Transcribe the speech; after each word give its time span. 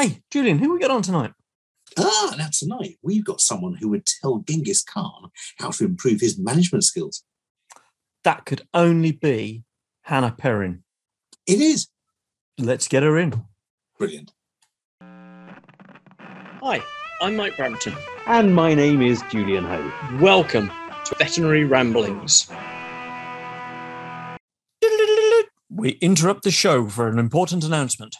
Hey, 0.00 0.22
Julian, 0.30 0.58
who 0.58 0.72
we 0.72 0.78
got 0.78 0.90
on 0.90 1.02
tonight? 1.02 1.34
Ah, 1.98 2.34
now 2.38 2.48
tonight 2.50 2.96
we've 3.02 3.22
got 3.22 3.42
someone 3.42 3.74
who 3.74 3.90
would 3.90 4.06
tell 4.06 4.38
Genghis 4.38 4.82
Khan 4.82 5.30
how 5.58 5.72
to 5.72 5.84
improve 5.84 6.22
his 6.22 6.38
management 6.38 6.84
skills. 6.84 7.22
That 8.24 8.46
could 8.46 8.62
only 8.72 9.12
be 9.12 9.64
Hannah 10.04 10.34
Perrin. 10.38 10.84
It 11.46 11.60
is 11.60 11.88
Let's 12.56 12.88
get 12.88 13.02
her 13.02 13.18
in. 13.18 13.44
brilliant. 13.98 14.32
Hi, 15.02 16.82
I'm 17.20 17.36
Mike 17.36 17.58
Brampton. 17.58 17.94
And 18.26 18.54
my 18.54 18.72
name 18.72 19.02
is 19.02 19.22
Julian 19.28 19.64
Ho. 19.64 19.92
Welcome 20.18 20.70
to 21.04 21.14
Veterinary 21.16 21.64
Ramblings. 21.64 22.50
We 25.68 25.90
interrupt 26.00 26.44
the 26.44 26.50
show 26.50 26.88
for 26.88 27.08
an 27.08 27.18
important 27.18 27.64
announcement. 27.64 28.16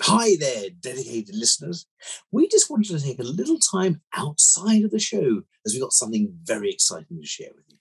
Hi 0.00 0.36
there, 0.40 0.70
dedicated 0.80 1.34
listeners. 1.34 1.86
We 2.30 2.48
just 2.48 2.70
wanted 2.70 2.98
to 2.98 3.04
take 3.04 3.18
a 3.18 3.24
little 3.24 3.58
time 3.58 4.00
outside 4.16 4.84
of 4.84 4.90
the 4.90 4.98
show 4.98 5.42
as 5.66 5.74
we 5.74 5.80
got 5.80 5.92
something 5.92 6.34
very 6.44 6.70
exciting 6.70 7.20
to 7.20 7.26
share 7.26 7.50
with 7.54 7.64
you. 7.68 7.76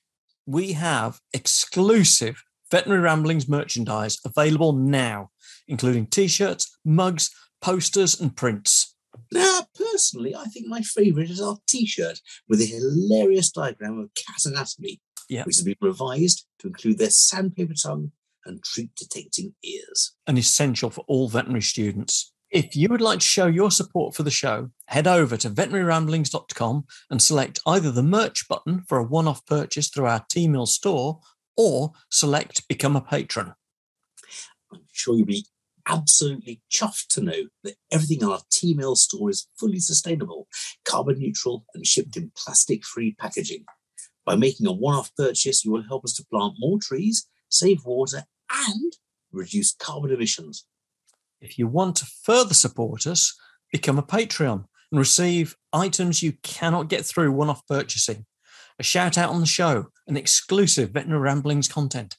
We 0.45 0.73
have 0.73 1.21
exclusive 1.33 2.43
Veterinary 2.69 3.01
Ramblings 3.01 3.47
merchandise 3.47 4.17
available 4.25 4.73
now, 4.73 5.31
including 5.67 6.05
t 6.07 6.27
shirts, 6.27 6.77
mugs, 6.83 7.29
posters, 7.61 8.19
and 8.19 8.35
prints. 8.35 8.93
Now, 9.31 9.61
personally, 9.75 10.35
I 10.35 10.45
think 10.45 10.67
my 10.67 10.81
favourite 10.81 11.29
is 11.29 11.41
our 11.41 11.57
T-shirt 11.67 12.19
with 12.49 12.61
a 12.61 12.65
hilarious 12.65 13.51
diagram 13.51 13.99
of 13.99 14.09
cat 14.15 14.37
anatomy, 14.45 14.99
Yeah. 15.29 15.43
which 15.45 15.55
has 15.57 15.63
been 15.65 15.75
revised 15.81 16.45
to 16.59 16.67
include 16.67 16.97
their 16.97 17.09
sandpaper 17.09 17.73
tongue 17.73 18.11
and 18.45 18.63
treat-detecting 18.63 19.53
ears. 19.63 20.13
and 20.27 20.37
essential 20.37 20.89
for 20.89 21.03
all 21.07 21.29
veterinary 21.29 21.61
students. 21.61 22.33
If 22.49 22.75
you 22.75 22.89
would 22.89 23.01
like 23.01 23.19
to 23.19 23.25
show 23.25 23.47
your 23.47 23.71
support 23.71 24.13
for 24.13 24.23
the 24.23 24.31
show, 24.31 24.71
head 24.87 25.07
over 25.07 25.37
to 25.37 25.49
veterinaryramblings.com 25.49 26.85
and 27.09 27.21
select 27.21 27.59
either 27.65 27.91
the 27.91 28.03
merch 28.03 28.47
button 28.49 28.83
for 28.87 28.97
a 28.97 29.03
one 29.03 29.27
off 29.27 29.45
purchase 29.45 29.89
through 29.89 30.07
our 30.07 30.25
Teemill 30.25 30.67
store 30.67 31.21
or 31.55 31.93
select 32.09 32.67
Become 32.67 32.97
a 32.97 33.01
Patron. 33.01 33.53
I'm 34.73 34.81
sure 34.91 35.15
you'll 35.15 35.25
be 35.27 35.45
absolutely 35.87 36.61
chuffed 36.69 37.07
to 37.07 37.21
know 37.21 37.43
that 37.63 37.75
everything 37.89 38.21
in 38.21 38.27
our 38.27 38.41
Teemill 38.53 38.97
store 38.97 39.29
is 39.29 39.47
fully 39.57 39.79
sustainable, 39.79 40.47
carbon 40.83 41.19
neutral, 41.19 41.65
and 41.73 41.85
shipped 41.85 42.17
in 42.17 42.31
plastic-free 42.35 43.15
packaging. 43.17 43.65
By 44.25 44.35
making 44.35 44.67
a 44.67 44.73
one-off 44.73 45.15
purchase, 45.15 45.65
you 45.65 45.71
will 45.71 45.83
help 45.83 46.03
us 46.05 46.13
to 46.15 46.25
plant 46.25 46.53
more 46.59 46.79
trees, 46.79 47.27
save 47.51 47.85
water, 47.85 48.23
and 48.51 48.93
reduce 49.31 49.73
carbon 49.73 50.11
emissions. 50.11 50.65
If 51.39 51.57
you 51.57 51.67
want 51.67 51.97
to 51.97 52.05
further 52.23 52.53
support 52.53 53.05
us, 53.07 53.35
become 53.71 53.97
a 53.97 54.03
Patreon 54.03 54.65
and 54.91 54.99
receive 54.99 55.55
items 55.71 56.21
you 56.21 56.33
cannot 56.43 56.89
get 56.89 57.05
through 57.05 57.31
one 57.31 57.49
off 57.49 57.65
purchasing, 57.67 58.25
a 58.79 58.83
shout 58.83 59.17
out 59.17 59.29
on 59.29 59.39
the 59.39 59.45
show, 59.45 59.87
and 60.07 60.17
exclusive 60.17 60.91
Veterinary 60.91 61.21
Ramblings 61.21 61.67
content. 61.67 62.17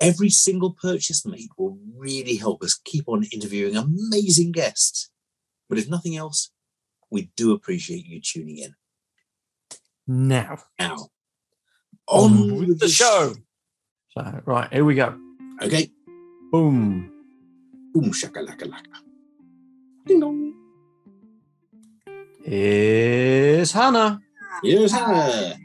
Every 0.00 0.28
single 0.28 0.72
purchase 0.72 1.24
made 1.24 1.48
will 1.56 1.78
really 1.96 2.36
help 2.36 2.62
us 2.62 2.78
keep 2.84 3.08
on 3.08 3.24
interviewing 3.32 3.76
amazing 3.76 4.52
guests. 4.52 5.10
But 5.68 5.78
if 5.78 5.88
nothing 5.88 6.16
else, 6.16 6.50
we 7.10 7.30
do 7.36 7.52
appreciate 7.52 8.04
you 8.04 8.20
tuning 8.20 8.58
in. 8.58 8.74
Now, 10.06 10.58
Now, 10.78 11.08
on 12.06 12.58
with 12.58 12.78
the 12.78 12.88
show. 12.88 13.34
So, 14.16 14.40
right, 14.46 14.72
here 14.72 14.82
we 14.84 14.94
go. 14.94 15.14
Okay. 15.62 15.90
Boom. 16.50 17.12
Boom 17.92 18.10
shakalaka 18.12 18.62
laka. 18.64 18.96
Ding 20.06 20.20
dong. 20.20 20.54
Here's 22.42 23.72
Hannah. 23.72 24.20
Here's 24.62 24.92
Hannah. 24.92 25.56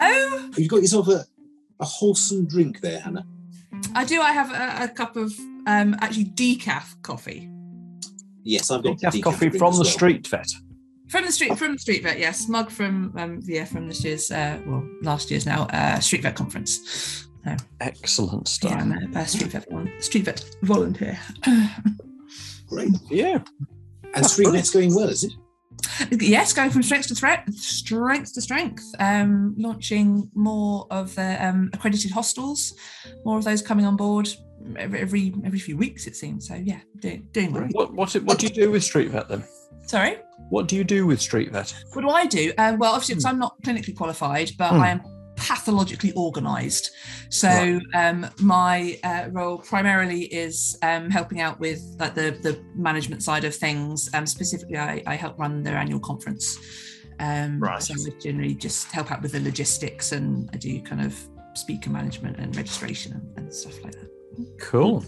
Oh, 0.00 0.50
You've 0.56 0.68
got 0.68 0.80
yourself 0.82 1.06
a, 1.06 1.24
a 1.78 1.84
wholesome 1.84 2.46
drink 2.48 2.80
there, 2.80 2.98
Hannah. 2.98 3.24
I 3.94 4.04
do. 4.04 4.20
I 4.20 4.32
have 4.32 4.50
a, 4.50 4.84
a 4.84 4.88
cup 4.88 5.14
of 5.16 5.32
um, 5.68 5.94
actually 6.00 6.24
decaf 6.26 7.00
coffee 7.02 7.48
Yes, 8.42 8.70
I've 8.72 8.82
got 8.82 8.96
Decaf 8.98 9.12
decaf 9.12 9.22
coffee 9.22 9.50
from 9.50 9.72
as 9.72 9.78
the 9.78 9.84
well. 9.84 9.92
street 9.92 10.26
vet. 10.26 10.48
From 11.08 11.24
the 11.24 11.32
street 11.32 11.58
from 11.58 11.72
the 11.72 11.78
street 11.78 12.02
vet. 12.02 12.18
Yes, 12.18 12.48
mug 12.48 12.70
from 12.70 13.12
um, 13.16 13.40
yeah 13.44 13.64
from 13.64 13.88
this 13.88 14.04
year's 14.04 14.30
uh, 14.30 14.60
well 14.66 14.86
last 15.02 15.30
year's 15.30 15.46
now 15.46 15.64
uh, 15.66 16.00
street 16.00 16.22
vet 16.22 16.34
conference. 16.34 17.26
Excellent 17.80 18.48
stuff. 18.48 18.70
Yeah, 18.70 18.78
I'm 18.78 18.92
a, 19.14 19.18
a 19.18 19.26
street 19.26 19.52
vet 19.52 19.70
one, 19.70 19.92
street 20.00 20.24
vet 20.24 20.44
volunteer. 20.62 21.18
Great. 22.68 22.90
Yeah. 23.10 23.40
And 24.14 24.24
street 24.24 24.50
vet's 24.50 24.70
going 24.70 24.94
well, 24.94 25.08
is 25.08 25.24
it? 25.24 25.32
yes, 26.22 26.52
going 26.52 26.70
from 26.70 26.82
strength 26.82 27.08
to 27.08 27.14
threat, 27.14 27.52
strength 27.52 28.32
to 28.34 28.40
strength. 28.40 28.84
Um, 28.98 29.54
launching 29.58 30.30
more 30.34 30.86
of 30.90 31.14
the 31.14 31.44
um, 31.44 31.70
accredited 31.72 32.10
hostels, 32.10 32.74
more 33.24 33.36
of 33.36 33.44
those 33.44 33.60
coming 33.60 33.84
on 33.84 33.96
board 33.96 34.28
every 34.76 35.00
every, 35.00 35.34
every 35.44 35.58
few 35.58 35.76
weeks 35.76 36.06
it 36.06 36.16
seems. 36.16 36.48
So 36.48 36.54
yeah, 36.54 36.80
doing 37.00 37.28
doing 37.32 37.52
well. 37.52 37.68
What 37.72 37.92
what 37.92 38.14
what 38.14 38.38
do 38.38 38.46
you 38.46 38.52
do 38.52 38.70
with 38.70 38.84
street 38.84 39.10
vet 39.10 39.28
then? 39.28 39.44
Sorry. 39.86 40.18
What 40.50 40.68
do 40.68 40.76
you 40.76 40.84
do 40.84 41.06
with 41.06 41.20
street 41.20 41.50
vet? 41.52 41.74
What 41.92 42.02
do 42.02 42.10
I 42.10 42.26
do? 42.26 42.52
Um, 42.58 42.78
well, 42.78 42.92
obviously, 42.92 43.14
because 43.14 43.24
I'm 43.24 43.38
not 43.38 43.60
clinically 43.62 43.96
qualified, 43.96 44.50
but 44.58 44.70
Hmm. 44.72 44.80
I 44.80 44.88
am 44.90 45.00
pathologically 45.36 46.12
organised. 46.14 46.90
So 47.28 47.48
Right. 47.48 47.80
um, 47.94 48.26
my 48.40 48.98
uh, 49.02 49.28
role 49.32 49.58
primarily 49.58 50.22
is 50.32 50.78
um, 50.82 51.10
helping 51.10 51.40
out 51.40 51.58
with 51.60 51.80
like 51.98 52.14
the 52.14 52.38
the 52.42 52.60
management 52.76 53.22
side 53.22 53.44
of 53.44 53.54
things. 53.54 54.08
Um, 54.14 54.26
specifically, 54.26 54.78
I, 54.78 55.02
I 55.06 55.14
help 55.16 55.38
run 55.38 55.62
their 55.62 55.76
annual 55.76 56.00
conference. 56.00 56.58
Um, 57.20 57.60
Right. 57.60 57.82
So 57.82 57.94
I 57.94 58.10
generally 58.20 58.54
just 58.54 58.90
help 58.92 59.10
out 59.12 59.22
with 59.22 59.32
the 59.32 59.40
logistics, 59.40 60.12
and 60.12 60.48
I 60.52 60.56
do 60.56 60.80
kind 60.82 61.00
of 61.04 61.16
speaker 61.54 61.90
management 61.90 62.38
and 62.38 62.54
registration 62.56 63.12
and, 63.12 63.38
and 63.38 63.52
stuff 63.54 63.82
like 63.84 63.92
that. 63.92 64.10
Cool. 64.60 65.04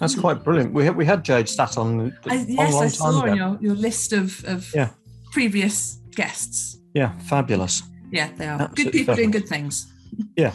That's 0.00 0.14
mm. 0.14 0.20
quite 0.20 0.44
brilliant. 0.44 0.72
We 0.72 0.84
had 0.84 0.96
we 0.96 1.04
had 1.04 1.24
Jade 1.24 1.48
Statt 1.48 1.78
on 1.78 2.16
I, 2.26 2.44
yes, 2.48 2.74
I 2.74 2.88
saw 2.88 3.24
your, 3.24 3.58
your 3.60 3.74
list 3.74 4.12
of, 4.12 4.44
of 4.44 4.70
Yeah. 4.74 4.90
previous 5.32 5.98
guests. 6.14 6.78
Yeah, 6.94 7.16
fabulous. 7.20 7.82
Yeah, 8.10 8.30
they 8.36 8.46
are 8.46 8.60
Absolutely 8.62 8.84
good 8.84 8.92
people 8.92 9.14
doing 9.14 9.30
good 9.30 9.48
things. 9.48 9.92
Yeah, 10.36 10.52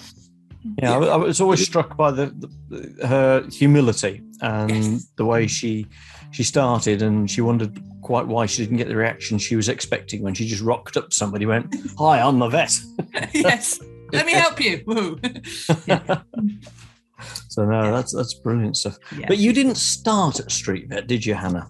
I, 0.81 0.95
I 0.95 1.15
was 1.17 1.41
always 1.41 1.63
struck 1.63 1.97
by 1.97 2.11
the, 2.11 2.27
the 2.69 3.07
her 3.07 3.47
humility 3.51 4.21
and 4.41 4.71
Yes. 4.71 5.07
the 5.17 5.25
way 5.25 5.47
she 5.47 5.87
she 6.31 6.43
started, 6.43 7.01
and 7.01 7.29
she 7.29 7.41
wondered 7.41 7.81
quite 8.01 8.27
why 8.27 8.45
she 8.45 8.63
didn't 8.63 8.77
get 8.77 8.87
the 8.87 8.95
reaction 8.95 9.37
she 9.37 9.55
was 9.55 9.69
expecting 9.69 10.21
when 10.21 10.33
she 10.33 10.47
just 10.47 10.61
rocked 10.61 10.97
up 10.97 11.09
to 11.09 11.15
somebody, 11.15 11.45
went, 11.45 11.75
"Hi, 11.97 12.21
I'm 12.21 12.39
the 12.39 12.47
vet." 12.47 12.79
yes. 13.33 13.79
Let 14.11 14.25
me 14.25 14.33
help 14.33 14.59
you. 14.59 14.83
Woo. 14.85 15.19
so 17.49 17.65
no, 17.65 17.91
that's 17.91 18.13
that's 18.13 18.33
brilliant 18.35 18.77
stuff. 18.77 18.97
Yeah. 19.17 19.25
But 19.27 19.37
you 19.37 19.53
didn't 19.53 19.75
start 19.75 20.39
at 20.39 20.51
Street 20.51 20.87
Vet, 20.89 21.07
did 21.07 21.25
you, 21.25 21.33
Hannah? 21.33 21.69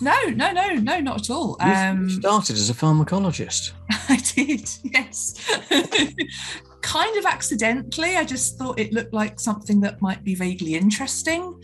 No, 0.00 0.16
no, 0.26 0.52
no, 0.52 0.74
no, 0.74 1.00
not 1.00 1.20
at 1.22 1.30
all. 1.30 1.56
You 1.60 1.66
Um, 1.72 2.08
started 2.10 2.56
as 2.56 2.70
a 2.70 2.74
pharmacologist. 2.74 3.72
I 4.08 4.16
did, 4.16 4.68
yes. 4.84 5.34
kind 6.82 7.16
of 7.16 7.24
accidentally. 7.26 8.16
I 8.16 8.24
just 8.24 8.58
thought 8.58 8.78
it 8.78 8.92
looked 8.92 9.12
like 9.12 9.40
something 9.40 9.80
that 9.80 10.00
might 10.00 10.22
be 10.22 10.34
vaguely 10.34 10.74
interesting. 10.76 11.60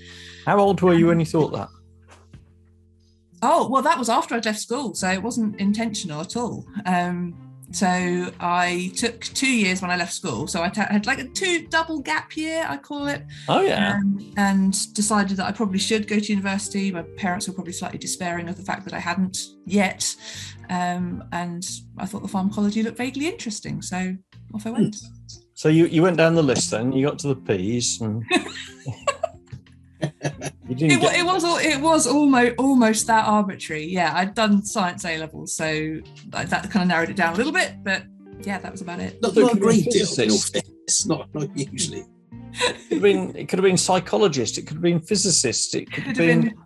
How 0.47 0.59
old 0.59 0.81
were 0.81 0.95
you 0.95 1.07
when 1.07 1.21
you 1.21 1.27
thought 1.27 1.53
that? 1.53 1.69
Oh, 3.43 3.69
well, 3.69 3.83
that 3.83 3.99
was 3.99 4.09
after 4.09 4.35
I'd 4.35 4.47
left 4.47 4.59
school, 4.61 4.95
so 4.95 5.09
it 5.11 5.23
wasn't 5.23 5.61
intentional 5.61 6.21
at 6.23 6.35
all. 6.37 6.67
Um, 6.87 7.44
so 7.75 8.33
I 8.39 8.93
took 8.95 9.21
two 9.21 9.51
years 9.51 9.83
when 9.83 9.91
I 9.91 9.97
left 9.97 10.13
school. 10.13 10.47
So 10.47 10.63
I 10.63 10.71
had 10.75 11.07
like 11.07 11.19
a 11.19 11.25
two 11.25 11.67
double 11.67 11.99
gap 11.99 12.37
year, 12.37 12.65
I 12.69 12.77
call 12.77 13.09
it. 13.09 13.23
Oh 13.49 13.63
yeah. 13.63 13.95
um, 13.97 14.33
and 14.37 14.95
decided 14.95 15.37
that 15.39 15.47
I 15.47 15.53
probably 15.53 15.81
should 15.81 16.07
go 16.07 16.21
to 16.21 16.25
university. 16.25 16.93
My 16.93 17.03
parents 17.03 17.49
were 17.49 17.55
probably 17.55 17.73
slightly 17.73 17.99
despairing 17.99 18.49
of 18.49 18.57
the 18.57 18.63
fact 18.63 18.85
that 18.85 18.95
I 18.95 19.01
hadn't 19.01 19.39
yet. 19.67 20.15
Um, 20.71 21.25
and 21.33 21.69
I 21.99 22.07
thought 22.07 22.23
the 22.23 22.29
pharmacology 22.29 22.83
looked 22.85 22.99
vaguely 22.99 23.27
interesting. 23.27 23.83
So 23.83 24.17
off 24.55 24.67
I 24.67 24.71
went. 24.71 24.97
So 25.55 25.69
you, 25.69 25.87
you 25.87 26.03
went 26.03 26.17
down 26.17 26.37
the 26.37 26.43
list 26.43 26.71
then. 26.71 26.93
You 26.93 27.07
got 27.07 27.19
to 27.21 27.29
the 27.29 27.37
P's 27.37 28.01
and 28.01 28.23
It, 30.69 30.79
get. 30.79 30.91
it 30.91 31.25
was 31.27 31.45
it 31.65 31.81
was 31.81 32.07
almost 32.07 32.55
almost 32.59 33.07
that 33.09 33.27
arbitrary. 33.27 33.85
Yeah, 33.87 34.13
I'd 34.15 34.35
done 34.35 34.65
science 34.65 35.05
A 35.05 35.19
level, 35.19 35.47
so 35.47 36.01
that 36.29 36.49
that 36.51 36.71
kind 36.71 36.83
of 36.83 36.89
narrowed 36.89 37.11
it 37.11 37.17
down 37.17 37.35
a 37.35 37.37
little 37.37 37.53
bit. 37.53 37.75
But 37.83 38.05
yeah, 38.41 38.59
that 38.59 38.73
was 38.73 38.81
about 38.81 39.01
it. 39.01 39.21
Not, 39.21 39.37
it 39.37 39.41
not 39.41 39.51
a 39.51 39.55
could 39.55 39.63
great 39.63 39.85
deal, 39.91 40.07
in 40.21 40.31
all 40.31 40.39
fairness. 40.39 41.07
Not, 41.07 41.35
not 41.35 41.57
usually. 41.57 42.05
It 42.53 42.77
could 42.89 42.93
have 42.93 43.03
been. 43.03 43.37
It 43.37 43.49
could 43.49 43.59
have 43.59 43.65
been 43.65 43.77
psychologist. 43.77 44.57
It 44.59 44.63
could 44.63 44.77
have 44.77 44.83
been 44.83 45.01
physicist. 45.01 45.75
It 45.75 45.91
could 45.93 46.05
Could 46.05 46.17
have 46.17 46.17
have 46.17 46.27
been. 46.27 46.41
been 46.43 46.59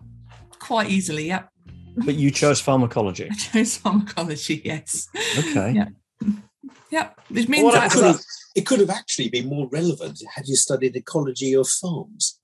quite 0.61 0.91
easily. 0.91 1.27
Yep, 1.27 1.49
But 2.05 2.15
you 2.15 2.31
chose 2.31 2.61
pharmacology. 2.61 3.29
I 3.31 3.35
chose 3.35 3.77
pharmacology. 3.79 4.63
Yes. 4.65 5.09
Okay. 5.39 5.73
Yeah. 5.73 5.89
Yep. 6.91 7.21
Which 7.31 7.49
means 7.49 7.65
What 7.65 7.75
that 7.75 7.87
It 7.87 7.93
could, 7.93 8.05
have, 8.05 8.21
it 8.57 8.67
could 8.67 8.81
have 8.81 8.91
actually 8.91 9.29
been 9.29 9.49
more 9.49 9.69
relevant 9.71 10.23
had 10.35 10.47
you 10.47 10.57
studied 10.57 10.97
ecology 10.97 11.55
of 11.55 11.69
farms. 11.69 12.38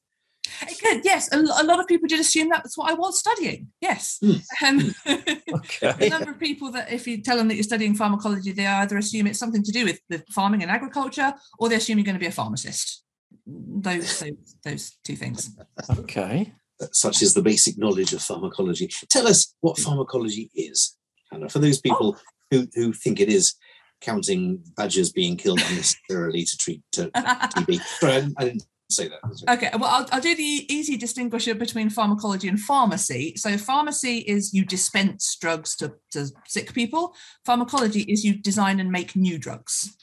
Again, 0.62 1.00
yes, 1.04 1.32
a, 1.32 1.38
a 1.38 1.64
lot 1.64 1.80
of 1.80 1.86
people 1.86 2.06
did 2.08 2.20
assume 2.20 2.48
that 2.50 2.62
that's 2.62 2.76
what 2.76 2.90
I 2.90 2.94
was 2.94 3.18
studying. 3.18 3.68
Yes. 3.80 4.20
Um, 4.22 4.78
the 5.04 5.42
Okay. 5.54 6.08
number 6.08 6.30
of 6.32 6.38
people 6.38 6.70
that 6.72 6.92
if 6.92 7.06
you 7.06 7.22
tell 7.22 7.36
them 7.36 7.48
that 7.48 7.54
you're 7.54 7.62
studying 7.64 7.94
pharmacology, 7.94 8.52
they 8.52 8.66
either 8.66 8.98
assume 8.98 9.26
it's 9.26 9.38
something 9.38 9.62
to 9.62 9.72
do 9.72 9.84
with, 9.84 10.00
with 10.10 10.24
farming 10.30 10.62
and 10.62 10.70
agriculture, 10.70 11.32
or 11.58 11.68
they 11.68 11.76
assume 11.76 11.98
you're 11.98 12.04
going 12.04 12.14
to 12.14 12.20
be 12.20 12.26
a 12.26 12.32
pharmacist. 12.32 13.02
Those 13.46 14.20
those, 14.20 14.56
those 14.64 14.96
two 15.04 15.16
things. 15.16 15.56
Okay. 15.98 16.52
Such 16.92 17.22
is 17.22 17.34
the 17.34 17.42
basic 17.42 17.78
knowledge 17.78 18.12
of 18.12 18.22
pharmacology. 18.22 18.88
Tell 19.08 19.26
us 19.26 19.54
what 19.60 19.78
pharmacology 19.78 20.50
is, 20.54 20.96
Hannah, 21.30 21.48
for 21.48 21.58
those 21.60 21.80
people 21.80 22.18
who, 22.50 22.66
who 22.74 22.92
think 22.92 23.20
it 23.20 23.28
is 23.28 23.54
counting 24.00 24.62
badgers 24.76 25.10
being 25.12 25.36
killed 25.36 25.62
unnecessarily 25.68 26.44
to 26.44 26.56
treat 26.58 26.82
uh, 26.98 27.06
TB. 27.14 27.80
Sorry, 27.80 28.12
I, 28.12 28.28
I 28.36 28.44
didn't 28.44 28.64
say 28.94 29.08
that. 29.08 29.20
Okay, 29.56 29.70
well, 29.78 29.90
I'll, 29.90 30.06
I'll 30.12 30.20
do 30.20 30.34
the 30.34 30.66
easy 30.68 30.96
distinguisher 30.96 31.54
between 31.54 31.90
pharmacology 31.90 32.48
and 32.48 32.58
pharmacy. 32.60 33.34
So, 33.36 33.56
pharmacy 33.58 34.18
is 34.18 34.52
you 34.54 34.64
dispense 34.64 35.36
drugs 35.40 35.76
to, 35.76 35.94
to 36.12 36.28
sick 36.46 36.72
people. 36.74 37.14
Pharmacology 37.44 38.02
is 38.02 38.24
you 38.24 38.34
design 38.34 38.80
and 38.80 38.90
make 38.90 39.14
new 39.16 39.38
drugs. 39.38 39.96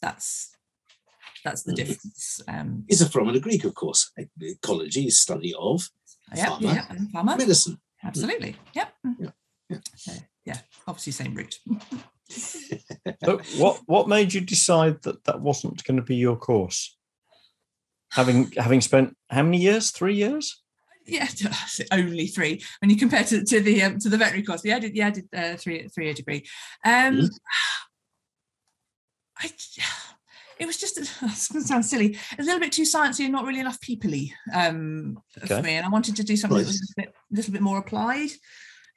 That's 0.00 0.50
that's 1.44 1.62
the 1.62 1.72
Mhm. 1.72 1.76
difference. 1.76 2.40
Um, 2.48 2.84
It's 2.88 3.00
a 3.00 3.08
from 3.08 3.28
and 3.28 3.36
a 3.36 3.40
Greek, 3.40 3.64
of 3.64 3.74
course. 3.74 4.10
Ecology 4.40 5.06
is 5.06 5.18
study 5.20 5.54
of 5.58 5.88
yeah, 6.36 6.46
Pharma. 6.46 6.74
yeah, 6.74 6.86
and 6.90 7.12
pharma, 7.12 7.38
medicine. 7.38 7.78
absolutely. 8.04 8.56
Yep. 8.74 8.94
Yeah, 9.20 9.30
yeah. 9.70 9.78
So, 9.96 10.12
yeah, 10.44 10.58
obviously 10.86 11.12
same 11.12 11.34
route. 11.34 11.58
So 13.24 13.38
what 13.58 13.80
what 13.86 14.08
made 14.08 14.32
you 14.34 14.40
decide 14.40 15.02
that 15.02 15.24
that 15.24 15.40
wasn't 15.40 15.82
going 15.84 15.96
to 15.96 16.02
be 16.02 16.16
your 16.16 16.36
course? 16.36 16.96
Having 18.12 18.52
having 18.52 18.80
spent 18.80 19.16
how 19.28 19.42
many 19.42 19.58
years? 19.58 19.90
Three 19.90 20.14
years? 20.14 20.62
yeah, 21.06 21.26
only 21.92 22.26
three 22.26 22.62
when 22.80 22.90
you 22.90 22.96
compare 22.96 23.24
to, 23.24 23.44
to 23.44 23.60
the 23.60 23.82
um, 23.82 23.98
to 23.98 24.08
the 24.08 24.16
veterinary 24.16 24.44
course. 24.44 24.64
Yeah, 24.64 24.76
I 24.76 24.78
did. 24.80 24.94
Yeah, 24.96 25.06
I 25.08 25.10
did 25.10 25.28
uh, 25.34 25.56
three 25.56 25.88
three 25.88 26.04
year 26.06 26.14
degree. 26.14 26.44
Um, 26.84 27.20
Mhm. 27.20 27.28
I 29.38 29.50
it 30.58 30.66
was 30.66 30.76
just 30.76 30.98
it's 30.98 31.48
going 31.48 31.62
to 31.62 31.68
sound 31.68 31.86
silly, 31.86 32.18
a 32.38 32.42
little 32.42 32.60
bit 32.60 32.72
too 32.72 32.82
sciencey 32.82 33.24
and 33.24 33.32
not 33.32 33.46
really 33.46 33.60
enough 33.60 33.80
peoply 33.80 34.30
um, 34.52 35.18
Okay. 35.38 35.56
for 35.56 35.62
me. 35.62 35.74
And 35.76 35.86
I 35.86 35.88
wanted 35.88 36.16
to 36.16 36.22
do 36.22 36.36
something 36.36 36.58
that 36.58 36.66
was 36.66 36.76
a 36.76 36.80
little 36.80 36.94
bit, 37.12 37.14
little 37.30 37.52
bit 37.52 37.62
more 37.62 37.78
applied. 37.78 38.28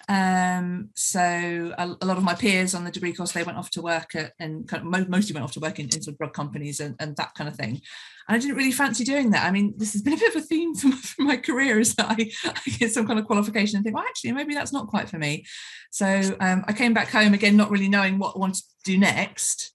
Um, 0.09 0.89
so 0.95 1.19
a, 1.19 1.95
a 2.01 2.05
lot 2.05 2.17
of 2.17 2.23
my 2.23 2.35
peers 2.35 2.75
on 2.75 2.83
the 2.83 2.91
degree 2.91 3.13
course 3.13 3.31
they 3.31 3.43
went 3.43 3.57
off 3.57 3.69
to 3.71 3.81
work 3.81 4.15
at 4.15 4.33
and 4.39 4.67
kind 4.67 4.81
of, 4.85 5.09
mostly 5.09 5.33
went 5.33 5.43
off 5.43 5.53
to 5.53 5.59
work 5.59 5.79
in, 5.79 5.85
in 5.85 6.01
sort 6.01 6.13
of 6.13 6.17
drug 6.17 6.33
companies 6.33 6.79
and, 6.79 6.95
and 6.99 7.15
that 7.15 7.33
kind 7.35 7.49
of 7.49 7.55
thing. 7.55 7.81
And 8.27 8.35
I 8.35 8.37
didn't 8.37 8.57
really 8.57 8.71
fancy 8.71 9.03
doing 9.03 9.31
that. 9.31 9.45
I 9.45 9.51
mean, 9.51 9.73
this 9.77 9.93
has 9.93 10.01
been 10.01 10.13
a 10.13 10.17
bit 10.17 10.35
of 10.35 10.41
a 10.41 10.45
theme 10.45 10.75
for 10.75 10.87
my, 10.87 10.95
for 10.95 11.21
my 11.21 11.37
career 11.37 11.79
is 11.79 11.95
that 11.95 12.09
I, 12.09 12.31
I 12.45 12.69
get 12.77 12.91
some 12.91 13.07
kind 13.07 13.19
of 13.19 13.25
qualification 13.25 13.77
and 13.77 13.83
think, 13.83 13.95
well, 13.95 14.05
actually, 14.07 14.33
maybe 14.33 14.53
that's 14.53 14.73
not 14.73 14.87
quite 14.87 15.09
for 15.09 15.17
me. 15.17 15.45
So 15.91 16.35
um, 16.39 16.63
I 16.67 16.73
came 16.73 16.93
back 16.93 17.09
home 17.09 17.33
again, 17.33 17.57
not 17.57 17.71
really 17.71 17.89
knowing 17.89 18.19
what 18.19 18.35
I 18.35 18.39
wanted 18.39 18.63
to 18.63 18.91
do 18.91 18.97
next. 18.97 19.71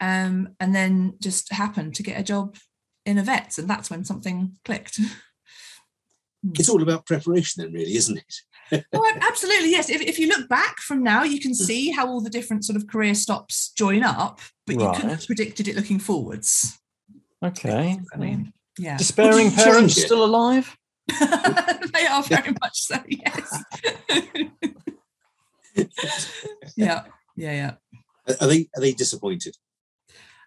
Um, 0.00 0.50
and 0.60 0.74
then 0.74 1.14
just 1.20 1.52
happened 1.52 1.94
to 1.96 2.02
get 2.02 2.18
a 2.18 2.24
job 2.24 2.56
in 3.04 3.18
a 3.18 3.22
vet's, 3.22 3.58
and 3.58 3.68
that's 3.68 3.90
when 3.90 4.04
something 4.04 4.56
clicked. 4.64 5.00
It's 6.54 6.70
all 6.70 6.82
about 6.82 7.04
preparation, 7.04 7.62
then, 7.62 7.72
really, 7.74 7.96
isn't 7.96 8.16
it? 8.16 8.34
Oh, 8.72 9.12
absolutely, 9.20 9.70
yes. 9.70 9.88
If, 9.90 10.00
if 10.00 10.18
you 10.18 10.28
look 10.28 10.48
back 10.48 10.78
from 10.78 11.02
now, 11.02 11.22
you 11.24 11.40
can 11.40 11.54
see 11.54 11.90
how 11.90 12.06
all 12.08 12.20
the 12.20 12.30
different 12.30 12.64
sort 12.64 12.76
of 12.76 12.86
career 12.86 13.14
stops 13.14 13.70
join 13.76 14.02
up, 14.02 14.40
but 14.66 14.76
you 14.80 14.90
couldn't 14.92 15.10
have 15.10 15.26
predicted 15.26 15.68
it 15.68 15.76
looking 15.76 15.98
forwards. 15.98 16.78
Okay. 17.42 17.98
I 18.12 18.16
mean, 18.16 18.52
yeah, 18.78 18.96
Despairing 18.96 19.46
What 19.46 19.54
parents 19.56 20.00
still 20.00 20.24
alive? 20.24 20.76
they 21.08 22.06
are 22.06 22.22
very 22.22 22.52
much 22.62 22.78
so. 22.80 22.96
Yes. 23.08 23.64
yeah, 26.76 27.04
yeah, 27.36 27.52
yeah. 27.52 27.72
Are- 28.28 28.36
Are 28.42 28.46
they 28.46 28.68
are 28.76 28.80
they 28.80 28.92
disappointed? 28.92 29.56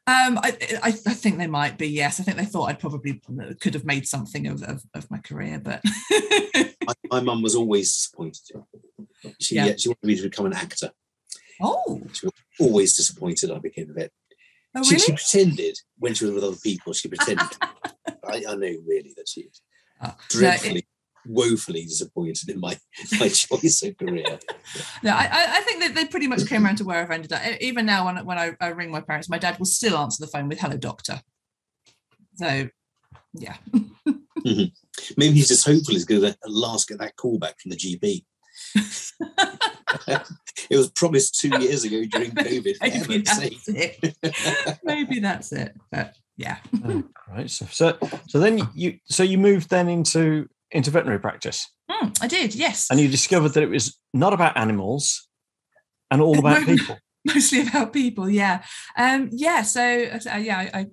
Um, 0.06 0.38
I, 0.44 0.58
I, 0.84 0.88
I 0.90 0.92
think 0.92 1.38
they 1.38 1.48
might 1.48 1.78
be. 1.78 1.88
Yes, 1.88 2.20
I 2.20 2.24
think 2.24 2.36
they 2.38 2.44
thought 2.46 2.66
I'd 2.70 2.80
probably 2.80 3.22
could 3.62 3.74
have 3.74 3.86
made 3.86 4.06
something 4.08 4.48
of, 4.48 4.62
of, 4.64 4.84
of 4.94 5.10
my 5.10 5.20
career, 5.20 5.62
but 5.64 5.82
My, 6.86 6.94
my 7.10 7.20
mum 7.22 7.42
was 7.42 7.56
always 7.56 7.94
disappointed. 7.96 8.42
She 9.40 9.56
Yeah. 9.56 9.68
yeah. 9.68 9.76
she 9.78 9.88
wanted 9.90 10.04
me 10.04 10.16
to 10.18 10.24
become 10.24 10.46
an 10.48 10.54
actor. 10.54 10.92
oh, 11.62 12.02
she 12.12 12.26
was 12.26 12.34
Always 12.60 12.94
disappointed 12.96 13.50
I 13.52 13.60
became 13.60 13.90
a 13.90 13.94
vet. 13.94 14.12
oh 14.76 14.84
she, 14.84 15.00
she 15.00 15.14
pretended 15.14 15.80
when 15.98 16.14
she 16.14 16.26
was 16.26 16.34
with 16.34 16.44
other 16.44 16.58
people. 16.62 16.92
She 16.92 17.08
pretended. 17.08 17.48
I, 17.62 18.44
I 18.50 18.56
know 18.56 18.76
really 18.86 19.14
that 19.16 19.30
she 19.30 19.44
was 19.46 19.62
Oh, 20.02 20.10
it- 20.10 20.16
dreadfully, 20.30 20.86
woefully 21.26 21.84
disappointed 21.84 22.50
in 22.50 22.60
my 22.60 22.78
my 23.20 23.30
choice 23.30 23.84
of 23.84 23.98
career. 23.98 24.40
No, 25.04 25.12
I, 25.12 25.30
I- 25.32 25.58
I 25.58 25.62
think 25.62 25.82
that 25.82 25.96
they 25.96 26.06
pretty 26.06 26.28
much 26.28 26.46
came 26.48 26.66
around 26.66 26.78
to 26.78 26.86
where 26.86 27.02
I've 27.02 27.12
ended 27.12 27.34
up. 27.34 27.42
Even 27.62 27.86
now, 27.86 28.06
when, 28.06 28.26
when 28.26 28.38
I, 28.38 28.54
I 28.60 28.68
ring 28.70 28.92
my 28.92 29.02
parents, 29.02 29.30
my 29.30 29.38
dad 29.38 29.58
will 29.60 29.66
still 29.66 29.98
answer 29.98 30.24
the 30.24 30.32
phone 30.32 30.48
with 30.50 30.60
"Hello, 30.60 30.78
doctor." 30.78 31.22
So, 32.36 32.68
yeah, 33.34 33.56
mm-hmm. 33.74 34.64
Maybe 35.18 35.36
he's 35.36 35.48
just 35.50 35.66
hopeful 35.66 35.94
he's 35.94 36.06
going 36.06 36.22
to 36.22 36.28
at 36.30 36.38
last 36.48 36.88
get 36.90 37.00
that 37.00 37.16
call 37.16 37.38
back 37.40 37.60
from 37.60 37.72
the 37.72 37.78
GP. 37.78 38.24
it 40.08 40.78
was 40.78 40.90
promised 40.92 41.40
two 41.40 41.50
years 41.60 41.84
ago 41.84 42.04
during 42.12 42.32
COVID. 42.36 42.76
Maybe 42.82 42.92
heaven's 42.92 43.24
that's 43.26 43.38
sake. 43.66 43.98
it. 44.24 44.78
maybe 44.84 45.20
that's 45.20 45.52
it. 45.52 45.76
But 45.92 46.16
yeah, 46.38 46.58
Oh, 46.86 47.04
right. 47.30 47.50
So, 47.50 47.66
so 47.70 47.98
so 48.28 48.40
then 48.40 48.68
you 48.74 48.98
so 49.06 49.24
you 49.24 49.38
moved 49.38 49.70
then 49.70 49.88
into 49.90 50.48
into 50.74 50.92
veterinary 50.92 51.20
practice 51.20 51.68
Hmm, 51.90 52.10
I 52.22 52.28
did. 52.28 52.56
Yes, 52.56 52.88
and 52.90 53.00
you 53.00 53.08
discovered 53.10 53.50
that 53.50 53.64
it 53.64 53.70
was 53.70 53.98
not 54.14 54.34
about 54.34 54.58
animals 54.58 55.28
and 56.10 56.22
all 56.22 56.40
about 56.40 56.66
people. 56.66 56.98
mostly 57.26 57.62
about 57.62 57.94
people 57.94 58.30
yeah 58.30 58.62
um 58.98 59.30
yeah 59.32 59.62
so 59.62 59.82
uh, 59.82 60.36
yeah 60.38 60.58
I, 60.74 60.80
I 60.82 60.88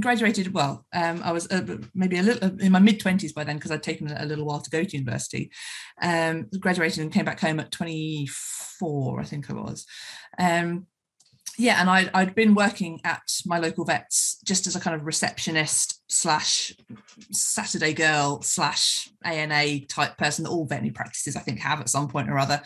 graduated 0.00 0.52
well 0.52 0.84
um 0.92 1.20
i 1.22 1.30
was 1.30 1.48
uh, 1.52 1.78
maybe 1.94 2.18
a 2.18 2.22
little 2.22 2.60
in 2.60 2.72
my 2.72 2.80
mid 2.80 2.98
20s 2.98 3.32
by 3.32 3.44
then 3.44 3.56
because 3.58 3.70
i'd 3.70 3.82
taken 3.82 4.10
a 4.10 4.24
little 4.24 4.44
while 4.44 4.60
to 4.60 4.70
go 4.70 4.82
to 4.82 4.96
university 4.96 5.52
um 6.02 6.48
graduated 6.58 6.98
and 7.00 7.12
came 7.12 7.24
back 7.24 7.38
home 7.38 7.60
at 7.60 7.70
24 7.70 9.20
i 9.20 9.24
think 9.24 9.50
i 9.50 9.52
was 9.52 9.86
um 10.38 10.86
yeah 11.58 11.80
and 11.80 11.90
I, 11.90 12.08
i'd 12.14 12.34
been 12.34 12.54
working 12.54 13.00
at 13.04 13.22
my 13.46 13.58
local 13.58 13.84
vets 13.84 14.38
just 14.44 14.66
as 14.66 14.76
a 14.76 14.80
kind 14.80 14.94
of 14.94 15.06
receptionist 15.06 16.02
slash 16.08 16.72
saturday 17.30 17.92
girl 17.92 18.42
slash 18.42 19.08
ana 19.24 19.80
type 19.86 20.16
person 20.16 20.44
that 20.44 20.50
all 20.50 20.66
veterinary 20.66 20.92
practices 20.92 21.36
i 21.36 21.40
think 21.40 21.60
have 21.60 21.80
at 21.80 21.88
some 21.88 22.08
point 22.08 22.30
or 22.30 22.38
other 22.38 22.62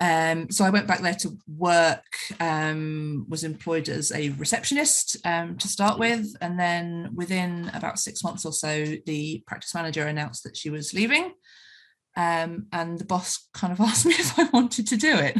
um, 0.00 0.50
so 0.50 0.64
I 0.64 0.70
went 0.70 0.86
back 0.86 1.00
there 1.00 1.14
to 1.14 1.36
work, 1.46 2.04
um, 2.40 3.26
was 3.28 3.44
employed 3.44 3.90
as 3.90 4.10
a 4.12 4.30
receptionist 4.30 5.18
um, 5.26 5.58
to 5.58 5.68
start 5.68 5.98
with. 5.98 6.34
And 6.40 6.58
then 6.58 7.10
within 7.14 7.70
about 7.74 7.98
six 7.98 8.24
months 8.24 8.46
or 8.46 8.52
so, 8.52 8.86
the 9.04 9.44
practice 9.46 9.74
manager 9.74 10.06
announced 10.06 10.44
that 10.44 10.56
she 10.56 10.70
was 10.70 10.94
leaving. 10.94 11.34
Um, 12.16 12.66
and 12.72 12.98
the 12.98 13.04
boss 13.04 13.46
kind 13.52 13.74
of 13.74 13.80
asked 13.80 14.06
me 14.06 14.14
if 14.14 14.38
I 14.38 14.44
wanted 14.44 14.86
to 14.88 14.96
do 14.96 15.14
it. 15.16 15.38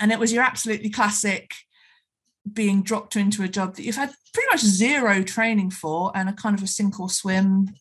And 0.00 0.12
it 0.12 0.18
was 0.18 0.32
your 0.32 0.42
absolutely 0.42 0.90
classic 0.90 1.52
being 2.52 2.82
dropped 2.82 3.16
into 3.16 3.42
a 3.42 3.48
job 3.48 3.74
that 3.74 3.82
you've 3.82 3.96
had 3.96 4.14
pretty 4.32 4.48
much 4.50 4.60
zero 4.60 5.22
training 5.22 5.70
for 5.70 6.12
and 6.14 6.28
a 6.28 6.32
kind 6.32 6.56
of 6.56 6.62
a 6.62 6.66
sink 6.66 7.00
or 7.00 7.10
swim, 7.10 7.74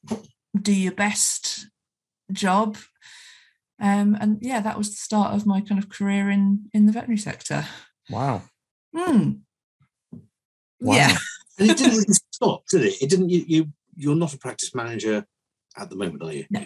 do 0.60 0.74
your 0.74 0.94
best 0.94 1.68
job 2.32 2.78
um, 3.80 4.18
and 4.20 4.38
yeah, 4.42 4.62
that 4.62 4.78
was 4.78 4.90
the 4.90 4.96
start 4.96 5.34
of 5.34 5.46
my 5.46 5.62
kind 5.62 5.80
of 5.80 5.90
career 5.90 6.30
in 6.30 6.70
in 6.74 6.86
the 6.86 6.92
veterinary 6.92 7.18
sector. 7.18 7.66
Wow. 8.10 8.44
Hmm. 8.96 9.32
Wow. 10.80 10.96
Yeah, 10.96 11.18
And 11.60 11.70
it 11.72 11.78
didn't 11.78 11.98
really 11.98 12.14
stop, 12.32 12.64
did 12.70 12.84
it? 12.84 13.02
It 13.02 13.10
didn't. 13.10 13.30
You, 13.30 13.44
you 13.48 13.74
you're 13.96 14.16
not 14.16 14.34
a 14.34 14.38
practice 14.38 14.74
manager 14.76 15.26
at 15.78 15.90
the 15.90 15.96
moment, 15.96 16.24
are 16.24 16.34
you? 16.34 16.46
no, 16.50 16.66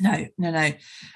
no, 0.00 0.26
no. 0.38 0.50
No. 0.50 0.72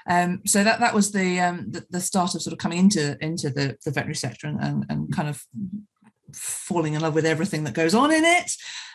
Um, 0.07 0.41
so 0.45 0.63
that 0.63 0.79
that 0.79 0.93
was 0.93 1.11
the, 1.11 1.39
um, 1.39 1.71
the 1.71 1.85
the 1.89 2.01
start 2.01 2.35
of 2.35 2.41
sort 2.41 2.53
of 2.53 2.59
coming 2.59 2.79
into 2.79 3.17
into 3.23 3.49
the 3.49 3.77
the 3.85 3.91
veterinary 3.91 4.15
sector 4.15 4.47
and 4.47 4.59
and, 4.59 4.85
and 4.89 5.13
kind 5.13 5.29
of 5.29 5.45
falling 6.33 6.93
in 6.93 7.01
love 7.01 7.13
with 7.13 7.25
everything 7.25 7.63
that 7.65 7.73
goes 7.73 7.93
on 7.93 8.11
in 8.11 8.23
it. 8.23 8.51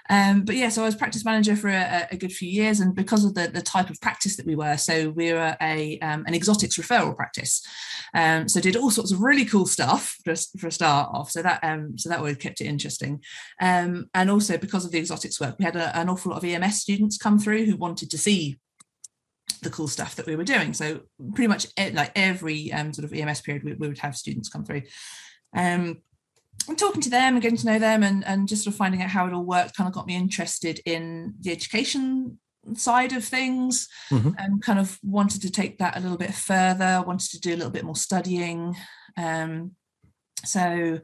Um, 0.09 0.45
but 0.45 0.55
yeah, 0.55 0.69
so 0.69 0.83
I 0.83 0.87
was 0.87 0.95
practice 0.95 1.25
manager 1.25 1.57
for 1.57 1.69
a, 1.69 2.07
a 2.13 2.17
good 2.17 2.33
few 2.33 2.49
years, 2.49 2.81
and 2.81 2.95
because 2.95 3.25
of 3.25 3.35
the, 3.35 3.49
the 3.49 3.63
type 3.63 3.91
of 3.91 4.01
practice 4.01 4.37
that 4.37 4.47
we 4.47 4.55
were, 4.55 4.77
so 4.77 5.11
we 5.11 5.33
were 5.33 5.57
a 5.61 5.99
um, 5.99 6.25
an 6.27 6.35
exotics 6.35 6.79
referral 6.79 7.17
practice. 7.17 7.67
Um, 8.15 8.49
so 8.49 8.61
did 8.61 8.77
all 8.77 8.91
sorts 8.91 9.13
of 9.13 9.21
really 9.21 9.45
cool 9.45 9.67
stuff 9.67 10.17
just 10.25 10.59
for 10.61 10.69
a 10.69 10.73
start 10.73 11.11
off. 11.13 11.31
So 11.31 11.43
that 11.43 11.63
um, 11.65 11.99
so 11.99 12.09
that 12.09 12.23
would 12.23 12.39
kept 12.39 12.61
it 12.61 12.67
interesting. 12.67 13.21
Um, 13.61 14.09
and 14.15 14.31
also 14.31 14.57
because 14.57 14.85
of 14.85 14.93
the 14.93 14.99
exotics 14.99 15.41
work, 15.41 15.57
we 15.59 15.65
had 15.65 15.77
a, 15.77 15.97
an 15.99 16.09
awful 16.09 16.31
lot 16.31 16.39
of 16.39 16.49
EMS 16.49 16.81
students 16.81 17.19
come 17.19 17.39
through 17.39 17.65
who 17.65 17.77
wanted 17.77 18.11
to 18.11 18.19
see 18.19 18.59
the 19.63 19.71
cool 19.71 19.89
stuff 19.89 20.17
that 20.17 20.27
we 20.27 20.37
were 20.37 20.45
doing. 20.45 20.73
So 20.75 21.01
pretty 21.35 21.49
much 21.49 21.67
like 21.93 22.13
every 22.15 22.73
um, 22.73 22.93
sort 22.93 23.05
of 23.05 23.13
EMS 23.13 23.43
period, 23.43 23.65
we, 23.65 23.75
we 23.75 23.89
would 23.89 23.99
have 23.99 24.17
students 24.17 24.49
come 24.49 24.65
through. 24.65 24.83
Um, 25.55 26.03
and 26.69 26.79
talking 26.79 27.03
to 27.03 27.11
them 27.11 27.35
and 27.35 27.43
getting 27.43 27.59
to 27.59 27.67
know 27.67 27.79
them 27.79 28.03
and, 28.03 28.25
and 28.27 28.49
just 28.49 28.65
sort 28.65 28.75
of 28.75 28.79
finding 28.79 29.03
out 29.03 29.11
how 29.11 29.27
it 29.27 29.33
all 29.33 29.45
worked 29.45 29.77
kind 29.77 29.87
of 29.89 29.95
got 29.95 30.07
me 30.07 30.17
interested 30.17 30.81
in 30.85 31.35
the 31.41 31.53
education 31.53 32.39
side 32.75 33.13
of 33.13 33.25
things 33.25 33.89
Mhm. 34.11 34.35
and 34.39 34.63
kind 34.63 34.81
of 34.81 34.99
wanted 35.03 35.43
to 35.43 35.51
take 35.51 35.79
that 35.79 35.97
a 35.97 36.01
little 36.01 36.19
bit 36.19 36.35
further 36.35 37.05
wanted 37.07 37.31
to 37.31 37.41
do 37.41 37.55
a 37.55 37.57
little 37.57 37.71
bit 37.71 37.85
more 37.85 37.95
studying 37.95 38.75
um, 39.17 39.73
so 40.45 40.99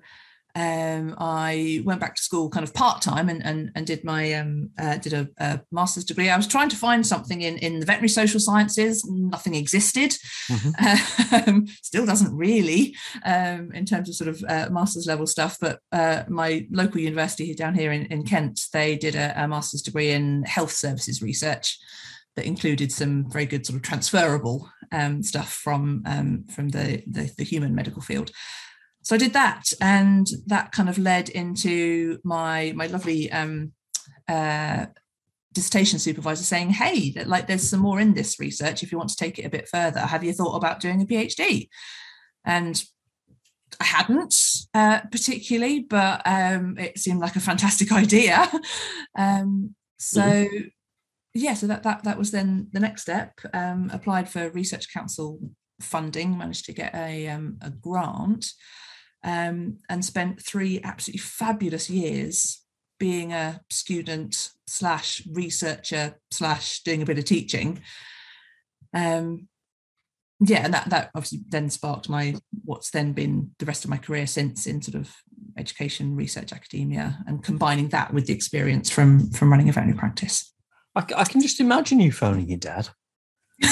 um, 0.55 1.15
I 1.19 1.83
went 1.85 2.01
back 2.01 2.15
to 2.15 2.23
school 2.23 2.51
kind 2.51 2.65
of 2.65 2.75
part 2.75 3.01
time 3.01 3.31
and, 3.31 3.45
and 3.45 3.71
and 3.75 3.87
did 3.87 4.05
my 4.05 4.35
um, 4.35 4.71
uh, 4.79 4.99
did 4.99 5.15
a, 5.15 5.29
a 5.39 5.61
master's 5.71 6.05
degree. 6.05 6.29
I 6.29 6.37
was 6.37 6.47
trying 6.47 6.69
to 6.69 6.77
find 6.77 7.07
something 7.07 7.41
in 7.41 7.57
in 7.59 7.81
the 7.81 7.87
veterinary 7.87 8.09
social 8.09 8.39
sciences. 8.39 9.05
Nothing 9.09 9.55
existed. 9.55 10.15
Um, 11.47 11.67
still 11.83 12.05
doesn't 12.05 12.37
really 12.37 12.95
um, 13.25 13.73
in 13.73 13.87
terms 13.87 14.11
of 14.11 14.15
sort 14.15 14.29
of 14.29 14.45
uh, 14.47 14.69
master's 14.71 15.07
level 15.07 15.27
stuff. 15.27 15.57
But 15.59 15.79
uh, 15.91 16.25
my 16.29 16.67
local 16.71 17.01
university 17.01 17.55
down 17.55 17.75
here 17.75 17.93
in, 17.93 18.05
in 18.07 18.25
Kent, 18.25 18.61
they 18.75 18.97
did 18.97 19.15
a, 19.15 19.33
a 19.43 19.49
master's 19.49 19.83
degree 19.83 20.11
in 20.11 20.43
health 20.43 20.73
services 20.73 21.23
research 21.23 21.79
that 22.37 22.45
included 22.45 22.93
some 22.93 23.31
very 23.31 23.47
good 23.47 23.65
sort 23.65 23.77
of 23.77 23.83
transferable 23.83 24.71
um, 24.91 25.23
stuff 25.23 25.51
from 25.51 26.03
um, 26.05 26.45
from 26.55 26.69
the, 26.69 27.03
the 27.07 27.33
the 27.39 27.45
human 27.45 27.75
medical 27.75 28.03
field 28.03 28.31
so 29.03 29.17
I 29.17 29.19
did 29.19 29.33
that, 29.33 29.73
and 29.81 30.27
that 30.47 30.73
kind 30.73 30.89
of 30.89 30.99
led 30.99 31.29
into 31.29 32.19
my 32.25 32.73
my 32.77 32.87
lovely 32.87 33.31
um, 33.33 33.73
uh, 34.29 34.87
dissertation 35.53 35.99
supervisor 35.99 36.45
saying, 36.45 36.71
"Hey, 36.71 37.11
that, 37.13 37.27
like 37.29 37.47
there's 37.47 37.69
some 37.69 37.81
more 37.81 38.01
in 38.01 38.15
this 38.15 38.39
research. 38.39 38.83
If 38.83 38.93
you 38.93 38.99
want 38.99 39.11
to 39.11 39.17
take 39.17 39.39
it 39.39 39.45
a 39.45 39.51
bit 39.51 39.69
further, 39.69 40.01
have 40.01 40.23
you 40.23 40.33
thought 40.33 40.57
about 40.57 40.81
doing 40.81 41.03
a 41.03 41.07
PhD?" 41.07 41.69
And 42.45 42.83
I 43.81 43.85
hadn't 43.85 44.35
uh, 44.75 45.01
particularly, 45.11 45.81
but 45.81 46.23
um, 46.25 46.79
it 46.79 46.99
seemed 46.99 47.21
like 47.21 47.37
a 47.37 47.41
fantastic 47.41 47.93
idea. 48.05 48.51
um, 49.19 49.75
so. 49.99 50.47
Yeah, 51.35 51.55
so 51.55 51.67
that 51.69 51.83
that 51.85 52.05
that 52.05 52.19
was 52.19 52.31
then 52.31 52.69
the 52.73 52.81
next 52.81 53.01
step. 53.03 53.41
Um, 53.55 53.89
applied 53.91 54.29
for 54.29 54.51
Research 54.51 54.93
Council 54.93 55.39
funding, 55.81 56.37
managed 56.37 56.67
to 56.67 56.75
get 56.75 56.95
a 56.95 57.27
um, 57.29 57.57
a 57.63 57.71
grant, 57.71 58.53
um, 59.25 59.79
and 59.89 60.05
spent 60.05 60.43
three 60.43 60.81
absolutely 60.83 61.21
fabulous 61.21 61.89
years 61.89 62.63
being 62.99 63.33
a 63.33 63.61
student 63.71 64.51
slash 64.67 65.23
researcher 65.33 66.15
slash 66.31 66.83
doing 66.83 67.03
a 67.03 67.07
bit 67.07 67.19
of 67.19 67.25
teaching. 67.25 67.81
Um, 68.95 69.49
yeah, 70.41 70.65
and 70.65 70.75
that 70.75 70.91
that 70.91 71.11
obviously 71.15 71.41
then 71.49 71.71
sparked 71.71 72.09
my 72.09 72.35
what's 72.65 72.91
then 72.91 73.13
been 73.13 73.53
the 73.59 73.67
rest 73.67 73.85
of 73.85 73.91
my 73.91 73.97
career 73.97 74.27
since 74.27 74.67
in 74.67 74.83
sort 74.83 74.97
of 74.97 75.15
education, 75.57 76.17
research, 76.17 76.53
academia, 76.53 77.19
and 77.27 77.45
combining 77.45 77.89
that 77.89 78.13
with 78.13 78.27
the 78.27 78.33
experience 78.33 78.91
from 78.91 79.31
from 79.31 79.51
running 79.51 79.69
a 79.69 79.73
veterinary 79.73 79.99
practice. 79.99 80.53
I 80.95 81.25
can 81.25 81.41
just 81.41 81.59
imagine 81.59 82.01
you 82.01 82.13
phoning 82.13 82.49
your 82.51 82.59
dad. 82.59 82.91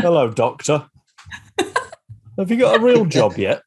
Hello, 0.00 0.30
doctor. 0.30 0.86
Have 2.38 2.50
you 2.50 2.58
got 2.58 2.80
a 2.80 2.82
real 2.82 3.04
job 3.04 3.36
yet? 3.38 3.62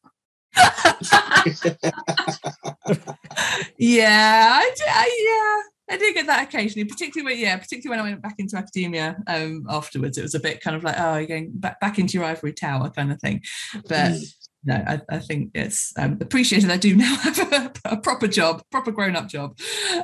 yeah, 3.78 4.60
I, 4.62 4.72
I- 4.90 5.62
yeah, 5.90 5.96
I 5.96 5.98
did 5.98 6.14
get 6.16 6.28
that 6.28 6.44
occasionally, 6.48 6.86
particularly 6.86 7.34
when, 7.36 7.42
yeah, 7.42 7.58
particularly 7.58 7.90
when 7.98 8.06
I 8.06 8.10
went 8.12 8.22
back 8.22 8.36
into 8.40 8.58
academia 8.58 9.18
um, 9.28 9.66
afterwards. 9.70 10.18
It 10.18 10.24
was 10.24 10.36
a 10.36 10.40
bit 10.40 10.62
kind 10.62 10.76
of 10.76 10.84
like, 10.84 10.96
oh, 11.00 11.16
you're 11.18 11.28
going 11.28 11.52
back, 11.54 11.80
back 11.80 11.98
into 12.00 12.18
your 12.18 12.26
ivory 12.26 12.54
tower 12.54 12.90
kind 12.90 13.12
of 13.12 13.20
thing. 13.22 13.42
But 13.88 14.12
Mm. 14.12 14.34
no, 14.66 14.76
I, 14.88 15.02
I 15.10 15.20
think 15.20 15.52
it's 15.54 15.94
um, 15.98 16.18
appreciated. 16.20 16.70
I 16.72 16.78
do 16.78 16.96
now 16.96 17.16
have 17.22 17.40
a, 17.54 17.72
a 17.86 17.98
proper 17.98 18.28
job, 18.28 18.62
proper 18.72 18.92
grown 18.92 19.16
up 19.16 19.28
job. 19.30 19.58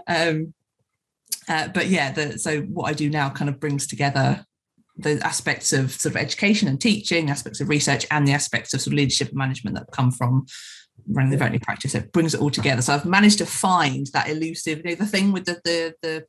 Um, 0.07 0.53
uh, 1.49 1.67
but 1.67 1.87
yeah, 1.87 2.11
the, 2.13 2.39
so 2.39 2.61
what 2.61 2.85
I 2.89 2.93
do 2.93 3.09
now 3.09 3.29
kind 3.29 3.49
of 3.49 3.59
brings 3.59 3.85
together 3.87 4.45
the 4.97 5.19
aspects 5.25 5.73
of 5.73 5.91
sort 5.91 6.15
of 6.15 6.21
education 6.21 6.67
and 6.67 6.79
teaching, 6.79 7.29
aspects 7.29 7.59
of 7.59 7.69
research, 7.69 8.05
and 8.11 8.27
the 8.27 8.33
aspects 8.33 8.73
of 8.73 8.81
sort 8.81 8.93
of 8.93 8.97
leadership 8.97 9.29
and 9.29 9.37
management 9.37 9.75
that 9.75 9.91
come 9.91 10.11
from 10.11 10.45
running 11.07 11.31
the 11.31 11.37
veterinary 11.37 11.59
practice. 11.59 11.95
It 11.95 12.11
brings 12.11 12.33
it 12.33 12.41
all 12.41 12.51
together. 12.51 12.81
So 12.81 12.93
I've 12.93 13.05
managed 13.05 13.39
to 13.39 13.45
find 13.45 14.07
that 14.13 14.29
elusive, 14.29 14.79
you 14.79 14.91
know, 14.91 14.95
the 14.95 15.05
thing 15.05 15.31
with 15.31 15.45
the 15.45 15.59
the 15.63 15.93
the 16.01 16.25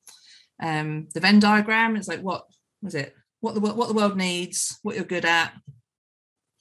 um 0.62 1.08
the 1.14 1.20
Venn 1.20 1.40
diagram. 1.40 1.96
It's 1.96 2.08
like 2.08 2.20
what 2.20 2.44
was 2.82 2.94
it? 2.94 3.14
What 3.40 3.54
the 3.54 3.60
what 3.60 3.88
the 3.88 3.94
world 3.94 4.16
needs, 4.16 4.78
what 4.82 4.96
you're 4.96 5.04
good 5.04 5.26
at, 5.26 5.52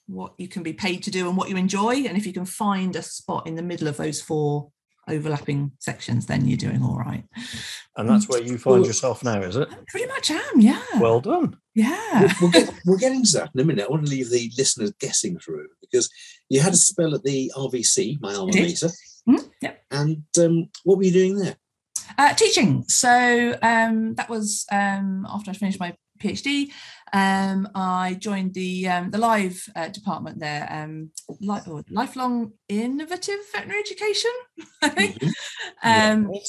what 0.07 0.33
you 0.37 0.47
can 0.47 0.63
be 0.63 0.73
paid 0.73 1.03
to 1.03 1.11
do, 1.11 1.27
and 1.27 1.37
what 1.37 1.49
you 1.49 1.55
enjoy. 1.55 1.95
And 2.05 2.17
if 2.17 2.25
you 2.25 2.33
can 2.33 2.45
find 2.45 2.95
a 2.95 3.01
spot 3.01 3.47
in 3.47 3.55
the 3.55 3.63
middle 3.63 3.87
of 3.87 3.97
those 3.97 4.21
four 4.21 4.71
overlapping 5.07 5.71
sections, 5.79 6.25
then 6.25 6.47
you're 6.47 6.57
doing 6.57 6.81
all 6.83 6.97
right. 6.97 7.23
And 7.97 8.09
that's 8.09 8.27
where 8.29 8.41
you 8.41 8.57
find 8.57 8.85
yourself 8.85 9.23
now, 9.23 9.41
is 9.41 9.55
it? 9.55 9.67
I 9.71 9.75
pretty 9.87 10.07
much 10.07 10.31
am, 10.31 10.59
yeah. 10.61 10.81
Well 10.99 11.19
done. 11.21 11.57
yeah. 11.75 12.33
we'll, 12.41 12.51
get, 12.51 12.73
we'll 12.85 12.97
get 12.97 13.11
into 13.11 13.33
that 13.37 13.51
in 13.53 13.61
a 13.61 13.63
minute. 13.63 13.85
I 13.87 13.91
want 13.91 14.05
to 14.05 14.11
leave 14.11 14.29
the 14.29 14.51
listeners 14.57 14.91
guessing 14.99 15.37
through 15.39 15.67
because 15.81 16.09
you 16.49 16.61
had 16.61 16.73
a 16.73 16.77
spell 16.77 17.13
at 17.15 17.23
the 17.23 17.51
RVC, 17.55 18.19
my 18.21 18.33
alma 18.33 18.49
I 18.49 18.51
did. 18.51 18.61
mater, 18.69 18.89
Mhm, 19.29 19.49
yep. 19.61 19.83
and 19.91 20.23
um, 20.39 20.69
what 20.83 20.97
were 20.97 21.03
you 21.03 21.11
doing 21.11 21.37
there? 21.37 21.55
Uh, 22.17 22.33
teaching. 22.33 22.83
So 22.87 23.57
um, 23.61 24.15
that 24.15 24.29
was 24.29 24.65
um, 24.71 25.25
after 25.29 25.51
I 25.51 25.53
finished 25.53 25.79
my 25.79 25.95
PhD. 26.19 26.71
Um, 27.13 27.69
I 27.75 28.15
joined 28.19 28.53
the 28.55 28.87
um, 28.87 29.11
the 29.11 29.19
live 29.19 29.63
uh, 29.75 29.89
department 29.89 30.39
there, 30.39 30.67
um, 30.71 31.11
li- 31.39 31.61
or 31.67 31.83
lifelong 31.89 32.53
innovative 32.67 33.37
veterinary 33.51 33.79
education. 33.81 34.31
I 34.81 34.89
think. 34.89 35.17
Mhm. 35.21 35.33
Um, 35.83 36.27
Right. 36.27 36.47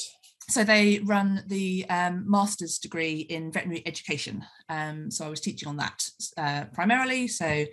so 0.48 0.64
they 0.64 1.00
run 1.04 1.42
the 1.46 1.84
um, 1.88 2.24
master's 2.28 2.78
degree 2.78 3.20
in 3.20 3.52
veterinary 3.52 3.82
education. 3.86 4.44
Um, 4.68 5.10
so 5.10 5.26
I 5.26 5.28
was 5.30 5.40
teaching 5.40 5.68
on 5.68 5.76
that 5.76 6.02
uh, 6.36 6.64
primarily. 6.72 7.28
So 7.28 7.64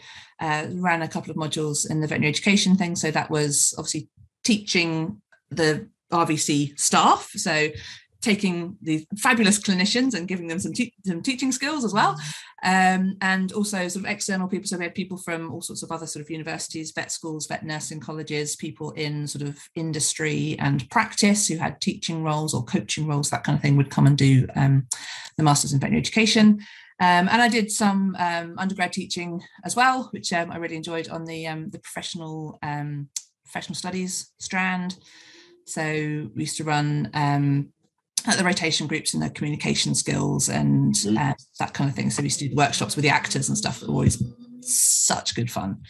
uh, 0.41 0.67
ran 0.73 1.01
a 1.01 1.07
couple 1.07 1.31
of 1.31 1.37
modules 1.37 1.89
in 1.89 2.01
the 2.01 2.07
veterinary 2.07 2.29
education 2.29 2.75
thing. 2.77 2.95
So 2.95 3.11
that 3.11 3.29
was 3.29 3.73
obviously 3.77 4.09
teaching 4.43 5.21
the 5.49 5.87
RVC 6.11 6.77
staff. 6.79 7.29
So 7.35 7.69
taking 8.21 8.77
these 8.81 9.05
fabulous 9.17 9.59
clinicians 9.59 10.13
and 10.13 10.27
giving 10.27 10.47
them 10.47 10.59
some, 10.59 10.73
te- 10.73 10.93
some 11.05 11.21
teaching 11.21 11.51
skills 11.51 11.83
as 11.83 11.93
well. 11.93 12.15
Um, 12.63 13.17
and 13.21 13.51
also 13.53 13.87
sort 13.87 14.05
of 14.05 14.11
external 14.11 14.47
people. 14.47 14.67
So 14.67 14.77
we 14.77 14.83
had 14.83 14.93
people 14.95 15.17
from 15.17 15.51
all 15.51 15.61
sorts 15.61 15.81
of 15.81 15.91
other 15.91 16.05
sort 16.05 16.23
of 16.23 16.29
universities, 16.29 16.91
vet 16.91 17.11
schools, 17.11 17.47
vet 17.47 17.65
nursing 17.65 17.99
colleges, 17.99 18.55
people 18.55 18.91
in 18.91 19.27
sort 19.27 19.41
of 19.41 19.57
industry 19.75 20.55
and 20.59 20.87
practice 20.91 21.47
who 21.47 21.57
had 21.57 21.81
teaching 21.81 22.23
roles 22.23 22.53
or 22.53 22.63
coaching 22.63 23.07
roles, 23.07 23.31
that 23.31 23.43
kind 23.43 23.57
of 23.57 23.61
thing, 23.61 23.77
would 23.77 23.89
come 23.89 24.05
and 24.05 24.17
do 24.17 24.47
um, 24.55 24.87
the 25.37 25.43
Masters 25.43 25.73
in 25.73 25.79
Veterinary 25.79 26.01
Education. 26.01 26.59
Um, 26.99 27.27
and 27.29 27.41
I 27.41 27.47
did 27.47 27.71
some 27.71 28.15
um, 28.19 28.53
undergrad 28.59 28.93
teaching 28.93 29.41
as 29.65 29.75
well, 29.75 30.09
which 30.11 30.31
um, 30.31 30.51
I 30.51 30.57
really 30.57 30.75
enjoyed 30.75 31.09
on 31.09 31.25
the 31.25 31.47
um, 31.47 31.71
the 31.71 31.79
professional 31.79 32.59
professional 33.43 33.75
studies 33.75 34.31
strand. 34.37 34.97
So 35.65 35.81
we 35.83 36.43
used 36.43 36.57
to 36.57 36.63
run 36.63 37.09
um, 37.13 37.73
at 38.27 38.37
the 38.37 38.43
rotation 38.43 38.87
groups 38.87 39.13
and 39.13 39.21
the 39.23 39.29
communication 39.29 39.95
skills 39.95 40.49
and 40.49 40.93
Mm. 40.93 41.17
uh, 41.17 41.33
that 41.59 41.73
kind 41.73 41.89
of 41.89 41.95
thing. 41.95 42.09
So 42.11 42.21
we 42.21 42.25
used 42.27 42.39
to 42.39 42.49
do 42.49 42.55
workshops 42.55 42.95
with 42.95 43.03
the 43.03 43.09
actors 43.09 43.49
and 43.49 43.57
stuff. 43.57 43.79
That 43.79 43.87
were 43.87 43.93
always 43.95 44.21
such 44.61 45.35
good 45.35 45.49
fun. 45.51 45.81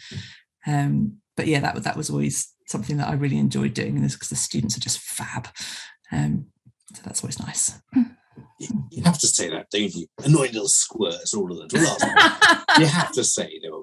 Um, 0.66 1.18
but 1.36 1.46
yeah, 1.46 1.60
that 1.60 1.74
was 1.74 1.84
that 1.84 1.96
was 1.96 2.10
always 2.10 2.48
something 2.68 2.96
that 2.98 3.08
I 3.08 3.14
really 3.14 3.38
enjoyed 3.38 3.74
doing 3.74 4.00
because 4.00 4.28
the 4.28 4.36
students 4.36 4.76
are 4.76 4.80
just 4.80 5.00
fab. 5.00 5.48
Um, 6.10 6.46
so 6.94 7.02
that's 7.04 7.22
always 7.22 7.38
nice. 7.40 7.72
You, 7.94 8.06
you 8.90 9.02
have 9.02 9.18
to 9.18 9.26
say 9.26 9.48
that, 9.50 9.66
don't 9.70 9.94
you? 9.94 10.06
Annoying 10.24 10.52
little 10.52 10.68
squirts, 10.68 11.34
all 11.34 11.50
of 11.50 11.58
them. 11.58 11.82
Well, 11.82 11.96
you 12.78 12.86
have 12.86 13.12
to 13.12 13.24
say 13.24 13.60
they 13.62 13.68
were. 13.68 13.82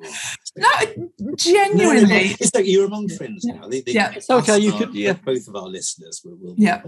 no, 0.58 1.36
genuinely. 1.36 2.36
it's 2.40 2.54
like 2.56 2.66
you're 2.66 2.86
among 2.86 3.10
friends 3.10 3.46
now. 3.46 3.68
They, 3.68 3.82
they, 3.82 3.92
Yeah. 3.94 4.12
It's 4.16 4.30
okay, 4.30 4.60
you 4.60 4.74
us, 4.74 4.80
could- 4.80 4.94
yeah. 4.96 5.14
Both 5.14 5.48
of 5.48 5.56
our 5.56 5.68
listeners 5.68 6.22
will. 6.24 6.38
will 6.40 6.56
Yeah. 6.58 6.82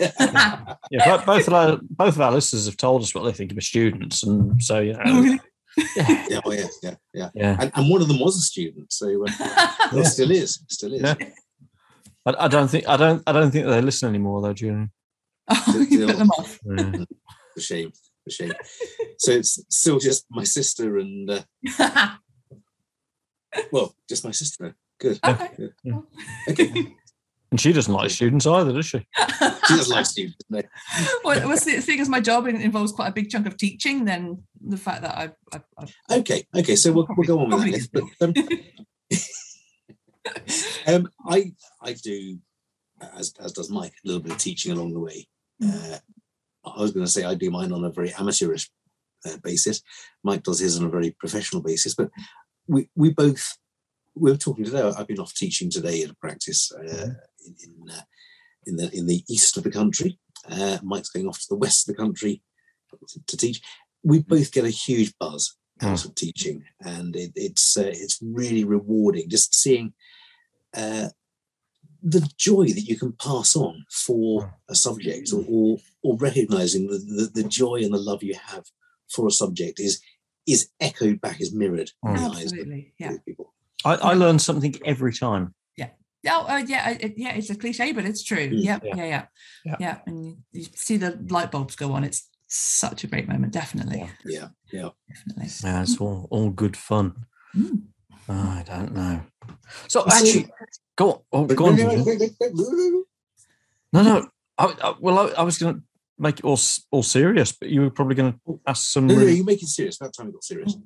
Yeah, 0.90 1.16
bo- 1.16 1.24
both 1.24 1.46
of 1.46 1.54
our 1.54 1.78
both 1.82 2.14
of 2.14 2.20
our 2.20 2.32
listeners 2.32 2.66
have 2.66 2.76
told 2.76 3.02
us 3.02 3.14
what 3.14 3.24
they 3.24 3.32
think 3.32 3.50
of 3.52 3.56
the 3.56 3.62
students, 3.62 4.22
and 4.22 4.62
so 4.62 4.80
you 4.80 4.94
know, 4.94 5.38
yeah, 5.96 6.26
yeah, 6.28 6.40
oh, 6.44 6.52
yeah, 6.52 6.66
yeah, 6.82 6.94
yeah. 7.14 7.30
yeah. 7.34 7.56
And, 7.60 7.72
and 7.74 7.90
one 7.90 8.00
of 8.02 8.08
them 8.08 8.18
was 8.20 8.36
a 8.36 8.40
student, 8.40 8.92
so 8.92 9.06
uh, 9.26 9.68
well, 9.92 10.04
still 10.04 10.30
is, 10.30 10.60
still 10.68 10.92
is. 10.94 11.02
Yeah. 11.02 11.14
I, 12.26 12.44
I 12.44 12.48
don't 12.48 12.68
think 12.68 12.88
I 12.88 12.96
don't 12.96 13.22
I 13.26 13.32
don't 13.32 13.50
think 13.50 13.66
they 13.66 13.80
listen 13.80 14.08
anymore 14.08 14.42
though, 14.42 14.52
Julian. 14.54 14.90
Oh, 15.50 15.86
you 15.88 16.06
put 16.06 16.18
them 16.18 16.30
off. 16.30 16.58
Yeah. 16.68 17.04
For 17.54 17.60
shame, 17.60 17.92
for 18.24 18.30
shame. 18.30 18.52
So 19.18 19.32
it's 19.32 19.58
still 19.68 19.98
just 19.98 20.26
my 20.30 20.44
sister 20.44 20.98
and 20.98 21.28
uh, 21.30 21.42
well, 23.72 23.94
just 24.08 24.24
my 24.24 24.30
sister. 24.30 24.76
Good. 25.00 25.18
okay. 25.24 25.50
Yeah. 25.82 26.00
Okay. 26.48 26.94
And 27.50 27.60
she 27.60 27.72
doesn't 27.72 27.92
like 27.92 28.10
students 28.10 28.46
either, 28.46 28.72
does 28.72 28.86
she? 28.86 28.98
She 28.98 29.74
doesn't 29.76 29.94
like 29.94 30.06
students. 30.06 30.36
No. 30.50 30.60
well, 31.24 31.48
well, 31.48 31.56
see- 31.56 31.80
seeing 31.80 32.00
as 32.00 32.08
my 32.08 32.20
job 32.20 32.46
involves 32.46 32.92
quite 32.92 33.08
a 33.08 33.12
big 33.12 33.30
chunk 33.30 33.46
of 33.46 33.56
teaching, 33.56 34.04
then 34.04 34.42
the 34.60 34.76
fact 34.76 35.02
that 35.02 35.16
I, 35.16 35.30
I, 35.52 35.60
I 36.10 36.18
Okay, 36.18 36.46
okay. 36.54 36.76
So 36.76 36.92
we'll, 36.92 37.06
we'll 37.16 37.26
go 37.26 37.40
on 37.40 37.50
with 37.50 37.90
that. 37.90 38.04
But, 38.20 38.28
um, 38.28 38.34
Um, 40.86 41.08
I 41.26 41.52
I 41.82 41.92
do, 41.94 42.38
as 43.14 43.32
as 43.40 43.52
does 43.52 43.70
Mike, 43.70 43.92
a 44.04 44.06
little 44.08 44.22
bit 44.22 44.32
of 44.32 44.38
teaching 44.38 44.72
along 44.72 44.92
the 44.92 45.00
way. 45.00 45.26
Uh, 45.64 45.98
I 46.64 46.80
was 46.80 46.92
going 46.92 47.06
to 47.06 47.10
say 47.10 47.24
I 47.24 47.34
do 47.34 47.50
mine 47.50 47.72
on 47.72 47.84
a 47.84 47.90
very 47.90 48.12
amateurish 48.14 48.70
uh, 49.26 49.36
basis. 49.42 49.82
Mike 50.22 50.42
does 50.42 50.60
his 50.60 50.78
on 50.78 50.86
a 50.86 50.90
very 50.90 51.10
professional 51.18 51.62
basis, 51.62 51.94
but 51.94 52.10
we 52.66 52.88
we 52.94 53.10
both 53.10 53.56
we 54.14 54.30
were 54.30 54.36
talking 54.36 54.64
today. 54.64 54.82
I've 54.82 55.06
been 55.06 55.20
off 55.20 55.34
teaching 55.34 55.70
today 55.70 56.02
at 56.02 56.10
a 56.10 56.16
practice 56.16 56.72
uh, 56.72 57.10
in 57.46 57.56
in, 57.64 57.90
uh, 57.90 58.02
in 58.66 58.76
the 58.76 58.90
in 58.96 59.06
the 59.06 59.24
east 59.28 59.56
of 59.56 59.64
the 59.64 59.70
country. 59.70 60.18
Uh, 60.48 60.78
Mike's 60.82 61.10
going 61.10 61.28
off 61.28 61.40
to 61.40 61.46
the 61.50 61.56
west 61.56 61.88
of 61.88 61.96
the 61.96 62.02
country 62.02 62.42
to, 62.90 63.20
to 63.26 63.36
teach. 63.36 63.60
We 64.04 64.20
both 64.20 64.52
get 64.52 64.64
a 64.64 64.70
huge 64.70 65.14
buzz 65.18 65.56
out 65.82 66.04
of 66.04 66.14
teaching, 66.14 66.64
and 66.80 67.14
it, 67.16 67.32
it's 67.34 67.76
uh, 67.76 67.90
it's 67.92 68.18
really 68.22 68.64
rewarding 68.64 69.28
just 69.28 69.54
seeing 69.54 69.92
uh, 70.76 71.08
the 72.02 72.28
joy 72.36 72.66
that 72.66 72.82
you 72.86 72.96
can 72.96 73.12
pass 73.12 73.56
on 73.56 73.84
for 73.90 74.54
a 74.68 74.74
subject, 74.74 75.32
or 75.32 75.44
or, 75.48 75.78
or 76.02 76.16
recognizing 76.18 76.86
the, 76.86 76.98
the 76.98 77.42
the 77.42 77.48
joy 77.48 77.76
and 77.76 77.92
the 77.92 77.98
love 77.98 78.22
you 78.22 78.34
have 78.34 78.64
for 79.10 79.26
a 79.26 79.30
subject 79.30 79.80
is 79.80 80.00
is 80.46 80.70
echoed 80.80 81.20
back, 81.20 81.40
is 81.40 81.52
mirrored 81.54 81.90
in 82.04 82.14
the 82.14 82.20
eyes 82.20 82.28
of 82.28 82.34
Absolutely. 82.52 82.94
Yeah. 82.98 83.16
people. 83.26 83.52
I, 83.84 83.94
I 83.94 84.14
learn 84.14 84.38
something 84.38 84.74
every 84.84 85.12
time. 85.12 85.54
Oh, 86.26 86.46
uh, 86.48 86.58
yeah, 86.66 86.96
uh, 87.02 87.08
yeah. 87.16 87.34
It's 87.34 87.48
a 87.48 87.54
cliche, 87.54 87.92
but 87.92 88.04
it's 88.04 88.24
true. 88.24 88.50
Mm, 88.50 88.64
Yep, 88.64 88.84
yeah. 88.84 88.94
yeah, 88.96 89.04
yeah, 89.04 89.26
Yeah. 89.64 89.76
yeah, 89.78 89.98
And 90.06 90.24
you, 90.26 90.36
you 90.52 90.64
see 90.74 90.96
the 90.96 91.16
light 91.30 91.52
bulbs 91.52 91.76
go 91.76 91.92
on. 91.92 92.02
It's 92.02 92.28
such 92.48 93.04
a 93.04 93.06
great 93.06 93.28
moment. 93.28 93.52
Definitely, 93.52 94.10
Yeah, 94.24 94.48
yeah. 94.72 94.88
definitely. 95.08 95.46
Yeah, 95.62 95.82
it's 95.82 95.96
all, 96.00 96.26
all 96.30 96.50
good 96.50 96.76
fun. 96.76 97.26
Mm. 97.56 97.82
Oh, 98.28 98.34
I 98.34 98.64
don't 98.66 98.94
know. 98.94 99.20
So 99.88 100.06
see. 100.08 100.16
actually, 100.16 100.52
go 100.96 101.12
on. 101.12 101.20
Oh, 101.32 101.46
go 101.46 101.66
on. 101.66 101.76
No, 103.92 104.02
no. 104.02 104.28
I, 104.58 104.74
I, 104.82 104.94
well, 105.00 105.18
I, 105.18 105.40
I 105.40 105.42
was 105.42 105.58
going 105.58 105.76
to 105.76 105.82
make 106.18 106.40
it 106.40 106.44
all 106.44 106.58
all 106.90 107.02
serious, 107.02 107.52
but 107.52 107.68
you 107.68 107.80
were 107.80 107.90
probably 107.90 108.16
going 108.16 108.32
to 108.32 108.60
ask 108.66 108.90
some. 108.90 109.06
No, 109.06 109.14
no, 109.14 109.20
Really, 109.20 109.36
you 109.36 109.44
make 109.44 109.62
it 109.62 109.68
serious. 109.68 109.98
That 109.98 110.12
time 110.12 110.26
we 110.26 110.32
got 110.32 110.44
serious. 110.44 110.76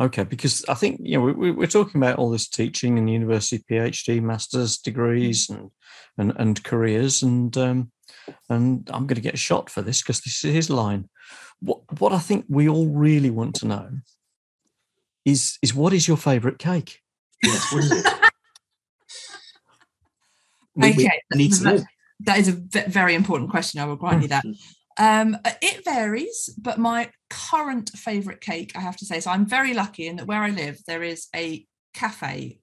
okay, 0.00 0.24
because 0.24 0.64
I 0.68 0.74
think 0.74 1.00
you 1.02 1.18
know 1.18 1.24
we, 1.24 1.32
we, 1.32 1.50
we're 1.50 1.66
talking 1.66 2.00
about 2.00 2.18
all 2.18 2.30
this 2.30 2.48
teaching 2.48 2.98
and 2.98 3.10
university 3.10 3.64
PhD, 3.70 4.22
masters 4.22 4.78
degrees, 4.78 5.48
and 5.48 5.70
and 6.18 6.32
and 6.36 6.62
careers, 6.62 7.22
and 7.22 7.56
um, 7.56 7.90
and 8.48 8.88
I'm 8.92 9.06
going 9.06 9.16
to 9.16 9.28
get 9.28 9.38
shot 9.38 9.70
for 9.70 9.82
this 9.82 10.02
because 10.02 10.20
this 10.20 10.44
is 10.44 10.54
his 10.54 10.70
line. 10.70 11.08
What 11.60 11.80
what 11.98 12.12
I 12.12 12.18
think 12.18 12.44
we 12.48 12.68
all 12.68 12.88
really 12.88 13.30
want 13.30 13.54
to 13.56 13.66
know 13.66 13.90
is 15.24 15.58
is 15.62 15.74
what 15.74 15.92
is 15.92 16.06
your 16.06 16.18
favourite 16.18 16.58
cake? 16.58 17.00
Yes, 17.42 17.72
what 17.72 17.84
is 17.84 17.90
it? 17.92 18.06
We- 20.76 20.90
we 20.90 21.04
Okay, 21.06 21.20
need 21.34 21.52
to 21.54 21.64
know. 21.64 21.84
That 22.20 22.38
is 22.38 22.48
a 22.48 22.52
very 22.88 23.14
important 23.14 23.50
question. 23.50 23.80
I 23.80 23.84
will 23.84 23.96
grant 23.96 24.22
you 24.22 24.28
that. 24.28 24.44
Um, 24.96 25.36
uh, 25.44 25.50
it 25.60 25.84
varies, 25.84 26.50
but 26.58 26.78
my 26.78 27.10
current 27.30 27.90
favourite 27.96 28.40
cake, 28.40 28.72
I 28.76 28.80
have 28.80 28.96
to 28.98 29.04
say, 29.04 29.20
so 29.20 29.30
I'm 29.30 29.46
very 29.46 29.74
lucky 29.74 30.06
in 30.06 30.16
that 30.16 30.26
where 30.26 30.42
I 30.42 30.50
live, 30.50 30.78
there 30.86 31.02
is 31.02 31.26
a 31.34 31.66
cafe 31.92 32.60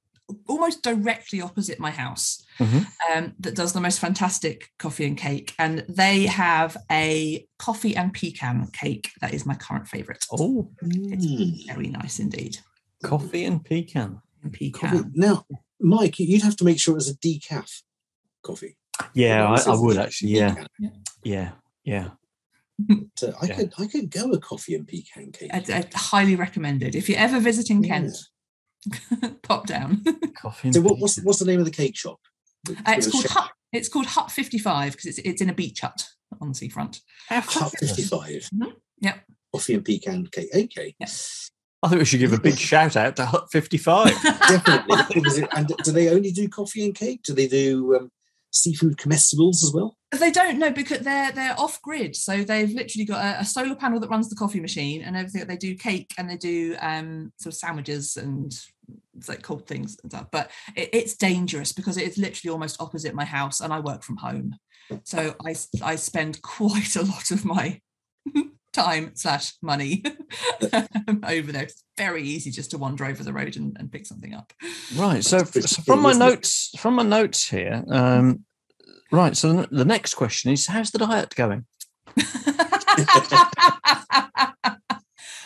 almost 0.47 0.81
directly 0.81 1.41
opposite 1.41 1.77
my 1.77 1.91
house 1.91 2.41
Mhm. 2.59 2.87
um, 3.13 3.33
that 3.39 3.53
does 3.53 3.73
the 3.73 3.81
most 3.81 3.99
fantastic 3.99 4.69
coffee 4.79 5.03
and 5.05 5.17
cake. 5.17 5.53
And 5.59 5.85
they 5.89 6.25
have 6.25 6.77
a 6.89 7.45
coffee 7.59 7.97
and 7.97 8.13
pecan 8.13 8.67
cake 8.71 9.11
that 9.19 9.33
is 9.33 9.45
my 9.45 9.55
current 9.55 9.89
favourite. 9.89 10.25
Oh, 10.31 10.71
Mm. 10.83 11.65
Very 11.67 11.89
nice 11.89 12.19
indeed. 12.19 12.59
coffee 13.03 13.43
and 13.43 13.63
pecan. 13.65 14.21
And 14.43 14.73
Coffee. 14.73 15.03
Now, 15.13 15.45
Mike, 15.79 16.19
you'd 16.19 16.41
have 16.43 16.55
to 16.57 16.63
make 16.65 16.79
sure 16.79 16.93
it 16.93 16.95
was 16.95 17.09
a 17.09 17.15
decaf 17.15 17.81
coffee. 18.43 18.77
Yeah, 19.13 19.47
I, 19.47 19.71
I 19.71 19.75
would 19.75 19.97
actually. 19.97 20.31
Yeah, 20.31 20.55
decaf. 20.55 20.91
yeah, 21.23 21.51
yeah. 21.83 22.09
So 23.15 23.33
I 23.41 23.45
Yeah. 23.45 23.55
could 23.55 23.73
I 23.77 23.85
could 23.87 24.09
go 24.09 24.31
a 24.31 24.39
coffee 24.39 24.73
and 24.75 24.87
pecan 24.87 25.31
cake. 25.31 25.51
I, 25.53 25.63
I 25.69 25.85
highly 25.93 26.35
recommended. 26.35 26.95
If 26.95 27.09
you're 27.09 27.19
ever 27.19 27.39
visiting 27.39 27.83
Yeah. 27.83 27.89
Kent, 27.99 28.17
pop 29.43 29.67
down. 29.67 30.03
Coffee 30.35 30.69
and 30.69 30.75
So 30.75 30.81
what, 30.81 30.97
what's 30.99 31.21
what's 31.23 31.39
the 31.39 31.45
name 31.45 31.59
of 31.59 31.65
the 31.65 31.71
cake 31.71 31.95
shop? 31.95 32.19
Uh, 32.69 32.73
it's 32.97 33.09
called 33.09 33.23
chef- 33.23 33.31
Hut. 33.31 33.51
It's 33.71 33.87
called 33.89 34.07
Hut 34.07 34.31
55 34.31 34.93
because 34.93 35.05
it's 35.05 35.17
it's 35.19 35.41
in 35.41 35.49
a 35.49 35.53
beach 35.53 35.81
hut 35.81 36.07
on 36.39 36.49
the 36.49 36.55
seafront. 36.55 37.01
Hut 37.29 37.43
fabulous. 37.45 37.95
55. 37.95 38.49
Mhm. 38.55 38.73
Yep. 39.01 39.15
Coffee 39.53 39.73
and 39.75 39.85
pecan 39.85 40.27
cake. 40.27 40.49
Okay. 40.55 40.95
I 41.83 41.87
think 41.87 41.99
we 41.99 42.05
should 42.05 42.19
give 42.19 42.33
a 42.33 42.39
big 42.39 42.57
shout 42.57 42.95
out 42.95 43.15
to 43.15 43.25
Hut 43.25 43.51
55. 43.51 44.21
Definitely. 44.23 45.47
And 45.55 45.67
do 45.83 45.91
they 45.91 46.09
only 46.09 46.31
do 46.31 46.47
coffee 46.47 46.85
and 46.85 46.93
cake? 46.93 47.23
Do 47.23 47.33
they 47.33 47.47
do 47.47 47.95
um, 47.95 48.11
seafood 48.51 48.97
comestibles 48.97 49.63
as 49.63 49.71
well? 49.73 49.97
They 50.11 50.29
don't 50.29 50.59
know 50.59 50.71
because 50.71 50.99
they're 50.99 51.31
they're 51.31 51.59
off 51.59 51.81
grid, 51.81 52.15
so 52.15 52.43
they've 52.43 52.69
literally 52.69 53.05
got 53.05 53.23
a, 53.23 53.39
a 53.39 53.45
solar 53.45 53.75
panel 53.75 53.99
that 53.99 54.09
runs 54.09 54.29
the 54.29 54.35
coffee 54.35 54.59
machine 54.59 55.01
and 55.01 55.15
everything. 55.15 55.47
They 55.47 55.57
do 55.57 55.75
cake 55.75 56.13
and 56.17 56.29
they 56.29 56.37
do 56.37 56.75
um 56.81 57.31
sort 57.37 57.53
of 57.53 57.57
sandwiches 57.57 58.17
and 58.17 58.53
it's 59.17 59.29
like 59.29 59.41
cold 59.41 59.67
things 59.67 59.97
and 60.03 60.11
stuff. 60.11 60.27
But 60.31 60.51
it, 60.75 60.89
it's 60.91 61.15
dangerous 61.15 61.71
because 61.71 61.97
it 61.97 62.07
is 62.07 62.17
literally 62.17 62.51
almost 62.51 62.81
opposite 62.81 63.15
my 63.15 63.25
house, 63.25 63.61
and 63.61 63.73
I 63.73 63.79
work 63.79 64.03
from 64.03 64.17
home, 64.17 64.55
so 65.03 65.33
I, 65.45 65.55
I 65.81 65.95
spend 65.95 66.41
quite 66.43 66.95
a 66.95 67.03
lot 67.03 67.31
of 67.31 67.45
my 67.45 67.79
time 68.73 69.11
slash 69.15 69.53
money 69.61 70.03
over 71.23 71.51
there. 71.51 71.63
It's 71.63 71.83
very 71.97 72.23
easy 72.23 72.51
just 72.51 72.71
to 72.71 72.77
wander 72.77 73.05
over 73.05 73.23
the 73.23 73.33
road 73.33 73.55
and, 73.57 73.75
and 73.79 73.91
pick 73.91 74.05
something 74.05 74.33
up. 74.33 74.53
right. 74.95 75.23
So, 75.23 75.39
so 75.43 75.81
from 75.83 76.01
my 76.01 76.13
notes, 76.13 76.69
from 76.77 76.95
my 76.95 77.03
notes 77.03 77.47
here, 77.49 77.83
um, 77.89 78.45
right. 79.11 79.35
So 79.35 79.53
the- 79.53 79.67
the 79.71 79.85
next 79.85 80.13
question 80.15 80.51
is, 80.51 80.67
how's 80.67 80.91
the 80.91 80.99
diet 80.99 81.35
going? 81.35 81.65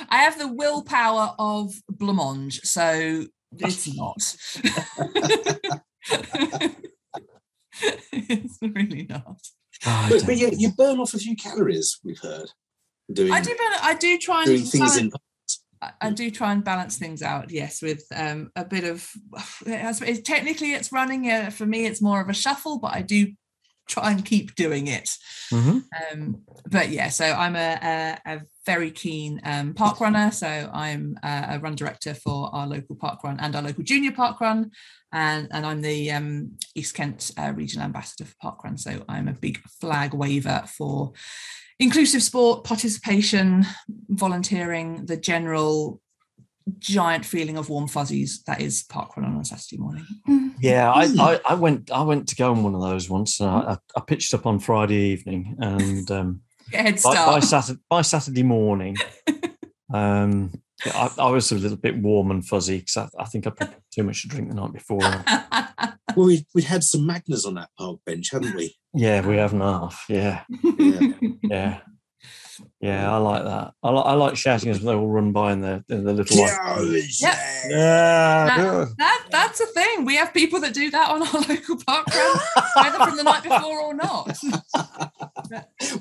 I 0.07 0.19
have 0.23 0.37
the 0.37 0.47
willpower 0.51 1.33
of 1.39 1.73
blancmange, 1.91 2.59
so 2.63 3.25
it's 3.57 3.95
not. 3.95 4.35
it's 8.11 8.57
really 8.61 9.07
not. 9.09 9.37
Oh, 9.85 10.07
But, 10.09 10.25
but 10.25 10.37
yeah, 10.37 10.49
you 10.55 10.71
burn 10.71 10.99
off 10.99 11.13
a 11.13 11.17
few 11.19 11.35
calories. 11.35 11.99
We've 12.03 12.19
heard 12.19 12.49
doing 13.11 13.31
I 13.31 13.41
do. 13.41 13.55
I 13.81 13.93
do 13.95 14.17
try 14.17 14.45
doing 14.45 14.61
and 14.61 14.69
things 14.69 14.97
in. 14.97 15.09
balance, 15.09 15.63
I- 15.81 15.91
I 16.01 16.09
do 16.09 16.31
try 16.31 16.51
and 16.51 16.63
balance 16.63 16.97
things 16.97 17.21
out. 17.21 17.51
Yes, 17.51 17.81
with 17.81 18.03
um, 18.15 18.51
a 18.55 18.65
bit 18.65 18.83
of. 18.83 19.07
It 19.65 19.79
has, 19.79 20.01
it's, 20.01 20.21
technically, 20.21 20.73
it's 20.73 20.91
running. 20.91 21.29
Uh, 21.29 21.49
for 21.49 21.65
me, 21.65 21.85
it's 21.85 22.01
more 22.01 22.21
of 22.21 22.29
a 22.29 22.33
shuffle, 22.33 22.79
but 22.79 22.93
I 22.95 23.01
do 23.01 23.33
try 23.87 24.11
and 24.11 24.25
keep 24.25 24.55
doing 24.55 24.87
it. 24.87 25.15
Mhm. 25.51 25.83
Um, 26.11 26.41
but 26.69 26.89
yeah, 26.89 27.09
so 27.09 27.25
I'm 27.25 27.55
a, 27.55 27.77
a, 27.83 28.33
a 28.33 28.41
very 28.65 28.89
keen 28.89 29.39
um, 29.43 29.73
park 29.75 29.99
runner. 29.99 30.31
So 30.31 30.47
I'm 30.73 31.17
a, 31.23 31.45
a 31.51 31.59
run 31.59 31.75
director 31.75 32.15
for 32.15 32.49
our 32.55 32.65
local 32.65 32.95
park 32.95 33.23
run 33.23 33.39
and 33.39 33.55
our 33.55 33.61
local 33.61 33.83
junior 33.83 34.11
park 34.11 34.41
run, 34.41 34.71
and 35.11 35.47
and 35.51 35.65
I'm 35.65 35.81
the 35.81 36.11
um, 36.11 36.57
East 36.73 36.95
Kent 36.95 37.31
uh, 37.37 37.53
regional 37.55 37.85
ambassador 37.85 38.25
for 38.25 38.35
park 38.41 38.63
run. 38.63 38.77
So 38.77 39.03
I'm 39.07 39.27
a 39.27 39.33
big 39.33 39.59
flag 39.79 40.13
waver 40.15 40.63
for 40.67 41.13
inclusive 41.79 42.23
sport, 42.23 42.63
participation, 42.63 43.65
volunteering, 44.09 45.05
the 45.05 45.17
general 45.17 46.01
giant 46.79 47.25
feeling 47.25 47.57
of 47.57 47.69
warm 47.69 47.87
fuzzies 47.87 48.41
that 48.43 48.59
is 48.59 48.83
park 48.83 49.15
run 49.15 49.25
on 49.25 49.39
a 49.39 49.45
Saturday 49.45 49.77
morning. 49.77 50.05
Yeah, 50.59 50.91
I, 50.91 51.07
Hmm. 51.07 51.19
I, 51.21 51.41
I 51.49 51.53
went 51.53 51.91
I 51.91 52.01
went 52.03 52.27
to 52.29 52.35
go 52.35 52.51
on 52.51 52.63
one 52.63 52.75
of 52.75 52.81
those 52.81 53.09
once. 53.09 53.39
I, 53.39 53.77
I 53.95 54.01
pitched 54.01 54.33
up 54.33 54.45
on 54.45 54.59
Friday 54.59 54.95
evening, 55.11 55.55
and 55.59 56.09
um, 56.11 56.41
Get 56.71 56.79
a 56.79 56.83
head 56.83 56.99
by, 57.03 57.13
by. 57.13 57.39
Saturday 57.41 57.79
by 57.89 58.01
Saturday 58.01 58.43
morning, 58.43 58.95
um, 59.93 60.51
I, 60.85 61.11
I 61.19 61.29
was 61.29 61.51
a 61.51 61.55
little 61.55 61.77
bit 61.77 61.97
warm 61.97 62.31
and 62.31 62.45
fuzzy 62.45 62.79
because 62.79 62.97
I, 62.97 63.09
I 63.19 63.25
think 63.25 63.45
I 63.45 63.51
put 63.51 63.69
too 63.93 64.03
much 64.03 64.23
to 64.23 64.27
drink 64.27 64.49
the 64.49 64.55
night 64.55 64.73
before. 64.73 65.01
Well, 66.15 66.27
we 66.27 66.45
we'd 66.53 66.63
had 66.65 66.83
some 66.83 67.01
Magners 67.07 67.45
on 67.45 67.55
that 67.55 67.69
park 67.77 67.99
bench, 68.05 68.31
hadn't 68.31 68.55
we? 68.55 68.75
Yeah, 68.97 69.27
we 69.27 69.35
have 69.35 69.51
an 69.51 69.59
half. 69.59 70.05
Yeah, 70.07 70.43
Yeah. 70.63 70.99
yeah, 71.43 71.79
yeah. 72.79 73.13
I 73.13 73.17
like 73.17 73.43
that. 73.43 73.73
I, 73.83 73.89
li- 73.91 74.03
I 74.05 74.13
like 74.13 74.37
shouting 74.37 74.69
as 74.69 74.79
they 74.81 74.93
all 74.93 75.09
run 75.09 75.33
by 75.33 75.51
in 75.51 75.59
the 75.59 75.83
in 75.89 76.05
their 76.05 76.13
little. 76.13 76.37
like, 76.41 76.49
Yeah. 76.49 76.75
Oh, 76.77 77.67
yeah. 77.69 78.85
That 78.97 79.25
that's 79.31 79.59
a 79.59 79.65
thing. 79.65 80.05
We 80.05 80.15
have 80.15 80.33
people 80.33 80.61
that 80.61 80.73
do 80.73 80.89
that 80.91 81.09
on 81.09 81.23
our 81.23 81.41
local 81.49 81.75
park 81.85 82.07
run, 82.07 82.39
either 82.77 83.05
from 83.05 83.17
the 83.17 83.23
night 83.23 83.43
before 83.43 83.81
or 83.81 83.93
not. 83.93 84.37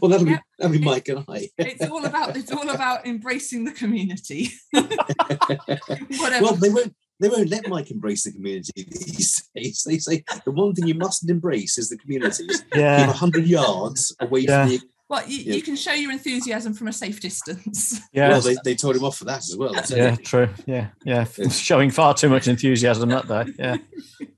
Well, 0.00 0.10
that'll 0.12 0.28
Yeah. 0.28 0.36
be 0.36 0.42
that'll 0.60 0.78
be 0.78 0.84
Mike 0.84 1.08
and 1.08 1.24
I. 1.26 1.48
It's 1.58 1.90
all 1.90 2.04
about 2.04 2.36
it's 2.36 2.52
all 2.52 2.68
about 2.70 3.06
embracing 3.08 3.64
the 3.64 3.72
community. 3.72 4.52
Whatever. 4.72 6.44
Well, 6.44 6.54
they 6.54 6.68
won't. 6.70 6.94
They 7.20 7.28
won't 7.28 7.48
let 7.48 7.68
Mike 7.68 7.90
embrace 7.90 8.24
the 8.24 8.32
community 8.32 8.72
these 8.76 9.48
days. 9.54 9.84
They 9.86 9.98
say 9.98 10.24
the 10.44 10.50
one 10.50 10.74
thing 10.74 10.86
you 10.86 10.94
mustn't 10.94 11.30
embrace 11.30 11.78
is 11.78 11.88
the 11.88 11.96
communities. 11.96 12.46
Just 12.46 12.64
Keep 12.64 12.76
Yeah, 12.76 13.12
hundred 13.12 13.46
yards 13.46 14.14
away 14.20 14.40
Yeah. 14.40 14.66
from 14.66 14.70
the. 14.70 14.80
Well, 15.08 15.26
you, 15.28 15.38
yeah. 15.38 15.54
you 15.54 15.62
can 15.62 15.76
show 15.76 15.92
your 15.92 16.10
enthusiasm 16.10 16.72
from 16.72 16.88
a 16.88 16.92
safe 16.92 17.20
distance. 17.20 18.00
yeah, 18.12 18.28
Well, 18.30 18.40
they, 18.40 18.56
they 18.64 18.74
told 18.74 18.96
him 18.96 19.04
off 19.04 19.18
for 19.18 19.26
that 19.26 19.38
as 19.38 19.54
well. 19.56 19.74
yeah. 19.90 20.16
True. 20.16 20.48
Yeah, 20.66 20.88
yeah. 21.04 21.24
Showing 21.50 21.90
far 21.90 22.14
too 22.14 22.28
much 22.30 22.48
enthusiasm 22.48 23.10
that 23.10 23.28
day. 23.28 23.52
Yeah, 23.58 23.76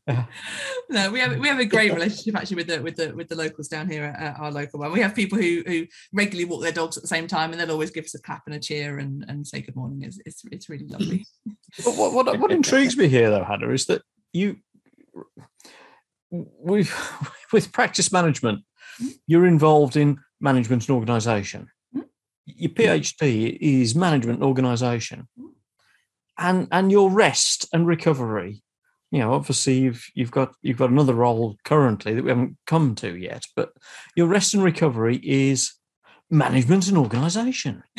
no, 0.90 1.10
we 1.10 1.20
have 1.20 1.38
we 1.38 1.48
have 1.48 1.60
a 1.60 1.64
great 1.64 1.92
relationship 1.92 2.36
actually 2.36 2.56
with 2.56 2.66
the 2.66 2.82
with 2.82 2.96
the 2.96 3.14
with 3.14 3.28
the 3.28 3.36
locals 3.36 3.68
down 3.68 3.88
here 3.88 4.04
at, 4.04 4.20
at 4.20 4.40
our 4.40 4.50
local 4.50 4.80
one. 4.80 4.92
We 4.92 5.00
have 5.00 5.14
people 5.14 5.38
who 5.38 5.62
who 5.66 5.86
regularly 6.12 6.44
walk 6.44 6.62
their 6.62 6.72
dogs 6.72 6.96
at 6.96 7.02
the 7.02 7.08
same 7.08 7.26
time, 7.26 7.52
and 7.52 7.60
they'll 7.60 7.70
always 7.72 7.90
give 7.90 8.04
us 8.04 8.14
a 8.14 8.20
clap 8.20 8.42
and 8.46 8.54
a 8.54 8.60
cheer 8.60 8.98
and, 8.98 9.24
and 9.28 9.46
say 9.46 9.60
good 9.60 9.76
morning. 9.76 10.02
It's, 10.02 10.18
it's 10.26 10.42
it's 10.50 10.68
really 10.68 10.86
lovely. 10.86 11.26
But 11.84 11.94
what, 11.96 12.12
what 12.12 12.38
what 12.38 12.52
intrigues 12.52 12.96
me 12.96 13.08
here, 13.08 13.28
though, 13.28 13.44
Hannah, 13.44 13.70
is 13.70 13.86
that 13.86 14.02
you 14.32 14.56
with 16.30 16.90
with 17.52 17.72
practice 17.72 18.12
management, 18.12 18.64
Mm. 19.02 19.10
you're 19.26 19.46
involved 19.46 19.96
in 19.96 20.18
management 20.40 20.88
and 20.88 20.96
organisation. 20.96 21.68
Mm. 21.94 22.04
Your 22.44 22.70
PhD 22.70 23.56
is 23.60 23.94
management 23.94 24.38
and 24.38 24.44
organisation, 24.46 25.28
Mm. 25.38 25.50
and 26.38 26.68
and 26.70 26.92
your 26.92 27.10
rest 27.10 27.66
and 27.72 27.86
recovery. 27.86 28.62
You 29.10 29.20
know, 29.20 29.34
obviously 29.34 29.78
you've 29.78 30.04
you've 30.14 30.30
got 30.30 30.54
you've 30.62 30.78
got 30.78 30.90
another 30.90 31.14
role 31.14 31.56
currently 31.64 32.14
that 32.14 32.24
we 32.24 32.30
haven't 32.30 32.56
come 32.66 32.94
to 32.96 33.16
yet, 33.16 33.44
but 33.54 33.72
your 34.16 34.26
rest 34.26 34.54
and 34.54 34.62
recovery 34.62 35.20
is 35.22 35.72
management 36.30 36.88
and 36.88 36.98
organisation. 36.98 37.82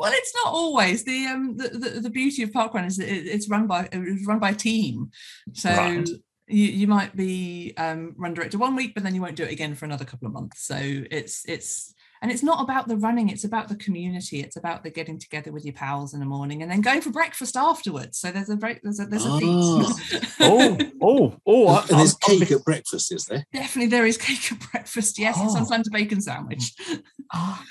well, 0.00 0.12
it's 0.12 0.34
not 0.44 0.52
always 0.52 1.04
the 1.04 1.26
um 1.26 1.56
the, 1.56 1.68
the, 1.68 2.00
the 2.00 2.10
beauty 2.10 2.42
of 2.42 2.50
parkrun 2.50 2.86
is 2.86 2.96
that 2.96 3.08
it, 3.08 3.26
it's 3.26 3.48
run 3.48 3.66
by 3.66 3.88
it's 3.92 4.26
run 4.26 4.38
by 4.40 4.50
a 4.50 4.54
team, 4.54 5.10
so. 5.52 5.70
Right. 5.70 6.08
You, 6.48 6.64
you 6.66 6.86
might 6.88 7.16
be 7.16 7.72
um, 7.76 8.14
run 8.18 8.34
director 8.34 8.58
one 8.58 8.74
week, 8.76 8.94
but 8.94 9.02
then 9.04 9.14
you 9.14 9.22
won't 9.22 9.36
do 9.36 9.44
it 9.44 9.52
again 9.52 9.74
for 9.74 9.84
another 9.84 10.04
couple 10.04 10.26
of 10.26 10.32
months. 10.34 10.62
So 10.66 10.76
it's 10.78 11.44
it's 11.46 11.94
and 12.20 12.30
it's 12.32 12.42
not 12.42 12.60
about 12.62 12.88
the 12.88 12.96
running; 12.96 13.28
it's 13.28 13.44
about 13.44 13.68
the 13.68 13.76
community. 13.76 14.40
It's 14.40 14.56
about 14.56 14.82
the 14.82 14.90
getting 14.90 15.18
together 15.18 15.52
with 15.52 15.64
your 15.64 15.74
pals 15.74 16.14
in 16.14 16.20
the 16.20 16.26
morning 16.26 16.60
and 16.62 16.70
then 16.70 16.80
going 16.80 17.00
for 17.00 17.10
breakfast 17.10 17.56
afterwards. 17.56 18.18
So 18.18 18.32
there's 18.32 18.50
a 18.50 18.56
break. 18.56 18.80
There's 18.82 18.98
a 19.00 19.06
there's 19.06 19.24
a 19.24 19.30
Ah. 19.30 19.38
feast. 19.38 20.24
Oh, 20.40 20.76
oh, 21.00 21.36
oh! 21.46 21.68
I, 21.68 21.80
And 21.82 21.88
there's 22.00 22.16
I'm- 22.26 22.32
I'm 22.34 22.38
cake 22.40 22.50
at 22.50 22.64
breakfast, 22.64 23.12
is 23.12 23.24
there? 23.26 23.46
Definitely, 23.52 23.86
there 23.90 24.06
is 24.06 24.18
cake 24.18 24.50
at 24.52 24.58
breakfast. 24.72 25.18
Yes, 25.20 25.38
and 25.38 25.48
Oh. 25.48 25.54
sometimes 25.54 25.86
a 25.86 25.90
bacon 25.92 26.20
sandwich. 26.20 26.74
oh. 27.34 27.62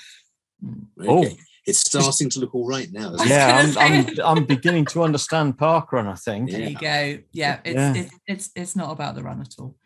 Okay. 0.98 1.36
It's 1.66 1.78
starting 1.78 2.28
to 2.30 2.40
look 2.40 2.54
all 2.54 2.66
right 2.66 2.88
now. 2.92 3.14
Yeah, 3.24 3.72
I'm, 3.78 3.78
I'm, 4.26 4.38
I'm 4.38 4.44
beginning 4.44 4.84
to 4.86 5.02
understand 5.02 5.58
park 5.58 5.92
run. 5.92 6.08
I 6.08 6.14
think. 6.14 6.50
There 6.50 6.60
Yeah. 6.60 6.68
you 6.68 6.76
go. 6.76 7.22
Yeah, 7.32 7.60
it's 7.64 7.74
Yeah. 7.76 7.94
It's, 7.94 8.14
it's 8.26 8.50
it's 8.56 8.76
not 8.76 8.90
about 8.90 9.14
the 9.14 9.22
run 9.22 9.40
at 9.40 9.54
all. 9.58 9.76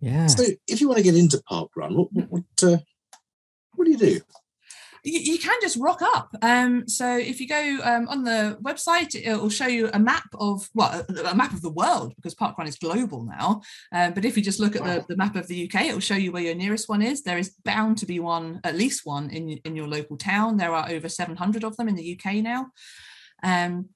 Yeah. 0.00 0.26
So, 0.28 0.44
if 0.66 0.80
you 0.80 0.88
want 0.88 0.98
to 0.98 1.04
get 1.04 1.16
into 1.16 1.42
park 1.48 1.70
run, 1.76 1.96
what 1.96 2.12
what 2.12 2.30
what, 2.30 2.44
uh, 2.62 2.78
what 3.74 3.84
do 3.84 3.90
you 3.90 3.98
do? 3.98 4.20
You, 5.04 5.18
you 5.18 5.38
can 5.38 5.56
just 5.60 5.76
rock 5.76 6.00
up. 6.02 6.34
Um, 6.42 6.88
so 6.88 7.16
if 7.16 7.40
you 7.40 7.48
go 7.48 7.78
um, 7.82 8.08
on 8.08 8.24
the 8.24 8.58
website, 8.62 9.14
it 9.14 9.36
will 9.36 9.50
show 9.50 9.66
you 9.66 9.90
a 9.92 9.98
map 9.98 10.28
of 10.34 10.68
well, 10.74 11.04
a, 11.24 11.34
map 11.34 11.52
of 11.52 11.62
the 11.62 11.70
world 11.70 12.14
because 12.16 12.34
parkrun 12.34 12.66
is 12.66 12.78
global 12.78 13.24
now. 13.24 13.62
Um, 13.92 14.14
but 14.14 14.24
if 14.24 14.36
you 14.36 14.42
just 14.42 14.60
look 14.60 14.76
at 14.76 14.84
the, 14.84 15.04
the 15.08 15.16
map 15.16 15.36
of 15.36 15.46
the 15.46 15.68
UK, 15.68 15.86
it 15.86 15.94
will 15.94 16.00
show 16.00 16.16
you 16.16 16.32
where 16.32 16.42
your 16.42 16.54
nearest 16.54 16.88
one 16.88 17.02
is. 17.02 17.22
There 17.22 17.38
is 17.38 17.54
bound 17.64 17.98
to 17.98 18.06
be 18.06 18.20
one, 18.20 18.60
at 18.64 18.76
least 18.76 19.04
one, 19.04 19.30
in 19.30 19.50
in 19.64 19.76
your 19.76 19.88
local 19.88 20.16
town. 20.16 20.56
There 20.56 20.74
are 20.74 20.88
over 20.90 21.08
700 21.08 21.64
of 21.64 21.76
them 21.76 21.88
in 21.88 21.96
the 21.96 22.18
UK 22.18 22.34
now. 22.36 22.68
Um, 23.42 23.90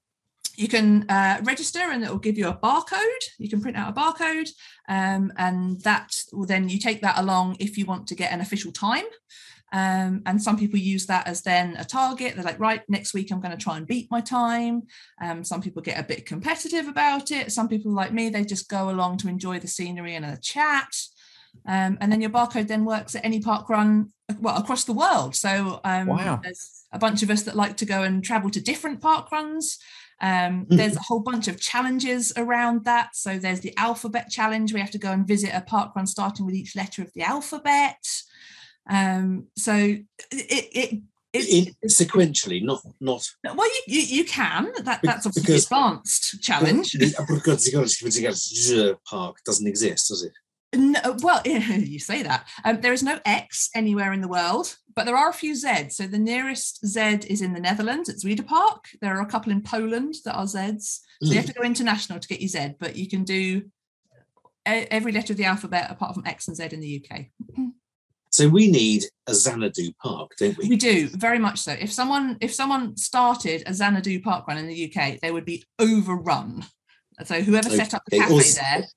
you 0.55 0.67
can 0.67 1.09
uh, 1.09 1.41
register 1.43 1.79
and 1.79 2.03
it 2.03 2.09
will 2.09 2.19
give 2.19 2.37
you 2.37 2.47
a 2.47 2.57
barcode. 2.57 3.23
You 3.39 3.49
can 3.49 3.61
print 3.61 3.77
out 3.77 3.89
a 3.89 3.99
barcode, 3.99 4.49
um, 4.87 5.33
and 5.37 5.81
that 5.81 6.15
will 6.31 6.45
then 6.45 6.69
you 6.69 6.77
take 6.77 7.01
that 7.01 7.17
along 7.17 7.57
if 7.59 7.77
you 7.77 7.85
want 7.85 8.07
to 8.07 8.15
get 8.15 8.31
an 8.31 8.41
official 8.41 8.71
time. 8.71 9.05
Um, 9.73 10.21
and 10.27 10.41
some 10.41 10.57
people 10.57 10.77
use 10.77 11.07
that 11.07 11.27
as 11.27 11.41
then 11.41 11.75
a 11.77 11.83
target. 11.83 12.35
They're 12.35 12.43
like, 12.45 12.59
right, 12.59 12.81
next 12.87 13.13
week 13.15 13.31
I'm 13.31 13.41
going 13.41 13.57
to 13.57 13.63
try 13.63 13.75
and 13.77 13.87
beat 13.87 14.09
my 14.11 14.21
time. 14.21 14.83
Um, 15.19 15.43
some 15.43 15.61
people 15.61 15.81
get 15.81 15.99
a 15.99 16.03
bit 16.03 16.27
competitive 16.27 16.87
about 16.87 17.31
it. 17.31 17.51
Some 17.51 17.67
people, 17.67 17.91
like 17.91 18.13
me, 18.13 18.29
they 18.29 18.45
just 18.45 18.69
go 18.69 18.91
along 18.91 19.17
to 19.17 19.27
enjoy 19.27 19.59
the 19.59 19.67
scenery 19.67 20.13
and 20.15 20.25
a 20.25 20.37
chat. 20.37 20.93
Um, 21.67 21.97
and 22.01 22.11
then 22.11 22.21
your 22.21 22.29
barcode 22.29 22.67
then 22.67 22.85
works 22.85 23.15
at 23.15 23.25
any 23.25 23.39
park 23.39 23.67
run, 23.67 24.11
well, 24.39 24.57
across 24.57 24.83
the 24.83 24.93
world. 24.93 25.35
So 25.35 25.81
um, 25.83 26.07
Wow. 26.07 26.39
there's 26.43 26.85
a 26.91 26.99
bunch 26.99 27.23
of 27.23 27.31
us 27.31 27.43
that 27.43 27.55
like 27.55 27.77
to 27.77 27.85
go 27.85 28.03
and 28.03 28.23
travel 28.23 28.51
to 28.51 28.61
different 28.61 29.01
park 29.01 29.31
runs. 29.31 29.79
Um, 30.21 30.65
Mm. 30.67 30.77
there's 30.77 30.95
a 30.95 31.01
whole 31.01 31.19
bunch 31.19 31.47
of 31.47 31.59
challenges 31.59 32.31
around 32.37 32.85
that. 32.85 33.15
So 33.15 33.39
there's 33.39 33.61
the 33.61 33.75
alphabet 33.77 34.29
challenge. 34.29 34.71
We 34.71 34.79
have 34.79 34.91
to 34.91 34.99
go 34.99 35.11
and 35.11 35.27
visit 35.27 35.51
a 35.53 35.61
park 35.61 35.95
run 35.95 36.05
starting 36.07 36.45
with 36.45 36.55
each 36.55 36.75
letter 36.75 37.01
of 37.01 37.11
the 37.13 37.23
alphabet. 37.23 37.97
Um, 38.89 39.47
so 39.57 39.73
it 39.73 40.05
it, 40.31 41.01
it, 41.33 41.57
In, 41.57 41.73
sequentially, 41.89 42.61
not 42.61 42.81
not 42.99 43.27
well 43.43 43.67
you, 43.87 43.87
you 43.87 44.01
you 44.17 44.23
can 44.25 44.71
that 44.83 44.99
that's 45.03 45.25
obviously 45.25 45.53
because- 45.53 45.63
advanced 45.65 46.41
challenge. 46.41 46.91
the 46.91 47.13
park 49.09 49.37
doesn't 49.45 49.67
exist, 49.67 50.09
does 50.09 50.23
it? 50.23 50.33
No, 50.75 51.15
well, 51.21 51.41
you 51.45 51.99
say 51.99 52.23
that. 52.23 52.47
Um, 52.65 52.81
there 52.81 52.93
is 52.93 53.03
no 53.03 53.19
X 53.25 53.69
anywhere 53.75 54.11
in 54.11 54.21
the 54.21 54.27
world, 54.27 54.75
but 54.95 55.05
there 55.05 55.15
are 55.15 55.29
a 55.29 55.33
few 55.33 55.55
Z. 55.55 55.89
So 55.89 56.07
the 56.07 56.17
nearest 56.17 56.85
Z 56.85 57.19
is 57.27 57.41
in 57.41 57.53
the 57.53 57.59
Netherlands. 57.59 58.09
It's 58.09 58.25
Zuiderpark. 58.25 58.79
There 58.99 59.15
are 59.15 59.21
a 59.21 59.25
couple 59.27 59.51
in 59.51 59.61
Poland 59.61 60.15
that 60.25 60.35
are 60.35 60.45
Zs. 60.45 60.99
So 61.21 61.29
you 61.29 61.35
have 61.35 61.45
to 61.45 61.53
go 61.53 61.63
international 61.63 62.19
to 62.19 62.27
get 62.27 62.41
your 62.41 62.49
Z, 62.49 62.75
but 62.79 62.95
you 62.95 63.07
can 63.07 63.23
do 63.23 63.69
every 64.65 65.11
letter 65.11 65.33
of 65.33 65.37
the 65.37 65.45
alphabet 65.45 65.91
apart 65.91 66.15
from 66.15 66.25
X 66.25 66.47
and 66.47 66.57
Z 66.57 66.69
in 66.71 66.79
the 66.79 67.05
UK. 67.05 67.25
So 68.33 68.49
we 68.49 68.67
need 68.67 69.03
a 69.27 69.31
Xanadu 69.31 69.93
Park, 70.01 70.31
don't 70.39 70.57
we? 70.57 70.67
We 70.67 70.75
do 70.75 71.07
very 71.09 71.37
much 71.37 71.59
so. 71.59 71.71
If 71.71 71.93
someone 71.93 72.35
if 72.41 72.51
someone 72.51 72.97
started 72.97 73.61
a 73.67 73.73
Xanadu 73.75 74.23
Park 74.23 74.47
run 74.47 74.57
in 74.57 74.65
the 74.65 74.91
UK, 74.91 75.19
they 75.21 75.29
would 75.29 75.45
be 75.45 75.63
overrun. 75.77 76.65
So 77.25 77.41
whoever 77.41 77.69
set 77.69 77.93
up 77.93 78.01
the 78.09 78.17
cafe 78.17 78.33
or 78.33 78.41
there 78.41 78.87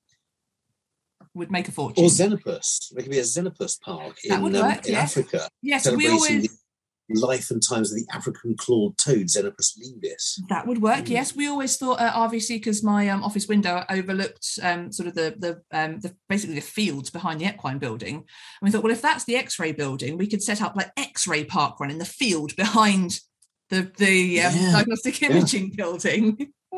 would 1.35 1.51
make 1.51 1.67
a 1.67 1.71
fortune. 1.71 2.03
Or 2.03 2.07
Xenopus. 2.07 2.89
There 2.89 3.03
could 3.03 3.11
be 3.11 3.19
a 3.19 3.21
Xenopus 3.21 3.79
Park 3.79 4.17
That 4.27 4.39
in, 4.39 4.55
um, 4.55 4.71
in 4.71 4.81
yeah. 4.85 4.99
Africa, 4.99 5.47
yes, 5.61 5.87
we 5.91 6.09
always 6.09 6.63
life 7.09 7.51
and 7.51 7.61
times 7.61 7.91
of 7.91 7.97
the 7.97 8.05
African 8.13 8.55
clawed 8.57 8.97
toad, 8.97 9.27
Xenopus 9.27 9.77
laevis. 9.79 10.39
That 10.49 10.67
would 10.67 10.81
work. 10.81 11.05
Mm. 11.05 11.09
Yes, 11.09 11.35
we 11.35 11.47
always 11.47 11.77
thought 11.77 11.99
at 12.01 12.13
RVC 12.13 12.49
because 12.57 12.83
my 12.83 13.07
um, 13.09 13.23
office 13.23 13.47
window 13.47 13.83
overlooked 13.89 14.59
um, 14.61 14.91
sort 14.91 15.07
of 15.07 15.15
the 15.15 15.35
the, 15.37 15.61
um, 15.77 15.99
the 15.99 16.15
basically 16.29 16.55
the 16.55 16.61
fields 16.61 17.09
behind 17.09 17.39
the 17.39 17.45
equine 17.45 17.77
building. 17.77 18.15
And 18.15 18.25
we 18.61 18.71
thought, 18.71 18.83
well, 18.83 18.91
if 18.93 19.01
that's 19.01 19.23
the 19.25 19.35
X-ray 19.37 19.71
building, 19.71 20.17
we 20.17 20.27
could 20.27 20.43
set 20.43 20.61
up 20.61 20.75
like 20.75 20.91
X-ray 20.97 21.45
park 21.45 21.79
run 21.79 21.91
in 21.91 21.97
the 21.97 22.05
field 22.05 22.55
behind 22.55 23.19
the 23.69 23.91
the 23.97 24.41
um, 24.41 24.53
Yeah, 24.55 24.71
diagnostic 24.73 25.21
yeah. 25.21 25.29
imaging 25.29 25.71
building. 25.71 26.51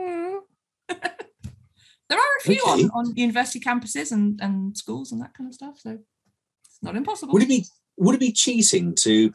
there 2.10 2.18
are 2.18 2.38
a 2.40 2.44
few 2.44 2.62
Okay. 2.62 2.84
on, 2.84 2.90
on 2.94 3.16
university 3.16 3.60
campuses 3.60 4.12
and, 4.12 4.40
and 4.42 4.78
schools 4.78 5.12
and 5.12 5.22
that 5.22 5.34
kind 5.34 5.48
of 5.48 5.54
stuff. 5.54 5.80
So 5.80 5.92
it's 5.92 6.80
not 6.82 6.96
impossible. 6.96 7.34
Would 7.34 7.44
it 7.44 7.50
be 7.50 7.66
would 7.98 8.16
it 8.16 8.20
be 8.22 8.32
cheating 8.32 8.96
to 9.02 9.34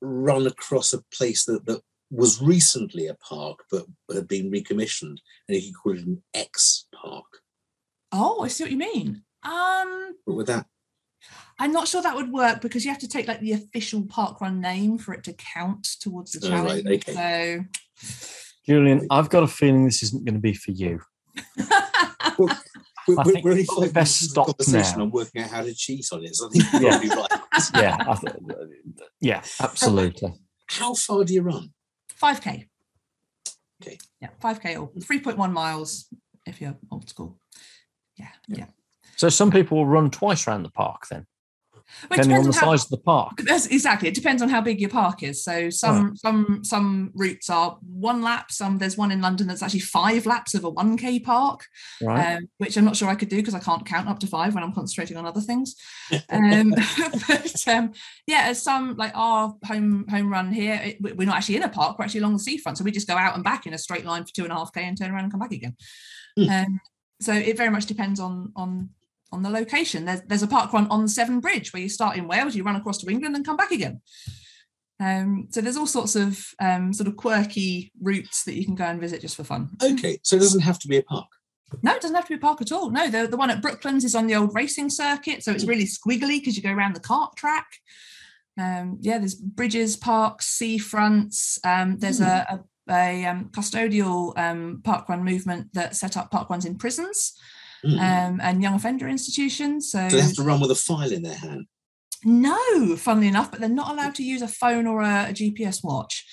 run 0.00 0.46
across 0.46 0.92
a 0.92 1.02
place 1.12 1.44
that, 1.46 1.64
that 1.66 1.80
was 2.10 2.40
recently 2.40 3.06
a 3.08 3.14
park 3.14 3.60
but 3.70 3.84
had 4.14 4.28
been 4.28 4.50
recommissioned 4.50 5.20
and 5.48 5.56
you 5.56 5.72
could 5.72 5.82
call 5.82 5.92
it 5.98 6.06
an 6.06 6.22
X 6.34 6.86
park? 6.94 7.24
oh, 8.12 8.42
I 8.42 8.48
see 8.48 8.64
what 8.64 8.70
you 8.70 8.78
mean. 8.78 9.22
Um, 9.42 10.14
But 10.26 10.34
with 10.34 10.46
that, 10.46 10.66
I'm 11.58 11.72
not 11.72 11.88
sure 11.88 12.00
that 12.02 12.14
would 12.14 12.32
work 12.32 12.60
because 12.60 12.84
you 12.84 12.90
have 12.90 13.00
to 13.00 13.08
take 13.08 13.26
like 13.26 13.40
the 13.40 13.52
official 13.52 14.02
parkrun 14.02 14.60
name 14.60 14.96
for 14.98 15.12
it 15.14 15.24
to 15.24 15.32
count 15.32 15.84
towards 16.00 16.32
the 16.32 16.46
Oh, 16.46 16.50
right, 16.64 16.82
challenge. 16.84 17.08
okay. 17.08 17.60
Julian, 18.66 19.06
I've 19.10 19.28
got 19.30 19.42
a 19.42 19.48
feeling 19.48 19.84
this 19.84 20.02
isn't 20.02 20.24
going 20.24 20.34
to 20.34 20.40
be 20.40 20.54
for 20.54 20.70
you. 20.72 21.00
So 22.36 22.48
we're, 23.08 23.14
I 23.18 23.22
we're, 23.24 23.32
think 23.32 23.44
we're 23.44 23.50
only 23.52 23.66
we'll 23.68 23.80
best 23.92 23.94
minutes 23.94 24.20
the 24.20 24.28
stop 24.28 24.46
conversation. 24.46 24.98
now. 24.98 25.04
I'm 25.04 25.10
working 25.10 25.42
out 25.42 25.50
how 25.50 25.62
to 25.62 25.74
cheat 25.74 26.06
on 26.12 26.24
it. 26.24 26.34
So 26.36 26.48
I 26.48 26.50
think 26.50 26.64
Yeah. 26.82 26.98
right. 26.98 27.30
Yeah, 27.74 27.96
I 28.00 28.14
th- 28.16 28.34
yeah, 29.20 29.42
absolutely. 29.60 30.34
How 30.66 30.94
far 30.94 31.24
do 31.24 31.32
you 31.34 31.42
run? 31.42 31.72
5k. 32.20 32.68
Okay. 33.82 33.98
Yeah, 34.20 34.28
5k 34.42 34.80
or 34.80 34.88
3.1 35.00 35.52
miles 35.52 36.06
if 36.46 36.60
you're 36.60 36.76
old 36.90 37.08
school. 37.08 37.38
Yeah, 38.16 38.28
yeah. 38.48 38.66
So 39.16 39.28
some 39.28 39.50
people 39.50 39.78
will 39.78 39.86
run 39.86 40.10
twice 40.10 40.46
around 40.46 40.62
the 40.64 40.70
park 40.70 41.06
then, 41.10 41.26
Well, 42.10 42.18
it 42.18 42.22
depending 42.24 42.38
on 42.38 42.44
the 42.44 42.50
depends 42.52 42.56
on 42.62 42.68
how- 42.68 42.76
size 42.76 42.84
of 42.84 42.90
the 42.90 42.96
park. 42.98 43.32
That's 43.44 43.66
exactly. 43.66 44.08
It 44.08 44.14
depends 44.14 44.42
on 44.42 44.48
how 44.48 44.60
big 44.60 44.80
your 44.80 44.90
park 44.90 45.22
is. 45.22 45.42
So 45.44 45.70
some 45.70 46.16
some 46.16 46.64
some 46.64 47.10
routes 47.14 47.48
are 47.48 47.78
one 47.86 48.22
lap. 48.22 48.50
Some 48.50 48.78
there's 48.78 48.96
one 48.96 49.12
in 49.12 49.20
London 49.20 49.46
that's 49.46 49.62
actually 49.62 49.80
five 49.80 50.26
laps 50.26 50.54
of 50.54 50.64
a 50.64 50.70
one 50.70 50.96
k 50.96 51.20
park, 51.20 51.64
Right. 52.02 52.36
um, 52.36 52.48
which 52.58 52.76
I'm 52.76 52.84
not 52.84 52.96
sure 52.96 53.08
I 53.08 53.14
could 53.14 53.28
do 53.28 53.36
because 53.36 53.54
I 53.54 53.60
can't 53.60 53.86
count 53.86 54.08
up 54.08 54.18
to 54.20 54.26
five 54.26 54.54
when 54.54 54.64
I'm 54.64 54.72
concentrating 54.72 55.16
on 55.16 55.26
other 55.26 55.40
things. 55.40 55.74
Um, 56.30 56.70
but 57.28 57.68
um, 57.68 57.92
yeah, 58.26 58.42
as 58.46 58.62
some 58.62 58.96
like 58.96 59.12
our 59.14 59.54
home 59.64 60.06
home 60.08 60.30
run 60.30 60.52
here, 60.52 60.80
it, 60.84 60.96
we- 61.00 61.12
we're 61.12 61.26
not 61.26 61.36
actually 61.36 61.56
in 61.56 61.62
a 61.62 61.68
park. 61.68 61.98
We're 61.98 62.04
actually 62.04 62.20
along 62.20 62.34
the 62.34 62.38
seafront, 62.40 62.78
so 62.78 62.84
we 62.84 62.90
just 62.90 63.08
go 63.08 63.16
out 63.16 63.34
and 63.34 63.42
back 63.44 63.66
in 63.66 63.74
a 63.74 63.78
straight 63.78 64.04
line 64.04 64.24
for 64.24 64.32
two 64.32 64.44
and 64.44 64.52
a 64.52 64.56
half 64.56 64.72
k 64.72 64.84
and 64.84 64.96
turn 64.98 65.10
around 65.10 65.24
and 65.24 65.32
come 65.32 65.40
back 65.40 65.52
again. 65.52 65.76
Um, 66.50 66.80
so 67.20 67.32
it 67.32 67.56
very 67.56 67.70
much 67.70 67.86
depends 67.86 68.20
on 68.20 68.52
on 68.56 68.90
on 69.32 69.42
the 69.42 69.50
location. 69.50 70.04
There's 70.04 70.22
there's 70.22 70.42
a 70.42 70.48
park 70.48 70.72
run 70.72 70.86
on 70.88 71.02
the 71.02 71.08
Severn 71.08 71.40
Bridge 71.40 71.72
where 71.72 71.82
you 71.82 71.88
start 71.88 72.16
in 72.16 72.28
Wales, 72.28 72.54
you 72.54 72.62
run 72.62 72.76
across 72.76 72.98
to 72.98 73.10
England 73.10 73.36
and 73.36 73.44
come 73.44 73.56
back 73.56 73.70
again. 73.70 74.00
Um, 74.98 75.48
so 75.50 75.60
there's 75.60 75.76
all 75.76 75.86
sorts 75.86 76.16
of 76.16 76.42
um, 76.58 76.92
sort 76.92 77.08
of 77.08 77.16
quirky 77.16 77.92
routes 78.00 78.44
that 78.44 78.54
you 78.54 78.64
can 78.64 78.74
go 78.74 78.84
and 78.84 79.00
visit 79.00 79.20
just 79.20 79.36
for 79.36 79.44
fun. 79.44 79.70
Okay, 79.82 80.18
so 80.22 80.36
it 80.36 80.40
doesn't 80.40 80.60
have 80.60 80.78
to 80.80 80.88
be 80.88 80.96
a 80.96 81.02
park. 81.02 81.26
No, 81.82 81.94
it 81.94 82.00
doesn't 82.00 82.14
have 82.14 82.24
to 82.26 82.30
be 82.30 82.36
a 82.36 82.40
park 82.40 82.62
at 82.62 82.72
all. 82.72 82.90
No, 82.90 83.10
the, 83.10 83.26
the 83.26 83.36
one 83.36 83.50
at 83.50 83.60
Brooklands 83.60 84.04
is 84.04 84.14
on 84.14 84.26
the 84.26 84.36
old 84.36 84.54
racing 84.54 84.88
circuit. 84.88 85.42
So 85.42 85.52
it's 85.52 85.64
really 85.64 85.84
squiggly 85.84 86.38
because 86.38 86.56
you 86.56 86.62
go 86.62 86.72
around 86.72 86.94
the 86.94 87.00
cart 87.00 87.36
track. 87.36 87.66
Um, 88.58 88.98
yeah, 89.00 89.18
there's 89.18 89.34
bridges, 89.34 89.96
parks, 89.96 90.56
seafronts. 90.58 91.58
Um, 91.64 91.98
there's 91.98 92.20
a, 92.20 92.64
a, 92.88 92.92
a 92.92 93.26
um, 93.26 93.50
custodial 93.50 94.38
um, 94.38 94.80
park 94.84 95.08
run 95.08 95.24
movement 95.24 95.74
that 95.74 95.96
set 95.96 96.16
up 96.16 96.30
park 96.30 96.48
runs 96.48 96.64
in 96.64 96.78
prisons 96.78 97.36
Mm. 97.86 97.98
um, 98.28 98.40
and 98.42 98.62
young 98.62 98.74
offender 98.74 99.08
institutions. 99.08 99.90
So, 99.92 100.08
Do 100.08 100.16
they 100.16 100.22
have 100.22 100.34
to 100.34 100.42
run 100.42 100.60
with 100.60 100.70
a 100.70 100.74
file 100.74 101.12
in 101.12 101.22
their 101.22 101.36
hand? 101.36 101.66
no, 102.24 102.96
funnily 102.96 103.28
enough, 103.28 103.50
but 103.50 103.60
they're 103.60 103.68
not 103.68 103.90
allowed 103.92 104.14
to 104.16 104.24
use 104.24 104.42
a 104.42 104.48
phone 104.48 104.86
or 104.86 105.02
a, 105.02 105.26
a 105.30 105.32
GPS 105.32 105.84
watch. 105.84 106.24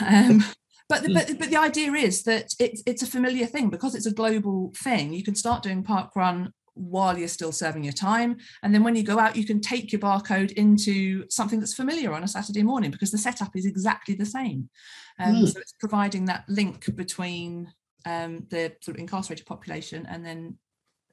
Um, 0.00 0.44
but, 0.88 1.02
the, 1.02 1.08
Hmm. 1.08 1.14
but 1.14 1.38
but 1.38 1.50
the 1.50 1.56
idea 1.56 1.92
is 1.92 2.22
that 2.24 2.54
it's 2.58 2.82
it's 2.86 3.02
a 3.02 3.06
familiar 3.06 3.46
thing 3.46 3.70
because 3.70 3.94
it's 3.94 4.06
a 4.06 4.12
global 4.14 4.72
thing. 4.76 5.12
You 5.12 5.24
can 5.24 5.34
start 5.34 5.62
doing 5.62 5.82
park 5.82 6.14
run 6.16 6.52
while 6.74 7.18
you're 7.18 7.28
still 7.28 7.52
serving 7.52 7.84
your 7.84 7.92
time, 7.92 8.36
and 8.62 8.72
then 8.72 8.82
when 8.82 8.96
you 8.96 9.02
go 9.02 9.18
out, 9.18 9.36
you 9.36 9.44
can 9.44 9.60
take 9.60 9.92
your 9.92 10.00
barcode 10.00 10.52
into 10.52 11.28
something 11.28 11.60
that's 11.60 11.74
familiar 11.74 12.12
on 12.14 12.24
a 12.24 12.28
Saturday 12.28 12.62
morning 12.62 12.90
because 12.90 13.10
the 13.10 13.18
setup 13.18 13.54
is 13.54 13.66
exactly 13.66 14.14
the 14.14 14.24
same. 14.26 14.70
Um, 15.18 15.34
Hmm. 15.36 15.46
So 15.46 15.60
it's 15.60 15.74
providing 15.78 16.24
that 16.26 16.44
link 16.48 16.94
between 16.96 17.72
um, 18.04 18.46
the 18.50 18.72
sort 18.80 18.96
of 18.96 19.00
incarcerated 19.00 19.46
population 19.46 20.06
and 20.08 20.24
then 20.24 20.58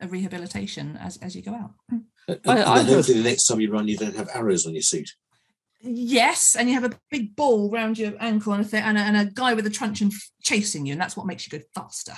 a 0.02 0.08
rehabilitation 0.08 0.98
as 0.98 1.18
as 1.18 1.36
you 1.36 1.42
go 1.42 1.54
out. 1.54 1.72
Uh, 1.92 1.98
and 2.28 2.40
uh, 2.46 2.52
I- 2.52 2.80
and 2.80 2.90
I 2.90 2.94
hopefully 2.94 3.18
the 3.22 3.30
next 3.30 3.48
time 3.48 3.60
you 3.60 3.72
run, 3.72 3.88
you 3.88 3.98
don't 3.98 4.16
have 4.16 4.30
arrows 4.34 4.66
on 4.66 4.74
your 4.74 4.82
suit. 4.82 5.10
Yes, 5.82 6.56
and 6.58 6.68
you 6.68 6.76
have 6.80 6.92
a 6.92 7.00
big 7.10 7.36
ball 7.38 7.72
round 7.72 7.98
your 7.98 8.14
ankle 8.20 8.52
and 8.52 8.66
a, 8.66 8.68
thing, 8.68 8.84
and, 8.84 8.98
a, 8.98 9.02
and 9.02 9.16
a 9.16 9.26
guy 9.26 9.54
with 9.54 9.66
a 9.66 9.70
truncheon 9.70 10.10
f- 10.12 10.30
chasing 10.44 10.86
you, 10.86 10.92
and 10.92 11.02
that's 11.02 11.16
what 11.16 11.26
makes 11.26 11.48
you 11.50 11.58
go 11.58 11.64
faster. 11.74 12.12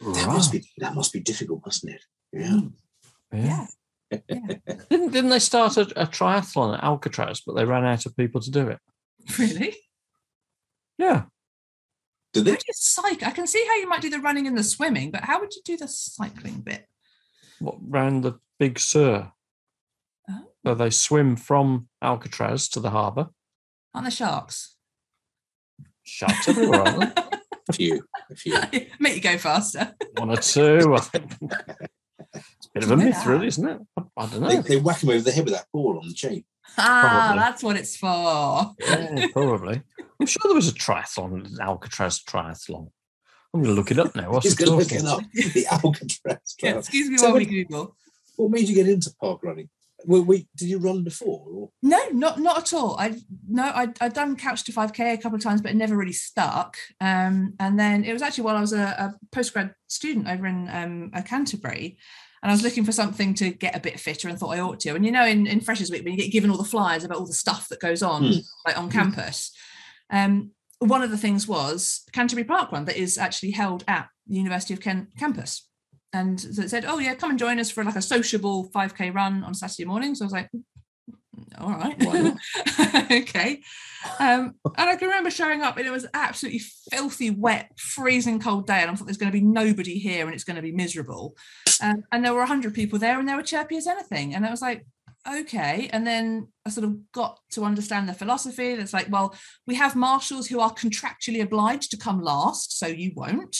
That 0.00 0.26
must 0.28 0.52
be 0.52 0.64
that 0.78 0.94
must 0.94 1.12
be 1.12 1.18
difficult, 1.20 1.62
mustn't 1.66 1.94
it? 1.94 2.02
Yeah. 2.32 2.60
Hmm. 2.60 2.68
Yeah. 3.32 3.66
Yeah. 4.10 4.16
Didn't, 4.90 5.10
didn't 5.12 5.30
they 5.30 5.38
start 5.40 5.76
a, 5.76 5.82
a 6.00 6.06
triathlon 6.06 6.78
at 6.78 6.84
Alcatraz, 6.84 7.42
but 7.44 7.54
they 7.54 7.64
ran 7.64 7.84
out 7.84 8.06
of 8.06 8.16
people 8.16 8.40
to 8.40 8.50
do 8.50 8.68
it? 8.68 8.78
Really? 9.38 9.74
Yeah. 10.96 11.24
Did 12.32 12.46
How 12.46 12.52
they? 12.52 12.56
do 12.56 12.64
you 12.68 12.74
cycle? 12.74 13.26
I 13.28 13.30
can 13.30 13.46
see 13.46 13.64
how 13.66 13.76
you 13.76 13.88
might 13.88 14.02
do 14.02 14.10
the 14.10 14.20
running 14.20 14.46
and 14.46 14.56
the 14.56 14.62
swimming, 14.64 15.10
but 15.10 15.24
how 15.24 15.40
would 15.40 15.54
you 15.54 15.62
do 15.64 15.76
the 15.76 15.88
cycling 15.88 16.60
bit? 16.60 16.86
What 17.58 17.76
round 17.80 18.22
the 18.24 18.38
Big 18.58 18.78
Sur? 18.78 19.32
Oh. 20.30 20.50
So 20.66 20.74
they 20.74 20.90
swim 20.90 21.36
from 21.36 21.88
Alcatraz 22.02 22.68
to 22.70 22.80
the 22.80 22.90
harbour. 22.90 23.28
Aren't 23.94 24.04
there 24.04 24.10
sharks? 24.10 24.76
Sharks 26.04 26.48
everywhere, 26.48 26.80
aren't 26.82 27.14
there? 27.14 27.24
A 27.68 27.72
few, 27.72 28.04
a 28.30 28.34
few. 28.36 28.58
Make 29.00 29.16
you 29.16 29.20
go 29.22 29.38
faster. 29.38 29.94
One 30.16 30.30
or 30.30 30.36
two. 30.36 30.94
I 30.96 31.00
think. 31.00 31.32
It's 32.34 32.66
a 32.66 32.70
bit 32.74 32.82
of 32.84 32.90
a 32.90 32.96
Didn't 32.96 32.98
know 32.98 33.04
myth, 33.16 33.26
really, 33.26 33.38
that. 33.40 33.46
isn't 33.46 33.68
it? 33.68 33.78
I- 33.96 34.02
I 34.18 34.26
don't 34.26 34.42
They, 34.42 34.56
know. 34.56 34.62
they 34.62 34.76
whack 34.76 35.02
him 35.02 35.08
over 35.10 35.20
the 35.22 35.32
head 35.32 35.44
with 35.44 35.54
that 35.54 35.64
ball 35.72 35.98
on 35.98 36.06
the 36.08 36.12
chain. 36.14 36.44
Ah, 36.76 37.00
Probably. 37.32 37.38
that's 37.40 37.62
what 37.62 37.76
it's 37.76 37.96
for. 37.96 38.74
Yeah, 38.80 39.26
probably. 39.32 39.82
I'm 40.20 40.26
sure 40.26 40.42
there 40.44 40.54
was 40.54 40.68
a 40.68 40.72
triathlon, 40.74 41.58
Alcatraz 41.60 42.22
triathlon. 42.22 42.90
I'm 43.54 43.62
going 43.62 43.74
to 43.74 43.80
look 43.80 43.90
it 43.90 43.98
up 43.98 44.14
now. 44.14 44.30
What's 44.32 44.44
He's 44.46 44.56
the 44.56 44.66
going 44.66 44.78
to 44.78 44.84
look 44.84 44.92
it 44.92 45.04
up. 45.06 45.20
The 45.54 45.66
Alcatraz. 45.70 46.54
Yeah, 46.62 46.78
excuse 46.78 47.08
me 47.08 47.16
So 47.18 47.26
while 47.30 47.34
we 47.38 47.44
what- 47.44 47.50
Google. 47.50 47.96
What 48.36 48.50
made 48.52 48.68
you 48.68 48.74
get 48.74 48.88
into 48.88 49.12
park 49.20 49.40
running? 49.42 49.68
Well, 50.04 50.22
wait, 50.22 50.46
did 50.54 50.68
you 50.68 50.78
run 50.78 51.02
before? 51.02 51.44
Or? 51.52 51.70
No, 51.82 51.98
not 52.12 52.38
not 52.38 52.56
at 52.58 52.72
all. 52.72 52.96
I 53.00 53.16
no, 53.48 53.64
I 53.64 53.88
I'd 54.00 54.12
done 54.12 54.36
couch 54.36 54.62
to 54.64 54.72
five 54.72 54.92
k 54.92 55.12
a 55.12 55.18
couple 55.18 55.34
of 55.34 55.42
times, 55.42 55.60
but 55.60 55.72
it 55.72 55.76
never 55.76 55.96
really 55.96 56.12
stuck. 56.12 56.76
Um, 57.00 57.54
and 57.58 57.76
then 57.80 58.04
it 58.04 58.12
was 58.12 58.22
actually 58.22 58.44
while 58.44 58.56
I 58.56 58.60
was 58.60 58.72
a, 58.72 58.78
a 58.80 59.14
postgrad 59.34 59.74
student 59.88 60.28
over 60.28 60.46
in 60.46 60.68
um, 60.70 61.10
uh, 61.14 61.22
Canterbury, 61.22 61.98
and 62.42 62.50
I 62.50 62.54
was 62.54 62.62
looking 62.62 62.84
for 62.84 62.92
something 62.92 63.34
to 63.34 63.50
get 63.50 63.76
a 63.76 63.80
bit 63.80 63.98
fitter, 64.00 64.28
and 64.28 64.38
thought 64.38 64.54
I 64.56 64.60
ought 64.60 64.80
to. 64.80 64.94
And 64.94 65.04
you 65.04 65.12
know, 65.12 65.26
in 65.26 65.46
in 65.46 65.60
Freshers 65.60 65.90
Week, 65.90 66.04
when 66.04 66.14
you 66.14 66.18
get 66.22 66.32
given 66.32 66.50
all 66.50 66.56
the 66.58 66.64
flyers 66.64 67.04
about 67.04 67.18
all 67.18 67.26
the 67.26 67.32
stuff 67.32 67.68
that 67.68 67.80
goes 67.80 68.02
on, 68.02 68.24
Hmm. 68.24 68.38
like 68.66 68.78
on 68.78 68.90
campus, 68.90 69.52
um, 70.10 70.50
one 70.78 71.02
of 71.02 71.10
the 71.10 71.18
things 71.18 71.48
was 71.48 72.04
Canterbury 72.12 72.44
Park 72.44 72.70
Run 72.72 72.84
that 72.84 72.96
is 72.96 73.18
actually 73.18 73.50
held 73.52 73.84
at 73.88 74.08
the 74.26 74.36
University 74.36 74.74
of 74.74 74.80
Kent 74.80 75.08
campus. 75.18 75.66
And 76.12 76.40
so 76.40 76.62
it 76.62 76.70
said, 76.70 76.84
"Oh 76.86 76.98
yeah, 76.98 77.14
come 77.14 77.30
and 77.30 77.38
join 77.38 77.58
us 77.58 77.70
for 77.70 77.84
like 77.84 77.96
a 77.96 78.02
sociable 78.02 78.70
5k 78.74 79.10
run 79.14 79.44
on 79.44 79.54
Saturday 79.54 79.84
morning." 79.84 80.14
So 80.14 80.24
I 80.24 80.26
was 80.26 80.32
like, 80.32 80.50
"All 81.58 81.70
right, 81.70 81.96
okay." 83.10 83.60
Um, 84.18 84.54
and 84.64 84.88
I 84.88 84.96
can 84.96 85.08
remember 85.08 85.30
showing 85.30 85.60
up, 85.62 85.76
and 85.76 85.86
it 85.86 85.90
was 85.90 86.06
absolutely 86.14 86.62
filthy, 86.90 87.30
wet, 87.30 87.72
freezing 87.78 88.40
cold 88.40 88.66
day, 88.66 88.80
and 88.80 88.90
I 88.90 88.94
thought 88.94 89.06
there's 89.06 89.18
going 89.18 89.30
to 89.32 89.38
be 89.38 89.44
nobody 89.44 89.98
here, 89.98 90.24
and 90.24 90.34
it's 90.34 90.44
going 90.44 90.56
to 90.56 90.62
be 90.62 90.72
miserable. 90.72 91.36
Um, 91.82 92.04
and 92.12 92.24
there 92.24 92.34
were 92.34 92.44
hundred 92.44 92.74
people 92.74 92.98
there, 92.98 93.18
and 93.18 93.28
they 93.28 93.34
were 93.34 93.42
chirpy 93.42 93.76
as 93.76 93.86
anything, 93.86 94.34
and 94.34 94.44
I 94.44 94.50
was 94.50 94.62
like, 94.62 94.86
"Okay." 95.30 95.88
And 95.92 96.06
then 96.06 96.48
I 96.66 96.70
sort 96.70 96.84
of 96.84 97.12
got 97.12 97.40
to 97.52 97.64
understand 97.64 98.08
the 98.08 98.14
philosophy. 98.14 98.74
That's 98.74 98.92
like, 98.92 99.10
well, 99.10 99.34
we 99.66 99.74
have 99.76 99.96
marshals 99.96 100.48
who 100.48 100.60
are 100.60 100.72
contractually 100.74 101.42
obliged 101.42 101.90
to 101.90 101.96
come 101.96 102.20
last, 102.20 102.78
so 102.78 102.86
you 102.86 103.12
won't. 103.14 103.56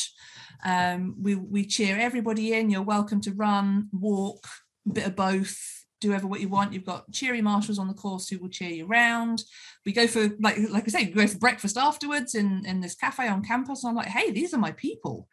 Um, 0.64 1.14
we 1.20 1.34
we 1.34 1.64
cheer 1.64 1.96
everybody 1.98 2.54
in. 2.54 2.70
You're 2.70 2.82
welcome 2.82 3.20
to 3.22 3.32
run, 3.32 3.88
walk, 3.92 4.46
a 4.88 4.92
bit 4.92 5.06
of 5.06 5.16
both. 5.16 5.56
Do 6.00 6.12
ever 6.12 6.28
what 6.28 6.40
you 6.40 6.48
want. 6.48 6.72
You've 6.72 6.84
got 6.84 7.10
cheery 7.10 7.42
marshals 7.42 7.78
on 7.78 7.88
the 7.88 7.94
course 7.94 8.28
who 8.28 8.38
will 8.38 8.48
cheer 8.48 8.70
you 8.70 8.86
round. 8.86 9.42
We 9.84 9.92
go 9.92 10.06
for 10.06 10.28
like 10.40 10.56
like 10.70 10.84
I 10.86 10.90
say, 10.90 11.06
we 11.06 11.12
go 11.12 11.26
for 11.26 11.38
breakfast 11.38 11.76
afterwards 11.76 12.34
in 12.34 12.64
in 12.66 12.80
this 12.80 12.94
cafe 12.94 13.28
on 13.28 13.44
campus. 13.44 13.84
I'm 13.84 13.96
like, 13.96 14.06
hey, 14.06 14.30
these 14.30 14.54
are 14.54 14.58
my 14.58 14.72
people. 14.72 15.28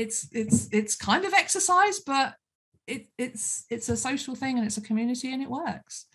It's 0.00 0.28
it's 0.32 0.68
it's 0.72 0.96
kind 0.96 1.24
of 1.24 1.34
exercise, 1.34 2.00
but 2.00 2.34
it 2.86 3.08
it's 3.18 3.64
it's 3.70 3.88
a 3.88 3.96
social 3.96 4.34
thing 4.34 4.56
and 4.56 4.66
it's 4.66 4.78
a 4.78 4.82
community 4.82 5.32
and 5.32 5.42
it 5.42 5.50
works. 5.50 6.06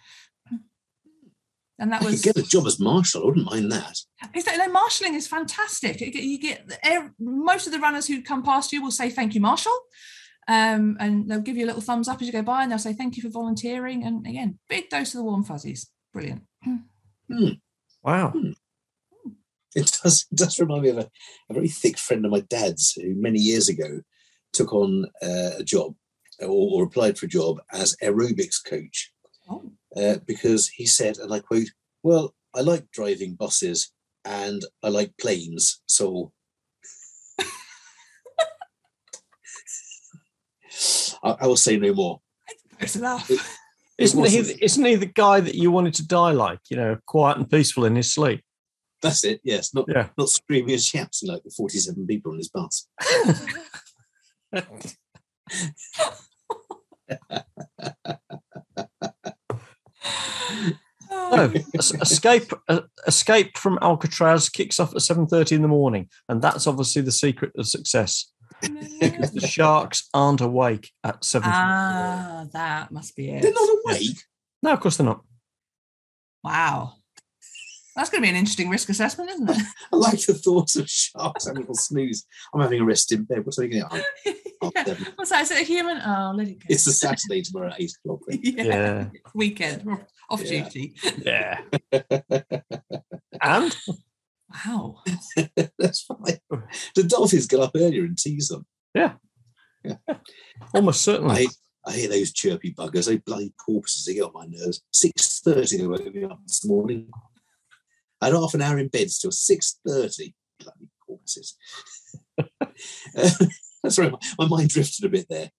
And 1.78 1.92
that 1.92 2.02
I 2.02 2.06
could 2.06 2.12
was 2.12 2.22
get 2.22 2.38
a 2.38 2.44
job 2.44 2.66
as 2.68 2.80
marshal. 2.80 3.24
I 3.24 3.26
wouldn't 3.26 3.52
mind 3.52 3.72
that. 3.72 3.98
No, 4.58 4.70
marshalling 4.70 5.14
is 5.14 5.28
fantastic. 5.28 6.00
You 6.00 6.12
get, 6.12 6.24
you 6.24 6.40
get 6.40 7.12
most 7.20 7.68
of 7.68 7.74
the 7.74 7.80
runners 7.80 8.08
who 8.08 8.22
come 8.22 8.44
past 8.44 8.72
you 8.72 8.82
will 8.82 8.92
say 8.92 9.10
thank 9.10 9.36
you, 9.36 9.42
Marshal. 9.42 9.78
Um, 10.48 10.96
and 11.00 11.30
they'll 11.30 11.42
give 11.42 11.58
you 11.58 11.66
a 11.66 11.68
little 11.68 11.82
thumbs 11.82 12.08
up 12.08 12.22
as 12.22 12.28
you 12.28 12.32
go 12.32 12.44
by 12.44 12.64
and 12.64 12.72
they'll 12.72 12.80
say 12.80 12.94
thank 12.94 13.18
you 13.18 13.24
for 13.24 13.30
volunteering. 13.30 14.06
And 14.06 14.26
again, 14.26 14.58
big 14.70 14.90
dose 14.90 15.14
of 15.14 15.18
the 15.18 15.24
warm 15.24 15.44
fuzzies. 15.44 15.90
Brilliant. 16.14 16.44
Wow. 18.04 18.34
It 19.82 20.00
does, 20.02 20.26
it 20.32 20.38
does 20.38 20.58
remind 20.60 20.84
me 20.84 20.90
of 20.90 21.00
a, 21.00 21.10
a 21.50 21.54
very 21.54 21.68
thick 21.68 21.98
friend 21.98 22.24
of 22.24 22.32
my 22.32 22.40
dad's 22.40 22.94
who 22.94 23.14
many 23.16 23.40
years 23.40 23.68
ago 23.68 24.00
took 24.54 24.72
on 24.74 25.06
uh, 25.22 25.52
a 25.60 25.64
job 25.64 25.96
or, 26.40 26.48
or 26.48 26.84
applied 26.86 27.18
for 27.18 27.26
a 27.26 27.30
job 27.30 27.60
as 27.74 27.98
aerobics 28.02 28.64
coach 28.64 29.12
Oh, 29.50 29.72
uh, 29.96 30.18
because 30.26 30.70
he 30.70 30.86
said, 30.86 31.18
and 31.18 31.34
I 31.34 31.40
quote, 31.40 31.68
Well, 32.04 32.34
I 32.56 32.62
like 32.62 32.90
driving 32.92 33.36
buses 33.36 33.92
and 34.24 34.64
I 34.82 34.90
like 34.90 35.14
planes. 35.20 35.82
So 35.88 36.32
I, 41.24 41.36
I 41.42 41.48
will 41.48 41.58
say 41.58 41.78
no 41.78 41.94
more. 41.94 42.22
close 42.80 42.96
enough. 42.96 43.30
Isn't 43.98 44.26
he, 44.26 44.38
isn't 44.62 44.86
he 44.86 44.96
the 44.96 45.06
guy 45.06 45.40
that 45.40 45.56
you 45.56 45.72
wanted 45.72 45.94
to 45.96 46.08
die 46.08 46.32
like, 46.32 46.60
you 46.70 46.76
know, 46.76 46.98
quiet 47.06 47.38
and 47.38 47.50
peaceful 47.50 47.86
in 47.86 47.96
his 47.96 48.14
sleep? 48.14 48.44
That's 49.06 49.24
it. 49.24 49.42
Yes, 49.44 49.74
not 49.74 49.86
Yeah. 49.88 50.10
not 50.18 50.30
screaming 50.30 50.74
and 50.74 50.82
shouting 50.82 51.30
like 51.30 51.44
the 51.44 51.52
forty-seven 51.56 52.06
people 52.08 52.32
on 52.32 52.38
his 52.38 52.50
bus. 52.50 52.88
No, 61.12 61.52
escape 61.74 62.52
uh, 62.68 62.82
escape 63.08 63.58
from 63.58 63.80
Alcatraz 63.82 64.50
kicks 64.50 64.80
off 64.80 64.94
at 64.96 65.02
seven 65.02 65.28
thirty 65.28 65.56
in 65.56 65.62
the 65.62 65.68
morning, 65.68 66.10
and 66.30 66.42
that's 66.42 66.68
obviously 66.68 67.02
the 67.02 67.12
secret 67.12 67.52
of 67.58 67.68
success. 67.68 68.32
Because 68.62 69.32
the 69.32 69.46
sharks 69.46 70.08
aren't 70.14 70.42
awake 70.42 70.92
at 71.04 71.24
seven. 71.24 71.50
ah, 71.52 72.46
that 72.54 72.92
must 72.92 73.16
be 73.16 73.30
it. 73.30 73.42
They're 73.42 73.54
not 73.54 73.70
awake. 73.86 74.18
no, 74.64 74.72
of 74.74 74.80
course 74.80 74.98
they're 74.98 75.06
not. 75.06 75.22
Wow. 76.44 76.94
That's 77.96 78.10
going 78.10 78.22
to 78.22 78.26
be 78.26 78.30
an 78.30 78.36
interesting 78.36 78.70
risk 78.70 78.90
assessment, 78.90 79.30
isn't 79.32 79.50
it? 79.50 79.58
I 79.94 79.96
like 79.96 80.20
the 80.26 80.34
thought 80.34 80.76
of 80.76 80.90
sharks 80.90 81.46
having 81.46 81.58
a 81.58 81.62
little 81.62 81.76
snooze. 81.76 82.26
I'm 82.54 82.60
having 82.62 82.82
a 82.82 82.86
rest 82.86 83.12
in 83.14 83.24
bed. 83.24 83.46
What's 83.46 83.58
I 83.60 83.68
going 83.68 83.84
to 83.90 84.04
Oh, 84.62 84.72
yeah. 84.76 84.96
What's 85.16 85.30
that? 85.32 85.44
Is 85.44 85.52
it 85.52 85.62
a 85.62 85.64
human? 85.66 85.98
Oh, 86.06 86.34
let 86.36 86.48
it 86.48 86.60
go. 86.60 86.66
It's 86.70 86.88
a 86.88 86.94
Saturday 86.94 87.42
tomorrow 87.42 87.70
at 87.72 87.80
eight 87.82 87.94
o'clock. 88.04 88.22
yeah. 88.30 88.64
Yeah, 88.66 89.06
Weekend, 89.34 89.88
off 90.30 90.42
Yeah. 90.44 90.64
duty. 90.64 90.96
yeah. 91.24 91.60
and 93.42 93.76
Wow. 94.66 95.02
That's 95.78 96.02
fine. 96.02 96.40
The 96.96 97.04
dolphins 97.04 97.48
get 97.48 97.60
up 97.60 97.72
earlier 97.76 98.04
and 98.06 98.18
tease 98.18 98.48
them. 98.48 98.66
Yeah. 98.94 99.14
Almost 100.74 101.02
certainly. 101.02 101.48
I, 101.86 101.92
I 101.92 101.94
hear 101.94 102.10
those 102.10 102.32
chirpy 102.34 102.74
buggers, 102.74 103.06
those 103.06 103.20
bloody 103.20 103.54
porpoises, 103.66 104.06
they 104.06 104.16
get 104.16 104.24
on 104.24 104.32
my 104.34 104.46
nerves. 104.48 104.82
6.30 104.94 105.78
they 105.78 105.88
woke 105.88 106.14
me 106.14 106.24
up 106.24 106.40
this 106.48 106.66
morning. 106.66 107.10
I 108.22 108.26
had 108.28 108.34
half 108.36 108.54
an 108.54 108.62
hour 108.62 108.80
in 108.80 108.88
bed 108.88 109.12
still, 109.12 109.32
6.30. 109.32 110.34
Bloody 110.60 110.88
porpoises. 111.06 111.56
Sorry, 113.90 114.10
my, 114.10 114.18
my 114.40 114.48
mind 114.48 114.70
drifted 114.70 115.06
a 115.06 115.10
bit 115.10 115.28
there. 115.30 115.52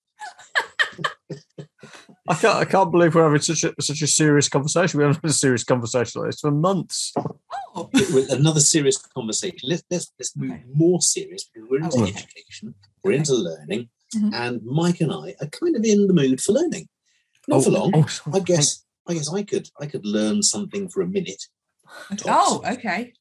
I 2.28 2.34
can't, 2.34 2.56
I 2.56 2.64
can't 2.64 2.90
believe 2.90 3.14
we're 3.14 3.22
having 3.24 3.40
such 3.40 3.62
a 3.64 3.72
such 3.80 4.02
a 4.02 4.06
serious 4.06 4.48
conversation. 4.48 4.98
We 4.98 5.04
haven't 5.04 5.22
had 5.22 5.30
a 5.30 5.34
serious 5.34 5.62
conversation 5.62 6.20
like 6.22 6.30
this 6.32 6.40
for 6.40 6.50
months. 6.50 7.12
Oh, 7.74 7.88
With 7.92 8.32
another 8.32 8.60
serious 8.60 8.96
conversation. 8.98 9.58
Let's 9.68 9.84
let's 9.90 10.12
let's 10.18 10.36
move 10.36 10.50
Okay. 10.52 10.64
more 10.74 11.00
serious 11.00 11.44
because 11.44 11.68
we're 11.70 11.82
into 11.82 11.98
Okay. 11.98 12.10
education, 12.10 12.74
we're 13.04 13.12
into 13.12 13.34
learning, 13.34 13.90
Mhm. 14.14 14.32
and 14.34 14.62
Mike 14.64 15.00
and 15.00 15.12
I 15.12 15.36
are 15.40 15.46
kind 15.46 15.76
of 15.76 15.84
in 15.84 16.06
the 16.08 16.14
mood 16.14 16.40
for 16.40 16.52
learning. 16.52 16.88
Not 17.46 17.62
for 17.62 17.70
long. 17.70 17.92
oh. 17.94 18.06
I 18.32 18.40
guess 18.40 18.84
I 19.06 19.14
guess 19.14 19.32
I 19.32 19.44
could 19.44 19.68
I 19.80 19.86
could 19.86 20.04
learn 20.04 20.42
something 20.42 20.88
for 20.88 21.02
a 21.02 21.06
minute. 21.06 21.44
Oh, 22.26 22.62
okay. 22.66 23.12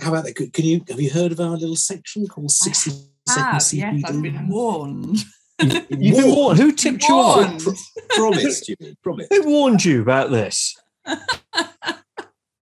How 0.00 0.10
about 0.10 0.24
that? 0.24 0.52
Can 0.52 0.64
you 0.64 0.82
have 0.88 1.00
you 1.00 1.10
heard 1.10 1.32
of 1.32 1.40
our 1.40 1.56
little 1.56 1.76
section 1.76 2.26
called 2.26 2.50
60 2.50 2.90
Ah, 3.28 3.58
Second 3.58 4.00
yes, 4.00 4.10
I've 4.10 4.22
been 4.22 4.48
warned. 4.48 5.24
You've 5.60 5.88
been 5.90 6.34
warned. 6.34 6.58
Who 6.58 6.72
tipped 6.72 7.08
you 7.08 7.14
off? 7.14 7.64
Promised, 8.10 8.68
you 8.68 8.76
promised. 9.02 9.32
Who 9.32 9.48
warned 9.48 9.84
you 9.84 10.02
about 10.02 10.30
this? 10.30 10.76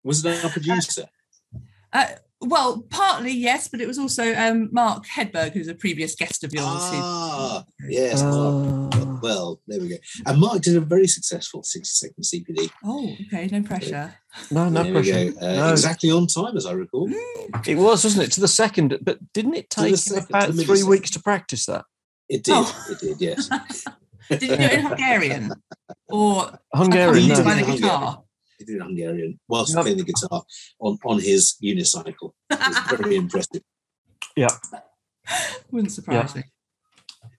Was 0.02 0.24
it 0.24 0.44
our 0.44 0.50
producer? 0.50 1.06
Uh, 1.92 2.06
well, 2.40 2.82
partly 2.90 3.32
yes, 3.32 3.68
but 3.68 3.80
it 3.80 3.86
was 3.88 3.98
also 3.98 4.34
um, 4.34 4.68
Mark 4.72 5.04
Hedberg, 5.06 5.52
who's 5.52 5.68
a 5.68 5.74
previous 5.74 6.14
guest 6.14 6.44
of 6.44 6.52
yours. 6.52 6.64
who- 6.90 7.00
Ah, 7.02 7.64
yes. 7.88 8.22
Mark. 8.22 8.94
Uh, 8.94 9.16
Well, 9.22 9.60
there 9.66 9.80
we 9.80 9.88
go. 9.88 9.96
And 10.26 10.38
Mark 10.38 10.60
did 10.62 10.76
a 10.76 10.80
very 10.80 11.06
successful 11.08 11.62
60 11.62 11.84
second 12.06 12.22
CPD. 12.24 12.70
oh, 12.84 13.16
okay, 13.26 13.48
no 13.50 13.62
pressure. 13.62 14.14
no, 14.50 14.68
no 14.68 14.82
there 14.82 14.92
pressure. 14.92 15.24
we 15.24 15.30
go. 15.32 15.38
Uh, 15.40 15.56
No. 15.56 15.70
Exactly 15.70 16.10
on 16.10 16.26
time, 16.26 16.56
as 16.56 16.66
I 16.66 16.72
recall. 16.72 17.08
It 17.66 17.76
was, 17.76 18.04
wasn't 18.04 18.24
it? 18.28 18.32
To 18.32 18.40
the 18.40 18.48
second, 18.48 18.98
but 19.02 19.18
didn't 19.32 19.54
it 19.54 19.70
take 19.70 19.96
second, 19.96 20.26
about 20.28 20.52
the 20.52 20.64
three 20.64 20.82
weeks 20.82 21.10
to 21.12 21.20
practice 21.22 21.64
that? 21.66 21.84
It 22.28 22.44
did. 22.44 22.54
Oh. 22.56 22.86
It 22.90 22.98
did, 23.00 23.20
yes. 23.20 23.48
Did 24.28 24.42
you 24.42 24.48
do 24.48 24.54
it 24.54 24.72
in 24.72 24.80
Hungarian 24.86 25.52
or 26.08 26.58
Hungarian, 26.74 27.28
did 27.28 27.38
accompanied 27.38 27.44
by 27.44 27.62
the 27.62 27.70
in 27.76 27.80
guitar? 27.80 28.22
He 28.58 28.64
did 28.64 28.76
it 28.76 28.82
Hungarian 28.82 29.38
whilst 29.48 29.74
Yep. 29.74 29.82
playing 29.82 29.98
the 29.98 30.04
guitar 30.04 30.42
on, 30.80 30.98
on 31.04 31.20
his 31.20 31.56
unicycle. 31.62 32.32
It 32.50 32.58
was 32.58 32.98
very 32.98 33.16
impressive. 33.22 33.62
Yeah. 34.36 34.48
Wouldn't 35.70 35.92
surprise 35.92 36.34
me. 36.34 36.44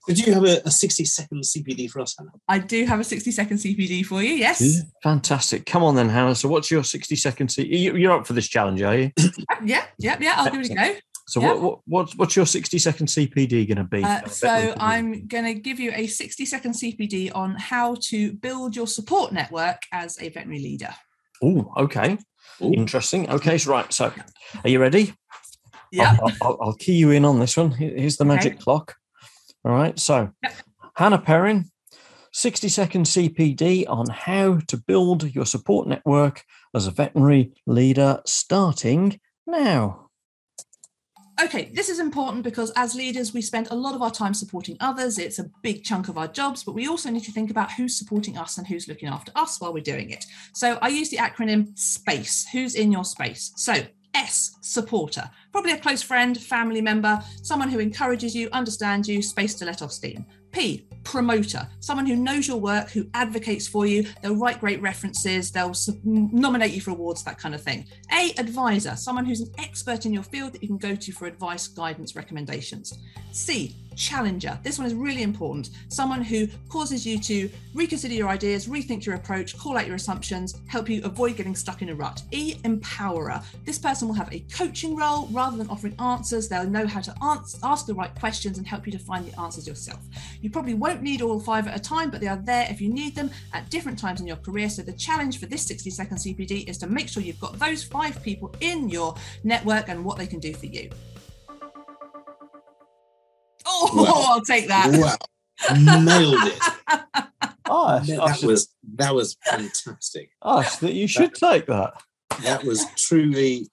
Did 0.06 0.26
you 0.26 0.32
have 0.32 0.44
a, 0.44 0.62
a 0.64 0.70
60 0.70 1.04
second 1.04 1.42
CPD 1.42 1.90
for 1.90 2.00
us, 2.00 2.14
Hannah? 2.18 2.30
I 2.48 2.58
do 2.60 2.86
have 2.86 2.98
a 3.00 3.04
60 3.04 3.30
second 3.30 3.58
CPD 3.58 4.04
for 4.06 4.22
you, 4.22 4.32
yes. 4.34 4.60
Yeah, 4.62 4.82
Fantastic. 5.02 5.66
Come 5.66 5.82
on 5.84 5.96
then, 5.96 6.08
Hannah. 6.08 6.34
So, 6.34 6.48
what's 6.48 6.70
your 6.70 6.82
60 6.82 7.14
second? 7.16 7.48
Se- 7.50 7.66
you- 7.66 7.94
You're 7.94 8.12
up 8.12 8.26
for 8.26 8.32
this 8.32 8.48
challenge, 8.48 8.80
are 8.82 8.96
you? 8.96 9.10
Yeah, 9.64 9.84
yeah, 9.98 10.16
yeah, 10.20 10.34
I'll 10.36 10.50
give 10.50 10.60
it 10.60 10.70
a 10.70 10.74
go. 10.74 10.94
So, 11.26 11.40
Yeah. 11.42 11.52
what, 11.52 11.60
what, 11.62 11.78
what's, 11.86 12.16
what's 12.16 12.36
your 12.36 12.46
60 12.46 12.78
second 12.78 13.06
CPD 13.08 13.66
going 13.68 13.76
to 13.76 13.84
be? 13.84 14.02
Uh, 14.02 14.26
so 14.28 14.74
I'm 14.78 15.26
going 15.26 15.44
to 15.44 15.54
give 15.54 15.78
you 15.78 15.92
a 15.94 16.06
60 16.06 16.46
second 16.46 16.72
CPD 16.72 17.30
on 17.34 17.54
how 17.56 17.96
to 18.04 18.32
build 18.32 18.74
your 18.76 18.86
support 18.86 19.32
network 19.32 19.82
as 19.92 20.16
a 20.22 20.30
veterinary 20.30 20.62
leader. 20.62 20.94
Oh, 21.42 21.72
okay. 21.76 22.18
Ooh. 22.62 22.72
Interesting. 22.72 23.28
Okay, 23.30 23.58
so 23.58 23.70
right. 23.70 23.92
So, 23.92 24.12
are 24.64 24.68
you 24.68 24.80
ready? 24.80 25.14
Yeah. 25.92 26.16
I'll, 26.22 26.32
I'll, 26.42 26.58
I'll 26.60 26.74
key 26.74 26.94
you 26.94 27.10
in 27.10 27.24
on 27.24 27.38
this 27.38 27.56
one. 27.56 27.70
Here's 27.70 28.16
the 28.16 28.24
Okay. 28.24 28.34
magic 28.34 28.60
clock. 28.60 28.96
All 29.64 29.72
right. 29.72 29.98
So, 29.98 30.30
Yep. 30.42 30.52
Hannah 30.96 31.18
Perrin, 31.18 31.70
60 32.32 32.68
second 32.68 33.04
CPD 33.06 33.84
on 33.88 34.08
how 34.10 34.58
to 34.66 34.76
build 34.76 35.34
your 35.34 35.46
support 35.46 35.86
network 35.86 36.42
as 36.74 36.86
a 36.86 36.90
veterinary 36.90 37.52
leader 37.66 38.20
starting 38.26 39.20
now. 39.46 40.07
Okay, 41.40 41.70
this 41.72 41.88
is 41.88 42.00
important 42.00 42.42
because 42.42 42.72
as 42.74 42.96
leaders, 42.96 43.32
we 43.32 43.40
spend 43.40 43.68
a 43.70 43.74
lot 43.74 43.94
of 43.94 44.02
our 44.02 44.10
time 44.10 44.34
supporting 44.34 44.76
others. 44.80 45.18
It's 45.18 45.38
a 45.38 45.48
big 45.62 45.84
chunk 45.84 46.08
of 46.08 46.18
our 46.18 46.26
jobs, 46.26 46.64
but 46.64 46.74
we 46.74 46.88
also 46.88 47.10
need 47.10 47.22
to 47.24 47.32
think 47.32 47.48
about 47.48 47.70
who's 47.70 47.96
supporting 47.96 48.36
us 48.36 48.58
and 48.58 48.66
who's 48.66 48.88
looking 48.88 49.08
after 49.08 49.30
us 49.36 49.60
while 49.60 49.72
we're 49.72 49.80
doing 49.80 50.10
it. 50.10 50.24
So 50.52 50.80
I 50.82 50.88
use 50.88 51.10
the 51.10 51.18
acronym 51.18 51.78
SPACE. 51.78 52.48
Who's 52.52 52.74
in 52.74 52.90
your 52.90 53.04
space? 53.04 53.52
So 53.54 53.74
S, 54.14 54.56
supporter, 54.62 55.30
probably 55.52 55.72
a 55.72 55.78
close 55.78 56.02
friend, 56.02 56.36
family 56.36 56.80
member, 56.80 57.22
someone 57.42 57.68
who 57.68 57.78
encourages 57.78 58.34
you, 58.34 58.48
understands 58.52 59.08
you, 59.08 59.22
space 59.22 59.54
to 59.56 59.64
let 59.64 59.80
off 59.80 59.92
steam. 59.92 60.26
P, 60.58 60.88
promoter, 61.04 61.68
someone 61.78 62.04
who 62.04 62.16
knows 62.16 62.48
your 62.48 62.56
work, 62.56 62.90
who 62.90 63.06
advocates 63.14 63.68
for 63.68 63.86
you. 63.86 64.04
They'll 64.22 64.34
write 64.34 64.58
great 64.58 64.82
references, 64.82 65.52
they'll 65.52 65.72
nominate 66.02 66.72
you 66.72 66.80
for 66.80 66.90
awards, 66.90 67.22
that 67.22 67.38
kind 67.38 67.54
of 67.54 67.62
thing. 67.62 67.86
A, 68.12 68.32
advisor, 68.38 68.96
someone 68.96 69.24
who's 69.24 69.40
an 69.40 69.52
expert 69.58 70.04
in 70.04 70.12
your 70.12 70.24
field 70.24 70.52
that 70.54 70.62
you 70.62 70.68
can 70.68 70.78
go 70.78 70.96
to 70.96 71.12
for 71.12 71.26
advice, 71.26 71.68
guidance, 71.68 72.16
recommendations. 72.16 72.98
C, 73.30 73.76
challenger. 73.94 74.58
This 74.62 74.78
one 74.78 74.86
is 74.86 74.94
really 74.94 75.22
important. 75.22 75.70
Someone 75.88 76.22
who 76.22 76.48
causes 76.68 77.06
you 77.06 77.18
to 77.20 77.50
reconsider 77.74 78.14
your 78.14 78.28
ideas, 78.28 78.66
rethink 78.66 79.04
your 79.04 79.16
approach, 79.16 79.56
call 79.58 79.76
out 79.76 79.86
your 79.86 79.96
assumptions, 79.96 80.60
help 80.66 80.88
you 80.88 81.02
avoid 81.04 81.36
getting 81.36 81.54
stuck 81.54 81.82
in 81.82 81.88
a 81.90 81.94
rut. 81.94 82.22
E, 82.30 82.54
empowerer. 82.64 83.44
This 83.64 83.78
person 83.78 84.08
will 84.08 84.14
have 84.14 84.32
a 84.32 84.40
coaching 84.52 84.96
role 84.96 85.28
rather 85.30 85.56
than 85.56 85.68
offering 85.68 85.94
answers. 86.00 86.48
They'll 86.48 86.68
know 86.68 86.86
how 86.86 87.00
to 87.00 87.14
ask 87.22 87.86
the 87.86 87.94
right 87.94 88.14
questions 88.18 88.58
and 88.58 88.66
help 88.66 88.86
you 88.86 88.92
to 88.92 88.98
find 88.98 89.26
the 89.26 89.38
answers 89.40 89.66
yourself. 89.66 90.00
You 90.40 90.47
probably 90.50 90.74
won't 90.74 91.02
need 91.02 91.22
all 91.22 91.38
five 91.40 91.66
at 91.66 91.76
a 91.76 91.80
time, 91.80 92.10
but 92.10 92.20
they 92.20 92.26
are 92.28 92.36
there 92.44 92.66
if 92.70 92.80
you 92.80 92.88
need 92.92 93.14
them 93.14 93.30
at 93.52 93.70
different 93.70 93.98
times 93.98 94.20
in 94.20 94.26
your 94.26 94.36
career. 94.36 94.68
So 94.68 94.82
the 94.82 94.92
challenge 94.92 95.38
for 95.40 95.46
this 95.46 95.62
60 95.66 95.90
second 95.90 96.16
CPD 96.18 96.68
is 96.68 96.78
to 96.78 96.86
make 96.86 97.08
sure 97.08 97.22
you've 97.22 97.40
got 97.40 97.58
those 97.58 97.82
five 97.84 98.22
people 98.22 98.54
in 98.60 98.88
your 98.88 99.14
network 99.44 99.88
and 99.88 100.04
what 100.04 100.18
they 100.18 100.26
can 100.26 100.40
do 100.40 100.52
for 100.54 100.66
you. 100.66 100.90
Oh, 103.66 103.90
Wow. 103.94 104.24
I'll 104.34 104.40
take 104.44 104.68
that. 104.68 104.90
Wow. 104.92 105.16
Nailed 106.04 106.34
it. 106.46 106.58
Oh, 107.70 107.84
I, 107.86 107.96
I 107.96 108.00
That 108.00 108.36
should- 108.38 108.46
was 108.48 108.68
that 108.94 109.14
was 109.14 109.36
fantastic. 109.44 110.30
I 110.42 110.62
should- 110.64 110.90
you 110.94 111.06
should 111.08 111.34
take 111.34 111.66
that. 111.66 111.94
That 112.42 112.64
was 112.64 112.84
truly 112.96 113.68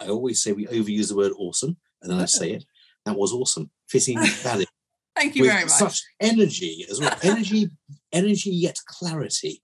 I 0.00 0.08
always 0.08 0.42
say 0.42 0.52
we 0.52 0.66
overuse 0.66 1.08
the 1.10 1.16
word 1.16 1.32
awesome, 1.38 1.76
and 2.00 2.10
then 2.10 2.18
I 2.18 2.24
say 2.24 2.50
it. 2.52 2.64
That 3.04 3.16
was 3.16 3.32
awesome. 3.32 3.70
Fitting 3.88 4.18
valid. 4.42 4.66
Thank 5.14 5.36
you 5.36 5.44
very 5.44 5.62
much. 5.64 5.70
such 5.70 6.02
energy 6.20 6.86
as 6.90 7.00
well. 7.00 7.16
Energy, 7.22 7.68
energy 8.12 8.50
yet 8.50 8.78
clarity. 8.86 9.62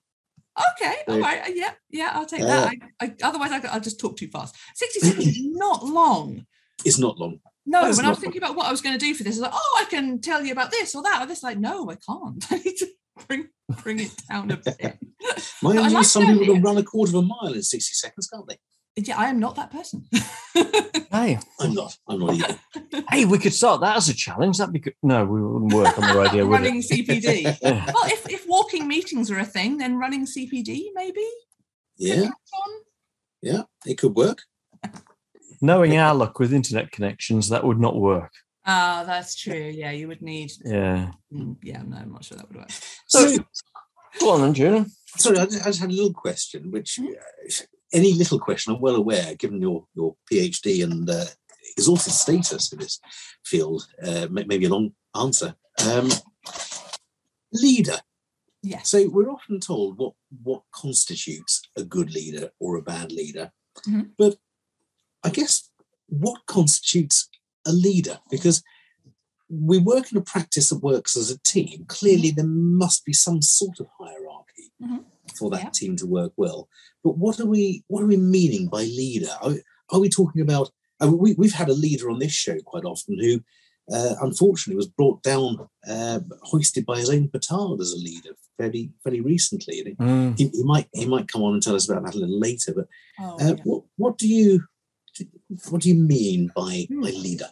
Okay, 0.81 0.95
all 1.09 1.21
right. 1.21 1.43
uh, 1.47 1.53
Yeah, 1.55 1.73
yeah, 1.91 2.11
I'll 2.13 2.27
take 2.27 2.41
Yeah. 2.41 2.47
that. 2.47 2.73
I, 3.01 3.07
I, 3.07 3.15
otherwise, 3.23 3.53
I, 3.53 3.61
I'll 3.69 3.81
just 3.81 3.99
talk 4.01 4.17
too 4.17 4.29
fast. 4.29 4.57
60 4.75 5.01
seconds 5.01 5.27
is 5.27 5.39
not 5.45 5.85
long. 5.85 6.45
It's 6.85 6.99
not 6.99 7.17
long. 7.19 7.39
No, 7.65 7.85
That's 7.85 7.97
when 7.99 8.07
I 8.07 8.11
was 8.11 8.19
thinking 8.19 8.43
about 8.43 8.57
what 8.57 8.67
I 8.67 8.71
was 8.71 8.81
going 8.81 8.99
to 8.99 9.05
do 9.05 9.15
for 9.15 9.23
this, 9.25 9.37
I 9.37 9.41
was 9.41 9.51
like, 9.51 9.53
oh, 9.55 9.79
I 9.81 9.85
can 9.85 10.21
tell 10.21 10.45
you 10.45 10.53
about 10.53 10.71
this 10.71 10.95
or 10.95 11.03
that 11.03 11.23
or 11.23 11.27
this. 11.27 11.43
Like, 11.43 11.59
no, 11.59 11.91
I 11.91 11.97
can't. 11.97 12.45
I 12.51 12.57
need 12.59 12.77
to 12.79 12.89
bring 13.27 13.49
bring 13.83 14.01
it 14.01 14.13
down 14.29 14.51
a 14.51 14.57
bit. 14.79 14.99
Mind 15.63 15.79
you, 15.79 15.91
like 15.91 16.05
some 16.07 16.27
people 16.27 16.55
can 16.55 16.63
run 16.63 16.79
a 16.79 16.83
quarter 16.83 17.11
of 17.17 17.23
a 17.25 17.27
mile 17.27 17.53
in 17.53 17.63
60 17.63 17.93
seconds, 17.95 18.27
can't 18.29 18.49
they? 18.49 18.59
Yeah, 19.07 19.19
I 19.19 19.29
am 19.29 19.39
not 19.39 19.55
that 19.57 19.71
person. 19.71 20.05
Hey, 21.11 21.39
I'm 21.61 21.75
not. 21.75 21.97
I'm 22.09 22.19
not 22.19 22.35
either. 22.35 22.59
hey, 23.11 23.25
we 23.25 23.39
could 23.39 23.53
start 23.55 23.81
that 23.83 23.97
as 23.97 24.09
a 24.09 24.15
challenge. 24.15 24.59
That'd 24.59 24.73
be 24.73 24.81
good. 24.81 24.95
No, 25.03 25.25
we 25.25 25.41
wouldn't 25.41 25.73
work 25.73 25.99
on 25.99 26.09
the 26.15 26.21
radio, 26.21 26.47
would 26.47 26.61
it? 26.61 26.65
running 26.65 26.83
CPD. 26.83 27.43
Yeah. 27.63 27.85
well, 27.95 28.05
if, 28.07 28.29
if 28.29 28.47
walking 28.49 28.89
meetings 28.89 29.31
are 29.31 29.39
a 29.39 29.45
thing, 29.45 29.79
then 29.79 29.97
running 29.99 30.27
CPD 30.27 30.87
maybe. 30.95 31.27
Yeah, 31.97 32.31
yeah, 33.43 33.63
it 33.87 33.99
could 33.99 34.15
work. 34.15 34.43
Knowing 35.61 35.97
our 35.97 36.15
luck 36.15 36.39
with 36.39 36.53
internet 36.53 36.91
connections, 36.93 37.49
that 37.49 37.65
would 37.65 37.79
not 37.81 37.97
work. 37.97 38.33
Ah, 38.65 39.03
that's 39.07 39.35
true. 39.35 39.55
Yeah, 39.75 39.91
you 39.93 40.07
would 40.09 40.23
need. 40.23 40.53
Yeah. 40.65 41.11
mm, 41.33 41.57
Yeah, 41.63 41.83
no, 41.83 41.97
I'm 41.97 42.13
not 42.13 42.25
sure 42.25 42.37
that 42.37 42.49
would 42.49 42.59
work. 42.59 42.71
So, 43.07 43.27
So, 43.27 43.45
go 44.21 44.31
on 44.31 44.41
then, 44.43 44.55
Julian. 44.55 44.87
sorry, 45.17 45.39
I 45.39 45.47
just, 45.47 45.63
I 45.63 45.65
just 45.71 45.81
had 45.81 45.91
a 45.91 45.95
little 45.95 46.13
question, 46.13 46.71
which 46.71 47.01
uh, 47.01 47.05
any 47.93 48.13
little 48.13 48.39
question, 48.39 48.75
I'm 48.75 48.81
well 48.81 48.97
aware, 48.97 49.35
given 49.35 49.61
your, 49.61 49.87
your 49.95 50.17
PhD 50.31 50.83
and 50.85 51.09
uh, 51.09 51.25
exalted 51.77 52.13
status 52.13 52.73
in 52.73 52.79
this 52.79 53.01
field, 53.45 53.87
uh, 54.03 54.27
maybe 54.31 54.67
a 54.67 54.69
long 54.69 54.93
answer. 55.15 55.55
Um, 55.87 56.11
leader. 57.53 57.99
Yes. 58.63 58.89
So 58.89 59.09
we're 59.09 59.31
often 59.31 59.61
told 59.61 59.99
what 59.99 60.15
what 60.43 60.63
constitutes 60.73 61.63
a 61.77 61.85
good 61.85 62.11
leader 62.13 62.51
or 62.59 62.77
a 62.77 62.83
bad 62.83 63.13
leader, 63.13 63.53
Mhm. 63.87 64.11
but 64.19 64.37
I 65.23 65.31
guess 65.31 65.71
what 66.09 66.45
constitutes 66.47 67.29
a 67.65 67.73
leader? 67.73 68.21
Because 68.31 68.63
we 69.49 69.79
work 69.79 70.11
in 70.13 70.19
a 70.19 70.23
practice 70.23 70.69
that 70.69 70.83
works 70.83 71.17
as 71.17 71.31
a 71.31 71.39
team. 71.39 71.85
Clearly, 71.87 72.31
there 72.33 72.45
must 72.47 73.05
be 73.05 73.13
some 73.13 73.41
sort 73.41 73.81
of 73.81 73.87
hierarchy 73.99 74.73
Mhm. 74.83 75.05
For 75.37 75.51
that 75.51 75.63
Yeah. 75.65 75.71
team 75.71 75.97
to 75.97 76.07
work 76.07 76.33
well. 76.37 76.69
But 77.05 77.17
what 77.19 77.41
are 77.41 77.47
we 77.47 77.85
what 77.89 78.03
are 78.03 78.07
we 78.07 78.17
meaning 78.17 78.69
by 78.69 78.83
leader? 78.85 79.31
Are, 79.43 79.55
are 79.91 80.01
we 80.01 80.09
talking 80.09 80.43
about? 80.43 80.71
I 81.01 81.07
mean, 81.07 81.19
we, 81.19 81.35
we've 81.35 81.53
had 81.53 81.69
a 81.69 81.75
leader 81.75 82.11
on 82.11 82.19
this 82.19 82.33
show 82.33 82.59
quite 82.65 82.85
often 82.85 83.19
who. 83.21 83.41
Uh, 83.91 84.15
unfortunately, 84.21 84.77
was 84.77 84.87
brought 84.87 85.23
down, 85.23 85.67
uh, 85.89 86.21
hoisted 86.43 86.85
by 86.85 86.99
his 86.99 87.09
own 87.09 87.27
petard 87.27 87.81
as 87.81 87.93
a 87.95 87.97
leader 87.97 88.33
fairly, 88.59 88.93
fairly 89.03 89.23
recently. 89.23 89.81
And 89.81 89.97
Mm. 89.97 90.39
he, 90.39 90.49
he 90.49 90.63
might, 90.63 90.89
he 90.93 91.07
might 91.07 91.27
come 91.27 91.43
on 91.43 91.55
and 91.55 91.63
tell 91.63 91.75
us 91.75 91.89
about 91.89 92.05
that 92.05 92.15
a 92.15 92.19
little 92.19 92.39
later. 92.39 92.75
But 92.75 92.87
Oh, 93.19 93.37
uh, 93.41 93.55
yeah. 93.57 93.63
what, 93.65 93.85
what 93.97 94.19
do 94.19 94.29
you, 94.29 94.65
what 95.71 95.81
do 95.81 95.89
you 95.89 95.95
mean 95.95 96.53
by 96.55 96.85
Hmm. 96.91 97.01
by 97.01 97.11
leader? 97.13 97.49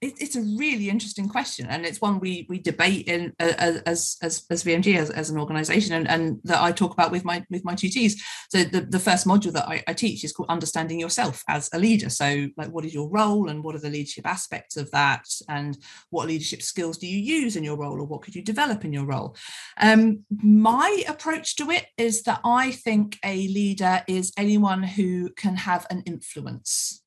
It, 0.00 0.14
it's 0.18 0.36
a 0.36 0.40
really 0.40 0.88
interesting 0.88 1.28
question, 1.28 1.66
and 1.66 1.84
it's 1.84 2.00
one 2.00 2.20
we 2.20 2.46
we 2.48 2.58
debate 2.58 3.06
in 3.06 3.34
uh, 3.38 3.52
as 3.84 4.16
as 4.22 4.46
as 4.50 4.64
VMG 4.64 4.96
as, 4.96 5.10
as 5.10 5.28
an 5.28 5.38
organisation, 5.38 5.94
and, 5.94 6.08
and 6.08 6.40
that 6.44 6.62
I 6.62 6.72
talk 6.72 6.94
about 6.94 7.10
with 7.10 7.24
my 7.24 7.44
with 7.50 7.64
my 7.64 7.74
tutees. 7.74 8.14
So 8.50 8.64
the, 8.64 8.80
the 8.80 8.98
first 8.98 9.26
module 9.26 9.52
that 9.52 9.68
I, 9.68 9.82
I 9.86 9.92
teach 9.92 10.24
is 10.24 10.32
called 10.32 10.48
understanding 10.48 10.98
yourself 10.98 11.44
as 11.48 11.68
a 11.74 11.78
leader. 11.78 12.08
So 12.08 12.48
like, 12.56 12.70
what 12.70 12.86
is 12.86 12.94
your 12.94 13.10
role, 13.10 13.50
and 13.50 13.62
what 13.62 13.74
are 13.74 13.80
the 13.80 13.90
leadership 13.90 14.26
aspects 14.26 14.78
of 14.78 14.90
that, 14.92 15.26
and 15.48 15.76
what 16.08 16.28
leadership 16.28 16.62
skills 16.62 16.96
do 16.96 17.06
you 17.06 17.18
use 17.18 17.56
in 17.56 17.64
your 17.64 17.76
role, 17.76 18.00
or 18.00 18.06
what 18.06 18.22
could 18.22 18.34
you 18.34 18.42
develop 18.42 18.86
in 18.86 18.94
your 18.94 19.04
role? 19.04 19.36
Um, 19.78 20.24
my 20.42 21.04
approach 21.08 21.56
to 21.56 21.70
it 21.70 21.86
is 21.98 22.22
that 22.22 22.40
I 22.42 22.70
think 22.70 23.18
a 23.22 23.48
leader 23.48 24.02
is 24.08 24.32
anyone 24.38 24.82
who 24.82 25.30
can 25.36 25.56
have 25.56 25.86
an 25.90 26.02
influence 26.06 27.02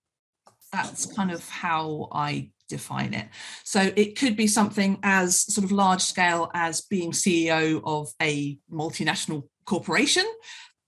that's 0.74 1.06
kind 1.06 1.32
of 1.32 1.48
how 1.48 2.10
I 2.12 2.50
define 2.70 3.14
it. 3.14 3.28
So 3.64 3.92
it 3.96 4.18
could 4.18 4.36
be 4.36 4.48
something 4.48 5.00
as 5.04 5.42
sort 5.54 5.66
of 5.66 5.72
large 5.72 6.02
scale 6.02 6.50
as 6.54 6.82
being 6.82 7.12
CEO 7.12 7.82
of 7.84 8.10
a 8.22 8.58
multinational 8.72 9.44
corporation. 9.66 10.26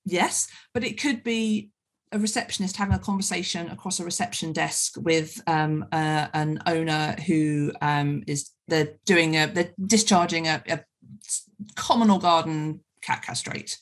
Yes, 0.05 0.47
but 0.73 0.83
it 0.83 0.99
could 0.99 1.23
be 1.23 1.71
a 2.11 2.19
receptionist 2.19 2.77
having 2.77 2.93
a 2.93 2.99
conversation 2.99 3.69
across 3.69 3.99
a 3.99 4.05
reception 4.05 4.53
desk 4.53 4.93
with 4.97 5.41
um, 5.47 5.85
uh, 5.91 6.27
an 6.33 6.59
owner 6.65 7.15
who 7.25 7.71
um, 7.81 8.23
is 8.27 8.51
they're 8.67 8.93
doing 9.05 9.35
a 9.35 9.47
they're 9.47 9.73
discharging 9.85 10.47
a, 10.47 10.63
a 10.67 10.79
common 11.75 12.17
garden 12.19 12.81
cat 13.01 13.23
castrate. 13.23 13.77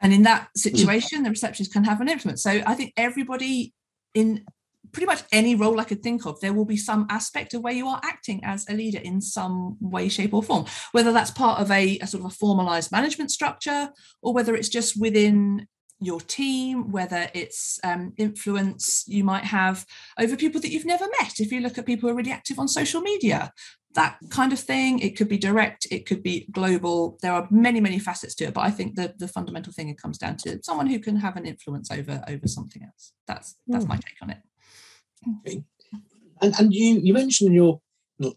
And 0.00 0.12
in 0.12 0.22
that 0.22 0.48
situation, 0.56 1.24
the 1.24 1.30
receptionist 1.30 1.72
can 1.72 1.84
have 1.84 2.00
an 2.00 2.08
influence. 2.08 2.42
So 2.42 2.50
I 2.50 2.74
think 2.74 2.92
everybody 2.96 3.74
in 4.14 4.44
pretty 4.92 5.06
much 5.06 5.22
any 5.32 5.54
role 5.54 5.80
I 5.80 5.84
could 5.84 6.02
think 6.02 6.26
of, 6.26 6.40
there 6.40 6.52
will 6.52 6.64
be 6.64 6.76
some 6.76 7.06
aspect 7.10 7.54
of 7.54 7.62
where 7.62 7.72
you 7.72 7.86
are 7.88 8.00
acting 8.02 8.40
as 8.44 8.68
a 8.68 8.74
leader 8.74 9.00
in 9.00 9.20
some 9.20 9.76
way, 9.80 10.08
shape, 10.08 10.34
or 10.34 10.42
form, 10.42 10.66
whether 10.92 11.12
that's 11.12 11.30
part 11.30 11.60
of 11.60 11.70
a, 11.70 11.98
a 11.98 12.06
sort 12.06 12.24
of 12.24 12.30
a 12.30 12.34
formalized 12.34 12.92
management 12.92 13.30
structure 13.30 13.90
or 14.22 14.32
whether 14.32 14.54
it's 14.54 14.68
just 14.68 15.00
within 15.00 15.66
your 16.00 16.20
team, 16.20 16.92
whether 16.92 17.28
it's 17.34 17.80
um, 17.82 18.12
influence 18.16 19.04
you 19.08 19.24
might 19.24 19.44
have 19.44 19.84
over 20.18 20.36
people 20.36 20.60
that 20.60 20.70
you've 20.70 20.84
never 20.84 21.06
met. 21.20 21.40
If 21.40 21.50
you 21.50 21.60
look 21.60 21.76
at 21.76 21.86
people 21.86 22.08
who 22.08 22.14
are 22.14 22.16
really 22.16 22.30
active 22.30 22.58
on 22.58 22.68
social 22.68 23.00
media, 23.00 23.52
that 23.94 24.18
kind 24.30 24.52
of 24.52 24.60
thing. 24.60 25.00
It 25.00 25.16
could 25.16 25.28
be 25.28 25.38
direct, 25.38 25.86
it 25.90 26.06
could 26.06 26.22
be 26.22 26.46
global. 26.52 27.18
There 27.20 27.32
are 27.32 27.48
many, 27.50 27.80
many 27.80 27.98
facets 27.98 28.34
to 28.36 28.44
it, 28.44 28.54
but 28.54 28.60
I 28.60 28.70
think 28.70 28.94
the, 28.94 29.14
the 29.18 29.28
fundamental 29.28 29.72
thing 29.72 29.88
it 29.88 30.00
comes 30.00 30.18
down 30.18 30.36
to 30.38 30.60
someone 30.62 30.86
who 30.86 31.00
can 31.00 31.16
have 31.16 31.36
an 31.36 31.46
influence 31.46 31.90
over 31.90 32.22
over 32.28 32.46
something 32.46 32.82
else. 32.82 33.12
That's 33.26 33.56
that's 33.66 33.84
mm. 33.84 33.88
my 33.88 33.96
take 33.96 34.22
on 34.22 34.30
it. 34.30 34.38
Okay. 35.46 35.64
And, 36.40 36.54
and 36.58 36.72
you, 36.72 37.00
you 37.02 37.12
mentioned 37.12 37.48
in 37.48 37.54
your 37.54 37.80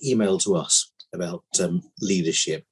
email 0.04 0.38
to 0.40 0.56
us 0.56 0.92
about 1.14 1.44
um, 1.62 1.82
leadership 2.00 2.66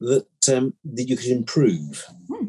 that 0.00 0.26
um, 0.54 0.74
that 0.84 1.08
you 1.08 1.16
could 1.16 1.30
improve 1.30 2.04
hmm. 2.28 2.48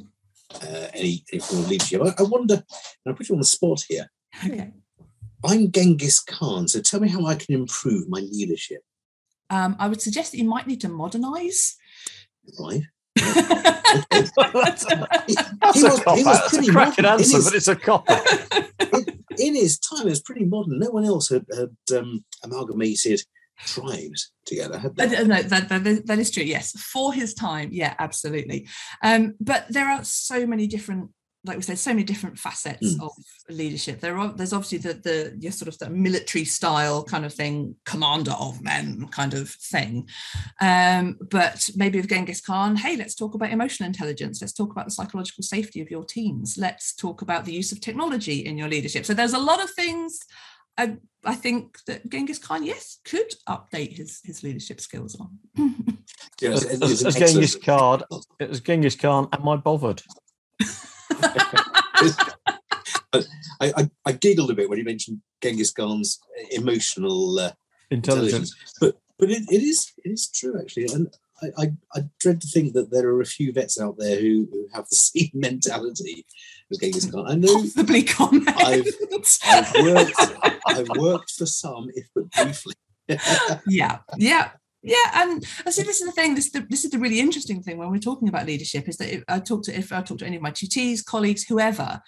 uh, 0.56 0.88
any, 0.94 1.24
any 1.32 1.42
form 1.42 1.64
of 1.64 1.70
leadership. 1.70 2.02
I, 2.02 2.14
I 2.18 2.24
wonder, 2.24 2.56
and 2.56 2.64
I'll 3.08 3.14
put 3.14 3.30
you 3.30 3.36
on 3.36 3.42
the 3.42 3.46
spot 3.46 3.84
here. 3.88 4.10
Okay. 4.46 4.72
I'm 5.44 5.72
Genghis 5.72 6.20
Khan, 6.20 6.68
so 6.68 6.82
tell 6.82 7.00
me 7.00 7.10
how 7.10 7.26
I 7.26 7.36
can 7.36 7.56
improve 7.56 8.08
my 8.08 8.20
leadership. 8.20 8.82
Um, 9.50 9.76
I 9.80 9.88
would 9.88 10.02
suggest 10.02 10.32
that 10.32 10.38
you 10.38 10.46
might 10.46 10.68
need 10.68 10.82
to 10.82 10.90
modernize. 10.90 11.76
Right. 12.60 12.84
That's, 13.16 14.86
he, 15.28 15.84
was, 15.84 16.00
a 16.00 16.04
cop 16.04 16.18
That's 16.18 16.58
a 16.58 16.72
cracking 16.72 17.06
answer, 17.06 17.40
but 17.44 17.56
it's 17.56 17.68
a 17.68 17.76
cop 17.76 18.08
in 19.38 19.56
his 19.56 19.80
time, 19.80 20.08
it 20.08 20.12
was 20.12 20.22
pretty 20.22 20.46
modern. 20.46 20.80
No 20.80 20.90
one 20.92 21.06
else 21.06 21.30
had, 21.30 21.46
had 21.54 21.98
um, 21.98 22.24
amalgamated 22.44 23.22
tribes 23.66 24.32
together, 24.46 24.78
had 24.78 24.96
they? 24.96 25.16
Uh, 25.16 25.24
no, 25.24 25.42
that, 25.42 25.70
that, 25.70 26.06
that 26.06 26.20
is 26.20 26.32
true. 26.32 26.44
Yes, 26.44 26.72
for 26.80 27.14
his 27.14 27.34
time, 27.34 27.70
yeah, 27.72 27.94
absolutely. 28.00 28.68
Um, 29.04 29.36
but 29.40 29.66
there 29.70 29.88
are 29.88 30.04
so 30.04 30.46
many 30.46 30.68
different 30.68 31.10
like 31.44 31.58
we 31.58 31.64
said, 31.64 31.80
so 31.80 31.92
many 31.92 32.04
different 32.04 32.38
facets 32.38 32.96
mm. 32.96 33.04
of 33.04 33.12
leadership. 33.50 34.00
There 34.00 34.18
are 34.18 34.32
there's 34.32 34.54
obviously 34.54 34.78
the 34.78 34.94
the 34.94 35.38
your 35.40 35.52
sort 35.52 35.70
of 35.70 35.78
the 35.80 35.90
military 35.90 36.46
style 36.46 37.04
kind 37.04 37.26
of 37.26 37.34
thing, 37.34 37.76
commander 37.86 38.36
of 38.40 38.62
men 38.62 39.08
kind 39.08 39.34
of 39.34 39.50
thing. 39.50 40.08
Um, 40.60 41.18
but 41.32 41.70
maybe 41.76 42.00
with 42.00 42.10
Genghis 42.10 42.42
Khan, 42.42 42.76
hey, 42.76 42.96
let's 42.96 43.16
talk 43.16 43.34
about 43.34 43.52
emotional 43.52 43.88
intelligence. 43.88 44.40
Let's 44.40 44.54
talk 44.54 44.72
about 44.72 44.86
the 44.86 44.92
psychological 44.92 45.44
safety 45.44 45.82
of 45.82 45.90
your 45.90 46.06
teams. 46.06 46.58
Let's 46.60 46.94
talk 46.96 47.24
about 47.24 47.46
the 47.46 47.54
use 47.54 47.72
of 47.72 47.82
technology 47.82 48.46
in 48.46 48.58
your 48.58 48.70
leadership. 48.70 49.06
So 49.06 49.16
there's 49.16 49.34
a 49.34 49.40
lot 49.40 49.64
of 49.64 49.72
things. 49.72 50.20
I, 50.78 50.98
I 51.26 51.36
think 51.36 51.80
that 51.88 52.08
Genghis 52.08 52.38
Khan, 52.38 52.64
yes, 52.64 53.00
could 53.04 53.34
update 53.50 53.98
his 53.98 54.22
his 54.24 54.44
leadership 54.44 54.80
skills 54.80 55.20
on. 55.20 55.40
yeah, 56.40 56.52
as, 56.52 56.66
as, 56.66 57.04
as 57.04 57.16
Genghis 57.16 57.56
Khan, 57.56 58.04
it 58.40 58.48
was 58.48 58.60
Genghis 58.60 58.96
Khan. 58.96 59.28
Am 59.34 59.50
I 59.50 59.56
bothered? 59.56 60.04
I, 63.14 63.24
I, 63.62 63.90
I, 64.06 64.12
giggled 64.14 64.52
a 64.52 64.56
bit 64.56 64.70
when 64.70 64.80
you 64.80 64.86
mentioned 64.86 65.22
Genghis 65.42 65.72
Khan's 65.72 66.20
emotional 66.52 67.40
uh, 67.40 67.52
intelligence. 67.90 68.56
intelligence. 68.56 68.56
but 68.80 68.98
but 69.20 69.30
it, 69.30 69.44
it 69.52 69.62
is 69.62 69.92
it 70.04 70.10
is 70.10 70.30
true 70.30 70.60
actually, 70.60 70.88
and 70.94 71.14
I, 71.42 71.48
I, 71.58 71.72
I, 71.96 72.00
dread 72.20 72.42
to 72.42 72.48
think 72.48 72.74
that 72.74 72.92
there 72.92 73.10
are 73.10 73.22
a 73.22 73.26
few 73.26 73.52
vets 73.52 73.80
out 73.80 73.96
there 73.98 74.20
who, 74.20 74.48
who 74.52 74.68
have 74.74 74.88
the 74.90 74.96
same 74.96 75.32
mentality 75.34 76.26
as 76.72 76.78
Genghis 76.78 77.10
Khan. 77.10 77.26
I 77.28 77.36
know 77.36 77.62
possibly 77.62 78.04
comment. 78.04 78.50
I've, 78.58 78.88
I've 79.46 79.74
worked 79.84 80.16
I've 80.68 80.90
worked 80.98 81.32
for 81.32 81.46
some, 81.46 81.90
if 81.94 82.08
but 82.16 82.32
briefly. 82.32 82.74
yeah, 83.68 84.00
yeah, 84.18 84.52
yeah, 84.84 84.96
and 85.14 85.46
I 85.66 85.70
see 85.70 85.84
this 85.84 86.02
is 86.02 86.08
the 86.08 86.12
thing. 86.12 86.34
This 86.34 86.48
is 86.48 86.52
the, 86.52 86.66
this 86.70 86.86
is 86.86 86.92
the 86.92 87.00
really 87.00 87.20
interesting 87.20 87.62
thing 87.62 87.78
when 87.78 87.92
we're 87.92 88.00
talking 88.00 88.28
about 88.28 88.48
leadership 88.48 88.90
is 88.90 88.98
that 88.98 89.14
if 89.14 89.24
I 89.28 89.40
talk 89.40 89.64
to 89.64 89.78
if 89.78 89.92
I 89.92 90.02
talk 90.02 90.20
to 90.20 90.26
any 90.26 90.38
of 90.38 90.42
my 90.42 90.52
tutees, 90.52 91.06
colleagues, 91.06 91.44
whoever, 91.44 92.02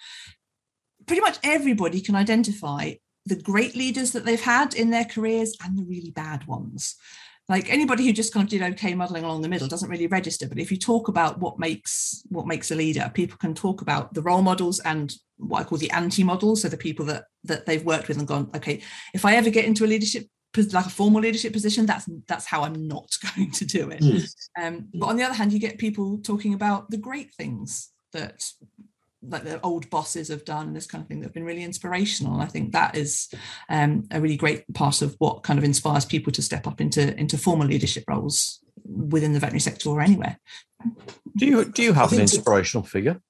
pretty 1.06 1.22
much 1.22 1.38
everybody 1.44 2.00
can 2.00 2.16
identify 2.16 2.94
the 3.26 3.40
great 3.40 3.76
leaders 3.76 4.10
that 4.12 4.24
they've 4.24 4.40
had 4.40 4.74
in 4.74 4.90
their 4.90 5.04
careers 5.04 5.56
and 5.64 5.78
the 5.78 5.84
really 5.84 6.10
bad 6.10 6.46
ones. 6.46 6.96
Like 7.48 7.70
anybody 7.70 8.06
who 8.06 8.12
just 8.12 8.32
kind 8.32 8.44
of 8.44 8.50
did 8.50 8.62
okay 8.72 8.94
muddling 8.94 9.22
along 9.22 9.42
the 9.42 9.48
middle 9.48 9.68
doesn't 9.68 9.90
really 9.90 10.06
register. 10.06 10.48
But 10.48 10.58
if 10.58 10.70
you 10.70 10.78
talk 10.78 11.08
about 11.08 11.38
what 11.38 11.58
makes 11.58 12.22
what 12.28 12.46
makes 12.46 12.70
a 12.70 12.74
leader, 12.74 13.10
people 13.14 13.36
can 13.36 13.54
talk 13.54 13.82
about 13.82 14.14
the 14.14 14.22
role 14.22 14.42
models 14.42 14.80
and 14.80 15.14
what 15.36 15.60
I 15.60 15.64
call 15.64 15.78
the 15.78 15.90
anti-models. 15.90 16.62
So 16.62 16.68
the 16.68 16.76
people 16.76 17.04
that 17.06 17.24
that 17.44 17.66
they've 17.66 17.84
worked 17.84 18.08
with 18.08 18.18
and 18.18 18.26
gone, 18.26 18.50
okay, 18.56 18.80
if 19.12 19.24
I 19.24 19.36
ever 19.36 19.50
get 19.50 19.66
into 19.66 19.84
a 19.84 19.86
leadership 19.86 20.26
like 20.72 20.86
a 20.86 20.90
formal 20.90 21.20
leadership 21.20 21.52
position 21.52 21.86
that's 21.86 22.08
that's 22.26 22.46
how 22.46 22.62
i'm 22.62 22.86
not 22.86 23.16
going 23.36 23.50
to 23.50 23.64
do 23.64 23.90
it 23.90 24.00
mm. 24.00 24.34
um, 24.60 24.88
but 24.94 25.06
on 25.06 25.16
the 25.16 25.22
other 25.22 25.34
hand 25.34 25.52
you 25.52 25.58
get 25.58 25.78
people 25.78 26.18
talking 26.18 26.54
about 26.54 26.90
the 26.90 26.96
great 26.96 27.32
things 27.34 27.90
that 28.12 28.44
like 29.26 29.44
the 29.44 29.60
old 29.62 29.88
bosses 29.88 30.28
have 30.28 30.44
done 30.44 30.66
and 30.68 30.76
this 30.76 30.86
kind 30.86 31.02
of 31.02 31.08
thing 31.08 31.20
that 31.20 31.26
have 31.26 31.34
been 31.34 31.44
really 31.44 31.64
inspirational 31.64 32.34
and 32.34 32.42
i 32.42 32.46
think 32.46 32.72
that 32.72 32.96
is 32.96 33.28
um, 33.68 34.06
a 34.10 34.20
really 34.20 34.36
great 34.36 34.64
part 34.74 35.02
of 35.02 35.14
what 35.18 35.42
kind 35.42 35.58
of 35.58 35.64
inspires 35.64 36.04
people 36.04 36.32
to 36.32 36.42
step 36.42 36.66
up 36.66 36.80
into 36.80 37.18
into 37.18 37.38
formal 37.38 37.66
leadership 37.66 38.04
roles 38.08 38.60
within 38.84 39.32
the 39.32 39.40
veterinary 39.40 39.60
sector 39.60 39.88
or 39.88 40.00
anywhere 40.00 40.38
do 41.36 41.46
you 41.46 41.64
do 41.64 41.82
you 41.82 41.92
have 41.92 42.12
an 42.12 42.20
inspirational 42.20 42.84
figure 42.84 43.20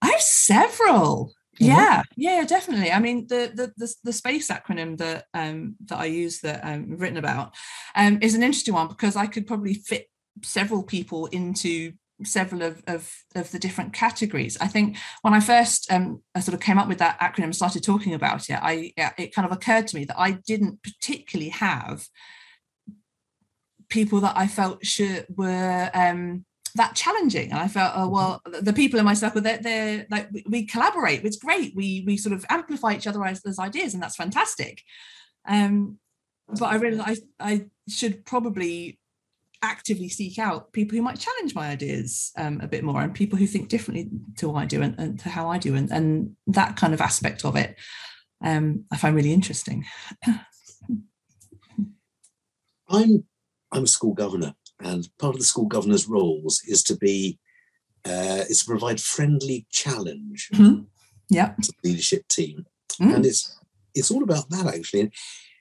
i 0.00 0.08
have 0.08 0.22
several. 0.48 1.32
Yeah, 1.60 2.02
yeah, 2.16 2.44
definitely. 2.44 2.92
I 2.92 3.00
mean, 3.00 3.26
the 3.26 3.52
the 3.54 3.72
the, 3.76 3.94
the 4.04 4.12
space 4.12 4.48
acronym 4.48 4.96
that 4.98 5.26
um, 5.34 5.76
that 5.86 5.98
I 5.98 6.06
use 6.06 6.40
that 6.40 6.60
um, 6.62 6.96
written 6.96 7.16
about 7.16 7.54
um, 7.94 8.18
is 8.22 8.34
an 8.34 8.42
interesting 8.42 8.74
one 8.74 8.88
because 8.88 9.16
I 9.16 9.26
could 9.26 9.46
probably 9.46 9.74
fit 9.74 10.08
several 10.42 10.82
people 10.82 11.26
into 11.26 11.92
several 12.24 12.62
of, 12.62 12.82
of, 12.86 13.12
of 13.34 13.50
the 13.52 13.58
different 13.58 13.92
categories. 13.92 14.58
I 14.60 14.66
think 14.66 14.96
when 15.22 15.34
I 15.34 15.40
first 15.40 15.90
um, 15.92 16.22
I 16.34 16.40
sort 16.40 16.54
of 16.54 16.60
came 16.60 16.78
up 16.78 16.88
with 16.88 16.98
that 16.98 17.18
acronym 17.20 17.44
and 17.44 17.56
started 17.56 17.82
talking 17.82 18.14
about 18.14 18.48
it, 18.50 18.58
I 18.60 18.92
it 18.96 19.34
kind 19.34 19.46
of 19.46 19.52
occurred 19.52 19.86
to 19.88 19.96
me 19.96 20.04
that 20.04 20.18
I 20.18 20.32
didn't 20.32 20.82
particularly 20.82 21.50
have 21.50 22.06
people 23.88 24.20
that 24.20 24.36
I 24.36 24.46
felt 24.46 24.84
should 24.84 25.26
were 25.34 25.90
um, 25.94 26.44
that 26.78 26.94
challenging. 26.96 27.50
And 27.50 27.60
i 27.60 27.68
felt 27.68 27.92
oh 27.94 28.08
well 28.08 28.40
the 28.60 28.72
people 28.72 28.98
in 28.98 29.04
my 29.04 29.14
circle 29.14 29.40
they're, 29.40 29.58
they're 29.58 30.06
like 30.10 30.28
we, 30.46 30.64
collaborate 30.64 31.24
it's 31.24 31.36
great. 31.36 31.76
We 31.76 32.02
we 32.06 32.16
sort 32.16 32.34
of 32.34 32.44
amplify 32.48 32.94
each 32.94 33.06
other 33.06 33.24
as, 33.24 33.42
as 33.44 33.58
ideas 33.58 33.94
and 33.94 34.02
that's 34.02 34.16
fantastic. 34.16 34.82
Um 35.46 35.98
but 36.48 36.66
i 36.66 36.76
realized 36.76 37.24
I, 37.38 37.52
I 37.52 37.66
should 37.88 38.24
probably 38.24 38.98
actively 39.60 40.08
seek 40.08 40.38
out 40.38 40.72
people 40.72 40.96
who 40.96 41.02
might 41.02 41.18
challenge 41.18 41.54
my 41.54 41.68
ideas 41.68 42.32
um, 42.38 42.60
a 42.62 42.68
bit 42.68 42.84
more 42.84 43.02
and 43.02 43.12
people 43.12 43.36
who 43.36 43.46
think 43.46 43.68
differently 43.68 44.08
to 44.36 44.48
what 44.48 44.62
i 44.62 44.64
do 44.64 44.80
and, 44.80 44.94
and 44.98 45.18
to 45.20 45.28
how 45.28 45.48
i 45.48 45.58
do 45.58 45.74
and, 45.74 45.90
and 45.90 46.36
that 46.46 46.76
kind 46.76 46.94
of 46.94 47.00
aspect 47.00 47.44
of 47.44 47.56
it 47.56 47.76
um 48.42 48.84
i 48.92 48.96
find 48.96 49.16
really 49.16 49.32
interesting. 49.32 49.84
I'm 52.88 53.24
i'm 53.72 53.84
a 53.84 53.86
school 53.86 54.14
governor 54.14 54.54
and 54.80 55.08
part 55.18 55.34
of 55.34 55.40
the 55.40 55.46
school 55.46 55.66
governor's 55.66 56.08
roles 56.08 56.62
is 56.66 56.82
to 56.84 56.96
be 56.96 57.38
uh, 58.04 58.44
is 58.48 58.60
to 58.60 58.66
provide 58.66 59.00
friendly 59.00 59.66
challenge 59.70 60.48
mm-hmm. 60.54 60.82
yeah. 61.28 61.54
to 61.62 61.72
the 61.82 61.90
leadership 61.90 62.26
team. 62.28 62.64
Mm. 63.00 63.16
And 63.16 63.26
it's 63.26 63.58
it's 63.94 64.10
all 64.10 64.22
about 64.22 64.50
that 64.50 64.66
actually. 64.66 65.10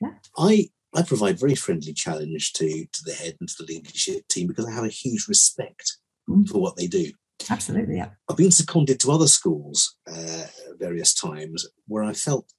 Yeah. 0.02 0.12
I 0.38 0.70
I 0.96 1.02
provide 1.02 1.40
very 1.40 1.56
friendly 1.56 1.94
challenge 1.94 2.54
to 2.54 2.68
to 2.86 3.02
the 3.06 3.14
head 3.14 3.36
and 3.40 3.50
to 3.50 3.56
the 3.64 3.74
leadership 3.74 4.28
team 4.28 4.48
because 4.48 4.66
I 4.66 4.72
have 4.72 4.86
a 4.86 4.90
huge 4.90 5.28
respect 5.28 5.98
Mm. 6.30 6.48
for 6.48 6.60
what 6.60 6.76
they 6.76 6.88
do. 6.88 7.12
Absolutely, 7.50 7.98
yeah. 7.98 8.10
I've 8.30 8.38
been 8.38 8.52
seconded 8.52 9.00
to 9.02 9.12
other 9.12 9.28
schools 9.28 9.96
uh, 10.12 10.46
various 10.78 11.14
times 11.14 11.66
where 11.88 12.04
I 12.04 12.14
felt 12.14 12.52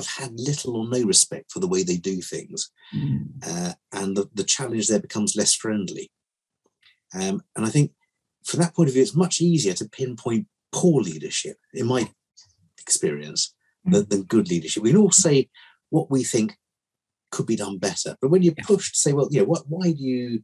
I've 0.00 0.06
had 0.22 0.32
little 0.40 0.76
or 0.76 0.88
no 0.88 1.02
respect 1.04 1.52
for 1.52 1.60
the 1.60 1.68
way 1.68 1.82
they 1.82 1.96
do 1.96 2.20
things, 2.22 2.70
Mm. 2.94 3.26
uh, 3.46 3.72
and 3.92 4.16
the, 4.16 4.28
the 4.34 4.44
challenge 4.44 4.88
there 4.88 4.98
becomes 5.00 5.36
less 5.36 5.54
friendly. 5.54 6.10
Um, 7.14 7.42
and 7.54 7.64
I 7.66 7.70
think 7.70 7.92
from 8.44 8.60
that 8.60 8.74
point 8.74 8.88
of 8.88 8.94
view, 8.94 9.02
it's 9.02 9.14
much 9.14 9.40
easier 9.40 9.74
to 9.74 9.88
pinpoint 9.88 10.46
poor 10.72 11.02
leadership, 11.02 11.56
in 11.74 11.86
my 11.86 12.10
experience, 12.80 13.54
than, 13.84 14.08
than 14.08 14.22
good 14.24 14.48
leadership. 14.48 14.82
We 14.82 14.90
can 14.90 15.00
all 15.00 15.10
say 15.12 15.48
what 15.90 16.10
we 16.10 16.24
think 16.24 16.56
could 17.30 17.46
be 17.46 17.56
done 17.56 17.78
better, 17.78 18.16
but 18.20 18.30
when 18.30 18.42
you're 18.42 18.54
Yeah. 18.58 18.64
pushed 18.64 18.94
to 18.94 19.00
say, 19.00 19.12
well, 19.12 19.28
you 19.30 19.40
know, 19.40 19.46
what, 19.52 19.64
why 19.68 19.92
do 19.92 20.02
you 20.02 20.42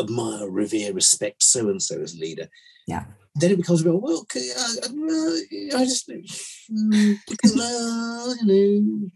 admire, 0.00 0.48
revere, 0.50 0.92
respect 0.92 1.42
so 1.42 1.68
and 1.68 1.80
so 1.82 2.00
as 2.00 2.18
leader? 2.18 2.48
Yeah. 2.88 3.04
Then 3.38 3.52
it 3.52 3.56
becomes 3.58 3.82
about 3.82 4.02
well, 4.02 4.20
okay, 4.20 4.50
I, 4.56 4.76
I, 4.84 5.80
I 5.80 5.84
just 5.84 6.08
mm, 6.08 7.16
because 7.28 7.56
uh, 7.60 8.34
you 8.42 8.46
know 8.46 9.10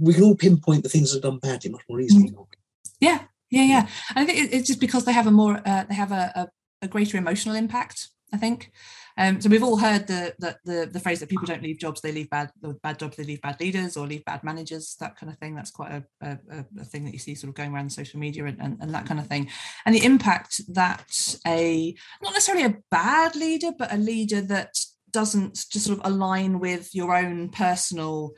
we 0.00 0.14
can 0.14 0.24
all 0.24 0.34
pinpoint 0.34 0.82
the 0.82 0.88
things 0.88 1.12
that 1.12 1.18
are 1.18 1.30
done 1.30 1.38
badly 1.38 1.70
much 1.70 1.82
more 1.88 2.00
easily. 2.00 2.30
can't? 2.30 2.48
Yeah, 3.00 3.22
yeah, 3.50 3.64
yeah. 3.64 3.88
I 4.14 4.24
think 4.24 4.52
it's 4.52 4.66
just 4.66 4.80
because 4.80 5.04
they 5.04 5.12
have 5.12 5.26
a 5.26 5.30
more 5.30 5.60
uh, 5.66 5.84
they 5.84 5.94
have 5.94 6.12
a, 6.12 6.32
a, 6.34 6.48
a 6.82 6.88
greater 6.88 7.18
emotional 7.18 7.54
impact. 7.54 8.08
I 8.32 8.38
think. 8.38 8.72
Um, 9.18 9.40
so 9.40 9.48
we've 9.48 9.62
all 9.62 9.76
heard 9.76 10.06
the, 10.06 10.34
the 10.38 10.56
the 10.64 10.88
the 10.92 11.00
phrase 11.00 11.20
that 11.20 11.28
people 11.28 11.46
don't 11.46 11.62
leave 11.62 11.78
jobs, 11.78 12.00
they 12.00 12.12
leave 12.12 12.30
bad 12.30 12.50
bad 12.82 12.98
jobs, 12.98 13.16
they 13.16 13.24
leave 13.24 13.42
bad 13.42 13.60
leaders 13.60 13.96
or 13.96 14.06
leave 14.06 14.24
bad 14.24 14.42
managers, 14.42 14.96
that 15.00 15.16
kind 15.16 15.30
of 15.32 15.38
thing. 15.38 15.54
That's 15.54 15.70
quite 15.70 15.92
a, 15.92 16.04
a, 16.22 16.38
a- 16.50 16.80
a 16.80 16.84
thing 16.84 17.04
that 17.04 17.12
you 17.12 17.18
see 17.18 17.34
sort 17.34 17.50
of 17.50 17.54
going 17.54 17.72
around 17.74 17.90
social 17.92 18.18
media 18.20 18.44
and, 18.46 18.58
and, 18.60 18.78
and 18.80 18.94
that 18.94 19.06
kind 19.06 19.20
of 19.20 19.26
thing. 19.26 19.48
And 19.84 19.94
the 19.94 20.04
impact 20.04 20.60
that 20.74 21.36
a 21.46 21.94
not 22.22 22.32
necessarily 22.32 22.64
a 22.64 22.78
bad 22.90 23.36
leader, 23.36 23.72
but 23.78 23.92
a 23.92 23.96
leader 23.96 24.40
that 24.42 24.74
doesn't 25.10 25.54
just 25.70 25.84
sort 25.86 25.98
of 25.98 26.06
align 26.10 26.58
with 26.58 26.94
your 26.94 27.14
own 27.14 27.50
personal 27.50 28.32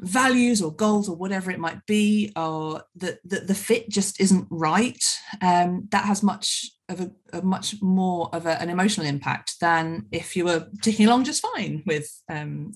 values 0.00 0.60
or 0.60 0.74
goals 0.74 1.08
or 1.08 1.16
whatever 1.16 1.50
it 1.50 1.58
might 1.58 1.84
be 1.86 2.32
or 2.36 2.82
that 2.96 3.18
the, 3.24 3.40
the 3.40 3.54
fit 3.54 3.88
just 3.88 4.20
isn't 4.20 4.46
right 4.50 5.18
um, 5.40 5.86
that 5.90 6.04
has 6.04 6.22
much 6.22 6.70
of 6.88 7.00
a, 7.00 7.10
a 7.32 7.42
much 7.42 7.80
more 7.80 8.28
of 8.34 8.46
a, 8.46 8.60
an 8.60 8.70
emotional 8.70 9.06
impact 9.06 9.60
than 9.60 10.06
if 10.10 10.36
you 10.36 10.44
were 10.44 10.66
ticking 10.82 11.06
along 11.06 11.24
just 11.24 11.46
fine 11.54 11.82
with 11.86 12.10
um, 12.28 12.72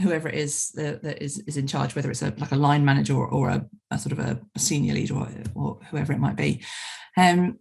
whoever 0.00 0.28
it 0.28 0.34
is 0.34 0.70
that, 0.70 1.02
that 1.02 1.22
is, 1.22 1.38
is 1.46 1.56
in 1.56 1.66
charge 1.66 1.94
whether 1.94 2.10
it's 2.10 2.22
a 2.22 2.32
like 2.38 2.52
a 2.52 2.56
line 2.56 2.84
manager 2.84 3.14
or, 3.14 3.28
or 3.28 3.50
a, 3.50 3.66
a 3.90 3.98
sort 3.98 4.12
of 4.12 4.18
a, 4.18 4.40
senior 4.56 4.94
leader 4.94 5.14
or, 5.14 5.28
or 5.54 5.78
whoever 5.90 6.12
it 6.12 6.18
might 6.18 6.36
be. 6.36 6.64
Um, 7.16 7.58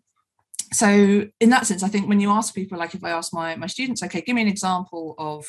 so 0.73 1.27
in 1.41 1.49
that 1.49 1.65
sense 1.65 1.83
i 1.83 1.89
think 1.89 2.07
when 2.07 2.21
you 2.21 2.31
ask 2.31 2.55
people 2.55 2.77
like 2.77 2.95
if 2.95 3.03
i 3.03 3.09
ask 3.09 3.33
my 3.33 3.57
my 3.57 3.67
students 3.67 4.01
okay 4.01 4.21
give 4.21 4.35
me 4.35 4.41
an 4.41 4.47
example 4.47 5.15
of 5.17 5.45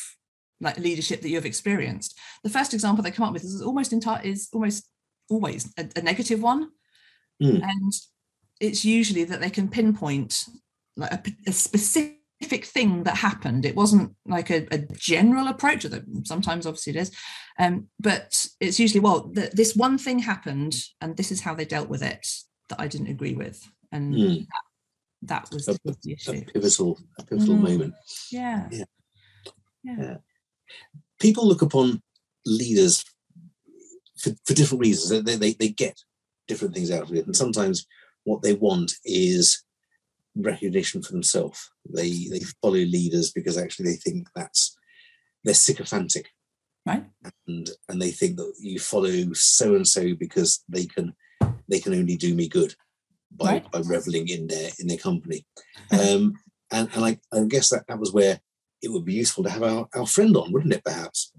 like 0.62 0.78
leadership 0.78 1.20
that 1.20 1.28
you've 1.28 1.50
experienced 1.52 2.10
the 2.44 2.50
first 2.56 2.72
example 2.72 3.02
they 3.02 3.10
come 3.10 3.26
up 3.26 3.32
with 3.34 3.44
is 3.44 3.60
almost 3.62 3.92
entire 3.92 4.22
is 4.32 4.48
almost 4.54 4.80
always 5.30 5.62
a, 5.78 5.84
a 5.96 6.02
negative 6.02 6.40
one 6.42 6.62
Mm. 7.42 7.60
and 7.72 7.92
it's 8.60 8.84
usually 8.84 9.24
that 9.24 9.40
they 9.40 9.50
can 9.50 9.68
pinpoint 9.68 10.44
like 10.96 11.12
a, 11.12 11.22
a 11.48 11.52
specific 11.52 12.64
thing 12.76 13.02
that 13.04 13.16
happened 13.16 13.64
it 13.64 13.74
wasn't 13.74 14.14
like 14.36 14.50
a, 14.50 14.66
a 14.70 14.78
general 15.12 15.48
approach 15.48 15.84
although 15.84 16.02
sometimes 16.24 16.66
obviously 16.66 16.92
it 16.94 17.00
is 17.04 17.10
um, 17.58 17.88
but 17.98 18.46
it's 18.60 18.78
usually 18.78 19.00
well 19.00 19.20
th- 19.36 19.50
this 19.52 19.74
one 19.74 19.96
thing 19.98 20.18
happened 20.20 20.74
and 21.00 21.16
this 21.16 21.32
is 21.32 21.40
how 21.40 21.54
they 21.54 21.64
dealt 21.64 21.88
with 21.88 22.02
it 22.02 22.24
that 22.68 22.80
i 22.80 22.86
didn't 22.86 23.08
agree 23.16 23.34
with 23.34 23.58
and 23.90 24.14
Mm. 24.14 24.46
that, 24.52 24.64
that 25.32 25.44
was, 25.52 25.66
A- 25.68 25.78
the 25.84 26.16
A 26.28 26.42
pivotal, 26.52 26.98
a 27.18 27.24
pivotal 27.24 27.56
Mm. 27.56 27.62
moment. 27.68 27.94
yeah 28.30 28.68
Yeah. 28.70 28.84
yeah 29.84 30.16
People 31.20 31.46
look 31.46 31.62
upon 31.62 32.02
leaders 32.46 33.04
for, 34.18 34.30
for 34.44 34.54
different 34.54 34.80
reasons. 34.80 35.24
They, 35.24 35.36
they, 35.36 35.52
they- 35.52 35.68
get 35.68 35.98
different 36.48 36.74
things 36.74 36.90
out 36.90 37.02
of 37.04 37.14
it, 37.14 37.26
and 37.26 37.36
sometimes 37.36 37.86
what 38.24 38.42
they 38.42 38.52
want 38.54 38.92
is 39.04 39.62
recognition 40.36 41.02
for 41.02 41.12
themselves. 41.12 41.70
They 41.88 42.28
they 42.30 42.40
follow 42.60 42.74
leaders 42.74 43.30
because 43.32 43.56
actually 43.56 43.86
they 43.90 43.96
think 43.96 44.28
that's 44.34 44.76
they're 45.44 45.54
sycophantic, 45.54 46.28
right 46.86 47.04
and 47.46 47.70
and 47.88 48.00
they 48.02 48.10
think 48.10 48.36
that 48.36 48.52
you 48.60 48.78
follow 48.78 49.32
so 49.34 49.74
and 49.74 49.86
so 49.86 50.14
because 50.14 50.64
they 50.68 50.86
can 50.86 51.14
they 51.68 51.80
can 51.80 51.94
only 51.94 52.16
do 52.16 52.34
me 52.34 52.48
good 52.48 52.74
by 53.30 53.46
Right. 53.52 53.70
by 53.72 53.80
reveling 53.80 54.28
in 54.28 54.46
their 54.46 54.70
in 54.78 54.86
their 54.88 54.98
company. 54.98 55.46
Um, 55.90 56.34
and 56.70 56.88
and 56.94 57.04
I, 57.04 57.18
I 57.32 57.44
guess 57.44 57.70
that 57.70 57.84
that 57.88 57.98
was 57.98 58.12
where 58.12 58.40
it 58.82 58.90
would 58.92 59.04
be 59.04 59.14
useful 59.14 59.44
to 59.44 59.50
have 59.50 59.62
our, 59.62 59.88
our 59.94 60.06
friend 60.06 60.36
on, 60.36 60.52
wouldn't 60.52 60.74
it? 60.74 60.84
Perhaps 60.84 61.32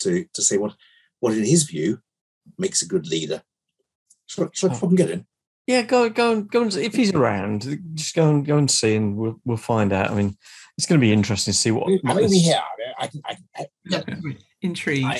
to 0.00 0.24
to 0.34 0.42
say 0.42 0.56
what 0.58 0.74
what 1.20 1.32
in 1.34 1.44
his 1.44 1.64
view 1.64 2.00
makes 2.58 2.82
a 2.82 2.86
good 2.86 3.06
leader. 3.06 3.42
Shall, 4.26 4.44
I- 4.44 4.48
shall 4.52 4.70
I 4.70 4.74
Oh. 4.74 4.78
pop 4.78 4.88
and 4.90 4.98
get 4.98 5.10
him? 5.10 5.26
Yeah, 5.66 5.82
go 5.82 6.08
go 6.08 6.32
and 6.32 6.48
go 6.50 6.62
and 6.62 6.74
if 6.76 6.94
he's 6.94 7.12
around, 7.12 7.62
just 7.94 8.14
go 8.14 8.30
and 8.30 8.46
go 8.46 8.56
and 8.56 8.70
see, 8.70 8.94
and 8.94 9.16
we'll 9.16 9.40
we'll 9.44 9.56
find 9.56 9.92
out. 9.92 10.10
I 10.10 10.14
mean, 10.14 10.36
it's 10.78 10.86
going 10.86 11.00
to 11.00 11.04
be 11.04 11.12
interesting 11.12 11.52
to 11.52 11.58
see 11.58 11.72
what. 11.72 11.88
I'm 11.88 11.98
what 12.04 12.16
only 12.18 12.28
this- 12.28 12.44
here. 12.46 12.60
I, 12.98 13.06
can- 13.08 13.22
I, 13.26 13.36
I, 13.56 13.66
Yeah, 13.84 14.02
intrigued 14.62 15.04
I, 15.06 15.18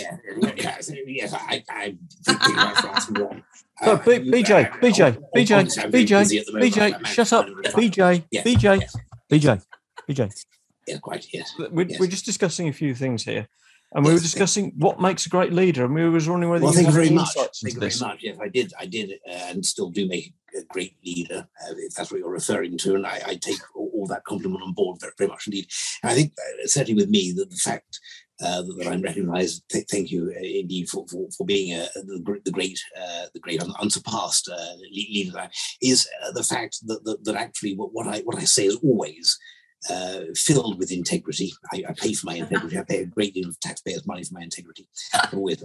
yes, 0.57 0.91
yes, 1.07 1.33
I, 1.35 1.63
I 1.69 1.97
think 2.25 2.39
you're 2.47 2.57
right 2.57 2.77
for 2.77 2.87
asking 2.89 3.15
wrong. 3.17 3.43
Uh, 3.83 3.95
B- 3.97 4.31
BJ, 4.31 4.71
BJ, 4.81 5.19
BJ, 5.37 5.69
BJ, 5.91 6.09
busy 6.21 6.39
at 6.39 6.47
the 6.47 6.53
moment. 6.55 6.73
BJ, 6.75 7.07
shut 7.09 7.31
up, 7.35 7.47
actually- 7.63 7.91
BJ, 7.91 8.25
BJ, 8.33 8.89
BJ, 9.31 9.63
BJ. 10.09 10.45
Yeah, 10.87 10.99
quite, 10.99 11.27
yes. 11.33 11.53
We're, 11.59 11.87
Yes. 11.89 12.01
we're 12.01 12.07
just 12.07 12.25
discussing 12.25 12.69
a 12.69 12.73
few 12.73 12.95
things 12.95 13.25
here, 13.25 13.49
and 13.93 14.05
we 14.05 14.13
were 14.13 14.19
discussing 14.19 14.73
what 14.77 15.01
makes 15.01 15.27
a 15.27 15.29
great 15.29 15.53
leader, 15.53 15.85
and 15.85 15.95
we 15.95 16.09
was 16.09 16.29
wondering 16.29 16.51
whether 16.51 16.65
Well, 16.65 16.73
you 16.73 16.77
thank 16.77 16.89
you 16.89 16.95
very 16.95 17.11
much. 17.11 17.33
Thank 17.35 17.75
you 17.75 17.81
very 17.81 17.93
much. 18.01 18.23
Yes, 18.23 18.37
I 18.41 18.49
did. 18.49 18.73
I 18.79 18.87
did, 18.87 19.13
uh, 19.29 19.33
and 19.51 19.65
still 19.65 19.91
do 19.91 20.07
make 20.09 20.35
a 20.57 20.63
great 20.73 20.97
leader, 21.05 21.47
uh, 21.63 21.75
if 21.77 21.95
that's 21.95 22.11
what 22.11 22.21
you're 22.21 22.31
referring 22.31 22.79
to. 22.79 22.95
And 22.95 23.07
I, 23.07 23.21
I 23.27 23.35
take 23.35 23.59
all, 23.75 23.91
all 23.95 24.07
that 24.07 24.25
compliment 24.25 24.63
on 24.63 24.73
board 24.73 24.99
very, 25.01 25.13
very 25.19 25.29
much 25.29 25.47
indeed. 25.47 25.69
And 26.03 26.11
I 26.11 26.15
think 26.15 26.33
uh, 26.39 26.67
certainly 26.67 27.01
with 27.01 27.11
me 27.11 27.33
that 27.33 27.51
the 27.51 27.57
fact 27.57 28.01
uh, 28.43 28.63
that, 28.63 28.89
I'm 28.89 29.03
recognised, 29.03 29.65
th- 29.71 29.87
thank 29.91 30.11
you 30.11 30.33
uh, 30.35 30.41
indeed 30.43 30.89
for, 30.89 31.07
for, 31.09 31.29
for 31.37 31.47
being 31.47 31.79
uh, 31.79 31.87
the, 31.95 32.41
the 32.45 32.51
great, 32.51 32.81
uh, 32.99 33.27
the 33.35 33.41
great 33.41 33.63
un- 33.63 33.75
unsurpassed 33.81 34.49
uh, 34.49 34.77
leader, 34.91 35.33
that 35.33 35.41
I 35.41 35.45
am, 35.45 35.51
is 35.83 36.09
uh, 36.25 36.33
the 36.33 36.45
fact 36.45 36.79
that, 36.87 37.05
that 37.05 37.25
that 37.25 37.35
actually 37.37 37.75
what, 37.77 37.93
what 37.93 38.07
I 38.07 38.21
what 38.21 38.39
I 38.39 38.45
say 38.45 38.67
is 38.67 38.77
always. 38.77 39.39
Uh, 39.89 40.23
filled 40.35 40.79
with 40.79 40.91
integrity. 40.91 41.53
I, 41.73 41.85
I 41.89 41.93
pay 41.93 42.13
for 42.13 42.27
my 42.27 42.35
integrity. 42.35 42.79
I 42.79 42.83
pay 42.83 43.03
a 43.03 43.07
great 43.07 43.35
deal 43.35 43.49
of 43.49 43.61
taxpayers' 43.61 44.07
money 44.07 44.25
for 44.25 44.35
my 44.35 44.43
integrity. 44.43 44.89
Always. 45.33 45.63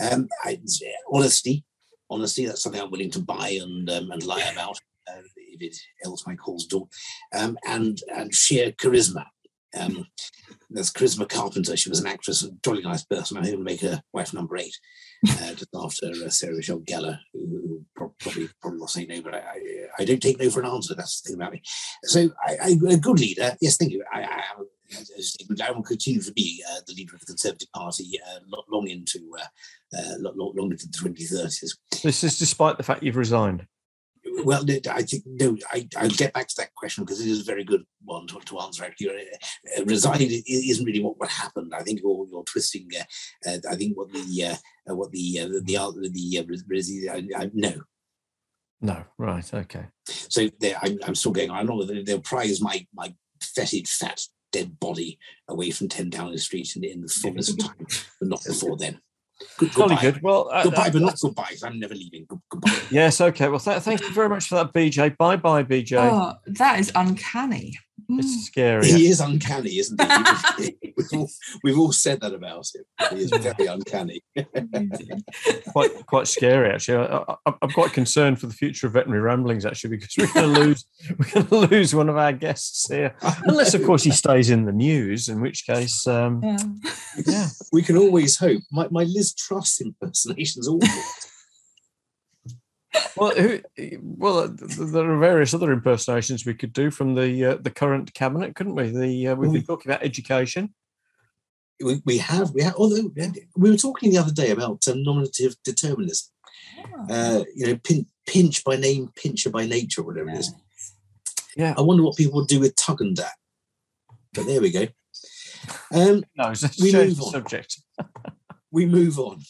Um, 0.00 0.28
I, 0.42 0.58
honesty, 1.12 1.64
honesty. 2.08 2.46
That's 2.46 2.62
something 2.62 2.80
I'm 2.80 2.90
willing 2.90 3.10
to 3.10 3.20
buy 3.20 3.58
and 3.60 3.90
um, 3.90 4.10
and 4.10 4.24
lie 4.24 4.48
about 4.52 4.78
uh, 5.10 5.20
if 5.36 5.60
it 5.60 5.76
else 6.04 6.26
my 6.26 6.34
calls 6.34 6.66
do. 6.66 6.88
Um, 7.36 7.58
and 7.66 7.98
and 8.14 8.34
sheer 8.34 8.72
charisma. 8.72 9.26
Um, 9.78 10.06
there's 10.70 10.92
Charisma 10.92 11.28
Carpenter. 11.28 11.76
She 11.76 11.88
was 11.88 12.00
an 12.00 12.06
actress, 12.06 12.42
a 12.42 12.50
jolly 12.64 12.82
nice 12.82 13.04
person. 13.04 13.36
I'm 13.36 13.44
going 13.44 13.56
to 13.56 13.62
make 13.62 13.80
her 13.82 14.02
wife 14.12 14.32
number 14.32 14.56
eight, 14.56 14.76
uh, 15.26 15.54
just 15.54 15.68
after 15.74 16.06
uh, 16.06 16.28
Sarah 16.28 16.54
Michelle 16.54 16.80
Gellar, 16.80 17.18
who, 17.32 17.40
who 17.40 17.84
probably 17.94 18.48
probably 18.60 18.80
will 18.80 18.88
say 18.88 19.06
no, 19.06 19.20
but 19.22 19.34
I, 19.34 19.38
I, 19.38 19.62
I 20.00 20.04
don't 20.04 20.22
take 20.22 20.38
no 20.38 20.50
for 20.50 20.60
an 20.60 20.66
answer. 20.66 20.94
That's 20.94 21.20
the 21.20 21.28
thing 21.28 21.40
about 21.40 21.52
me. 21.52 21.62
So 22.04 22.30
I, 22.46 22.56
I, 22.62 22.68
a 22.90 22.96
good 22.96 23.20
leader. 23.20 23.56
Yes, 23.60 23.76
thank 23.76 23.92
you. 23.92 24.04
I, 24.12 24.22
I 24.22 24.42
I 25.62 25.70
will 25.70 25.82
continue 25.82 26.22
to 26.22 26.32
be 26.32 26.64
uh, 26.70 26.80
the 26.86 26.94
leader 26.94 27.14
of 27.14 27.20
the 27.20 27.26
Conservative 27.26 27.70
Party 27.72 28.18
uh, 28.26 28.38
long 28.70 28.88
into 28.88 29.18
uh, 29.38 29.98
uh, 29.98 30.14
lo- 30.18 30.32
lo- 30.34 30.54
long 30.56 30.70
into 30.70 30.86
the 30.86 30.96
2030s. 30.96 31.76
This 32.02 32.24
is 32.24 32.38
despite 32.38 32.78
the 32.78 32.82
fact 32.82 33.02
you've 33.02 33.16
resigned. 33.16 33.66
Well, 34.44 34.64
I 34.90 35.02
think 35.02 35.24
no. 35.26 35.56
I, 35.72 35.88
I'll 35.96 36.08
get 36.08 36.32
back 36.32 36.48
to 36.48 36.54
that 36.58 36.74
question 36.74 37.04
because 37.04 37.20
it 37.20 37.28
is 37.28 37.40
a 37.40 37.44
very 37.44 37.64
good 37.64 37.84
one 38.04 38.26
to, 38.28 38.40
to 38.40 38.60
answer. 38.60 38.84
Actually, 38.84 39.26
uh, 39.76 39.84
resign 39.84 40.18
isn't 40.20 40.84
really 40.84 41.02
what, 41.02 41.18
what 41.18 41.28
happened. 41.28 41.72
I 41.74 41.82
think 41.82 42.00
you're, 42.02 42.26
you're 42.30 42.44
twisting. 42.44 42.88
Uh, 42.98 43.50
uh, 43.50 43.58
I 43.70 43.76
think 43.76 43.96
what 43.96 44.12
the 44.12 44.44
uh, 44.44 44.56
uh, 44.90 44.94
what 44.94 45.12
the 45.12 45.40
uh, 45.40 45.48
the 45.48 45.60
the, 45.62 46.62
the 46.68 47.08
uh, 47.08 47.14
I, 47.14 47.42
I, 47.42 47.50
no. 47.54 47.72
No, 48.80 49.04
right, 49.18 49.54
okay. 49.54 49.86
So 50.06 50.48
there, 50.60 50.76
I'm, 50.80 50.98
I'm 51.04 51.14
still 51.16 51.32
going 51.32 51.50
on. 51.50 51.56
I 51.56 51.62
know 51.62 51.82
they'll 51.84 52.20
prize 52.20 52.60
my 52.60 52.86
my 52.94 53.12
fetid, 53.42 53.88
fat, 53.88 54.20
dead 54.52 54.78
body 54.78 55.18
away 55.48 55.70
from 55.70 55.88
Ten 55.88 56.10
Downing 56.10 56.38
Street 56.38 56.76
in, 56.76 56.84
in 56.84 57.00
the 57.02 57.08
fullness 57.08 57.50
of 57.50 57.58
time, 57.58 57.86
but 58.20 58.28
not 58.28 58.44
before 58.46 58.76
then. 58.76 59.00
Good, 59.58 59.72
Jolly 59.72 59.94
goodbye. 59.96 60.00
good. 60.12 60.22
Well, 60.22 60.50
uh, 60.52 60.62
Goodbye, 60.64 60.88
uh, 60.88 60.90
but 60.92 61.02
not 61.02 61.18
goodbye. 61.20 61.44
'cause 61.50 61.62
I'm 61.62 61.78
never 61.78 61.94
leaving. 61.94 62.26
Good, 62.28 62.40
goodbye. 62.48 62.72
yes, 62.90 63.20
okay. 63.20 63.48
Well, 63.48 63.60
th- 63.60 63.82
thank 63.82 64.00
you 64.02 64.12
very 64.14 64.28
much 64.28 64.48
for 64.48 64.56
that, 64.56 64.72
BJ. 64.72 65.10
Bye, 65.16 65.36
bye, 65.36 65.62
BJ. 65.62 65.96
Oh, 65.96 66.34
that 66.46 66.80
is 66.80 66.90
uncanny. 66.94 67.78
It's 68.10 68.46
scary. 68.46 68.86
He 68.86 69.08
is 69.08 69.20
uncanny, 69.20 69.78
isn't 69.78 70.00
he? 70.00 70.76
we've, 70.96 71.12
all, 71.12 71.30
we've 71.64 71.78
all 71.78 71.92
said 71.92 72.20
that 72.20 72.34
about 72.34 72.66
him. 72.74 72.84
He 73.16 73.24
is 73.24 73.30
very 73.30 73.66
uncanny. 73.66 74.22
quite 75.72 76.06
quite 76.06 76.26
scary 76.26 76.70
actually. 76.70 76.98
I, 76.98 77.34
I, 77.46 77.54
I'm 77.62 77.70
quite 77.70 77.92
concerned 77.92 78.40
for 78.40 78.46
the 78.46 78.54
future 78.54 78.86
of 78.86 78.94
veterinary 78.94 79.22
ramblings 79.22 79.64
actually 79.64 79.96
because 79.96 80.14
we're 80.18 80.32
going 80.32 80.54
to 80.54 80.60
lose 80.60 80.84
we're 81.18 81.30
going 81.30 81.46
to 81.46 81.74
lose 81.74 81.94
one 81.94 82.08
of 82.08 82.16
our 82.16 82.32
guests 82.32 82.88
here, 82.88 83.14
unless 83.44 83.74
of 83.74 83.84
course 83.84 84.02
he 84.02 84.10
stays 84.10 84.50
in 84.50 84.64
the 84.64 84.72
news, 84.72 85.28
in 85.28 85.40
which 85.40 85.66
case, 85.66 86.06
um, 86.06 86.40
Yeah. 86.42 86.58
yeah, 87.26 87.46
we 87.72 87.82
can 87.82 87.96
always 87.96 88.38
hope. 88.38 88.62
My, 88.70 88.88
my 88.90 89.04
Liz 89.04 89.34
Truss 89.34 89.80
impersonation's 89.80 90.68
awful. 90.68 91.02
Well, 93.16 93.34
who, 93.34 93.60
well, 94.00 94.38
uh, 94.38 94.48
th- 94.48 94.76
th- 94.76 94.90
there 94.90 95.10
are 95.10 95.18
various 95.18 95.52
other 95.52 95.72
impersonations 95.72 96.46
we 96.46 96.54
could 96.54 96.72
do 96.72 96.90
from 96.90 97.14
the 97.14 97.44
uh, 97.44 97.56
the 97.60 97.70
current 97.70 98.14
cabinet, 98.14 98.54
couldn't 98.54 98.74
we? 98.74 98.88
The 98.88 99.28
uh, 99.28 99.34
we've 99.34 99.52
been 99.52 99.64
talking 99.64 99.90
about 99.90 100.04
education. 100.04 100.74
we, 101.82 102.00
we 102.04 102.18
have, 102.18 102.52
we 102.52 102.62
have, 102.62 102.74
although 102.76 103.10
we 103.56 103.70
were 103.70 103.76
talking 103.76 104.10
the 104.10 104.18
other 104.18 104.32
day 104.32 104.50
about 104.50 104.86
um, 104.88 105.02
nominative 105.02 105.56
determinism. 105.64 106.28
Uh, 107.10 107.44
you 107.54 107.66
know, 107.66 107.76
pin, 107.76 108.06
pinch 108.26 108.64
by 108.64 108.76
name, 108.76 109.10
pincher 109.16 109.50
by 109.50 109.66
nature, 109.66 110.00
or 110.00 110.04
whatever 110.04 110.30
it 110.30 110.38
is. 110.38 110.54
Yeah, 111.56 111.74
I 111.76 111.82
wonder 111.82 112.02
what 112.02 112.16
people 112.16 112.40
would 112.40 112.48
do 112.48 112.60
with 112.60 112.76
tug 112.76 113.00
and 113.00 113.16
dat. 113.16 113.32
But 114.32 114.46
there 114.46 114.60
we 114.60 114.70
go. 114.70 114.86
Um, 115.92 116.24
no, 116.36 116.48
let's 116.48 116.80
we 116.82 116.92
move 116.92 117.20
on. 117.20 117.32
subject. 117.32 117.80
we 118.70 118.86
move 118.86 119.18
on. 119.18 119.40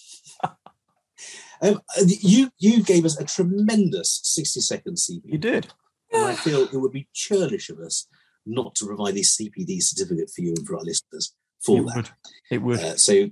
Um, 1.63 1.81
you 2.07 2.51
you 2.59 2.83
gave 2.83 3.05
us 3.05 3.19
a 3.19 3.25
tremendous 3.25 4.21
60 4.23 4.61
second 4.61 4.97
CPD. 4.97 5.21
You 5.25 5.39
did. 5.39 5.69
And 6.13 6.25
I 6.25 6.35
feel 6.35 6.63
it 6.63 6.77
would 6.77 6.93
be 6.93 7.09
churlish 7.13 7.69
of 7.69 7.79
us 7.81 8.07
not 8.47 8.75
to 8.77 8.87
provide 8.87 9.15
a 9.17 9.21
CPD 9.21 9.83
certificate 9.83 10.31
for 10.35 10.41
you 10.43 10.55
and 10.57 10.67
for 10.67 10.77
our 10.77 10.83
listeners 10.85 11.35
for 11.61 11.79
It 11.81 11.87
that. 11.87 11.97
would. 11.97 12.11
It 12.51 12.63
would. 12.63 12.81
Uh, 12.81 12.97
so, 12.97 13.29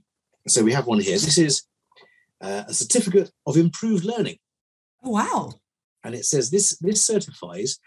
so 0.49 0.63
we 0.63 0.73
have 0.75 0.87
one 0.87 1.01
here. 1.01 1.13
This 1.19 1.39
is 1.39 1.63
uh, 2.43 2.65
a 2.69 2.75
certificate 2.75 3.31
of 3.47 3.57
improved 3.57 4.05
learning, 4.05 4.37
Oh, 5.03 5.11
wow. 5.11 5.53
and 6.05 6.15
it 6.15 6.25
says 6.27 6.51
this 6.51 6.77
this 6.81 7.03
certifies 7.03 7.79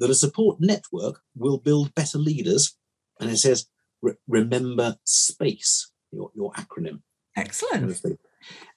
that 0.00 0.10
a 0.10 0.14
support 0.14 0.56
network 0.58 1.20
will 1.36 1.58
build 1.58 1.94
better 1.94 2.18
leaders, 2.18 2.76
and 3.20 3.30
it 3.30 3.36
says 3.36 3.66
re- 4.00 4.14
remember 4.26 4.96
space, 5.04 5.92
your 6.10 6.32
your 6.34 6.50
acronym. 6.54 7.02
Excellent. 7.36 8.00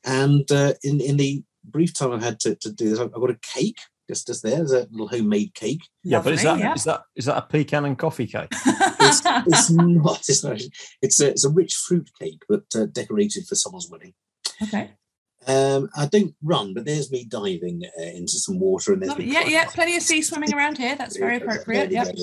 And 0.04 0.50
uh, 0.52 0.74
in 0.84 1.02
in 1.02 1.18
the 1.18 1.44
brief 1.64 1.94
time 1.94 2.12
I've 2.12 2.24
had 2.24 2.40
to, 2.42 2.56
to 2.56 2.72
do 2.72 2.90
this, 2.90 3.00
I've 3.00 3.12
I've 3.16 3.22
got 3.22 3.30
a 3.32 3.40
cake 3.54 3.80
just 4.10 4.28
just 4.28 4.44
there. 4.44 4.58
There's 4.58 4.72
a 4.72 4.88
little 4.92 5.08
homemade 5.08 5.54
cake. 5.56 5.82
yeah, 6.04 6.22
but 6.22 6.34
is 6.34 6.44
that 6.44 6.60
Lovely, 6.60 6.66
is 6.76 6.84
that 6.84 7.02
is 7.16 7.26
that 7.26 7.38
a 7.38 7.42
pecan 7.42 7.86
and 7.86 7.98
coffee 7.98 8.28
cake? 8.28 8.52
It's, 9.08 9.22
it's 9.24 9.70
not. 9.70 10.20
It's 10.28 10.44
not. 10.44 10.62
It's 11.04 11.22
a, 11.22 11.30
it's 11.30 11.46
a 11.46 11.50
rich 11.50 11.76
fruit 11.76 12.10
cake, 12.20 12.42
but 12.50 12.64
uh, 12.76 12.88
decorated 12.88 13.46
for 13.46 13.54
someone's 13.54 13.88
wedding. 13.88 14.16
okay. 14.64 14.92
Um, 15.46 15.90
I 15.96 16.08
don't 16.08 16.34
run, 16.42 16.74
but 16.74 16.86
there's 16.86 17.12
me 17.12 17.24
diving 17.24 17.84
uh, 18.00 18.02
into 18.02 18.40
some 18.40 18.60
water, 18.60 18.94
and 18.94 19.02
there's 19.04 19.10
Lovely. 19.10 19.32
Yeah, 19.32 19.46
yeah. 19.46 19.66
Plenty 19.66 19.96
of 19.96 20.02
sea 20.02 20.24
swimming 20.24 20.56
around 20.56 20.80
here. 20.80 20.96
That's 20.96 21.18
very 21.18 21.38
There 21.38 21.48
we 21.48 21.54
appropriate. 21.54 21.92
go, 21.92 22.04
Yep. 22.04 22.16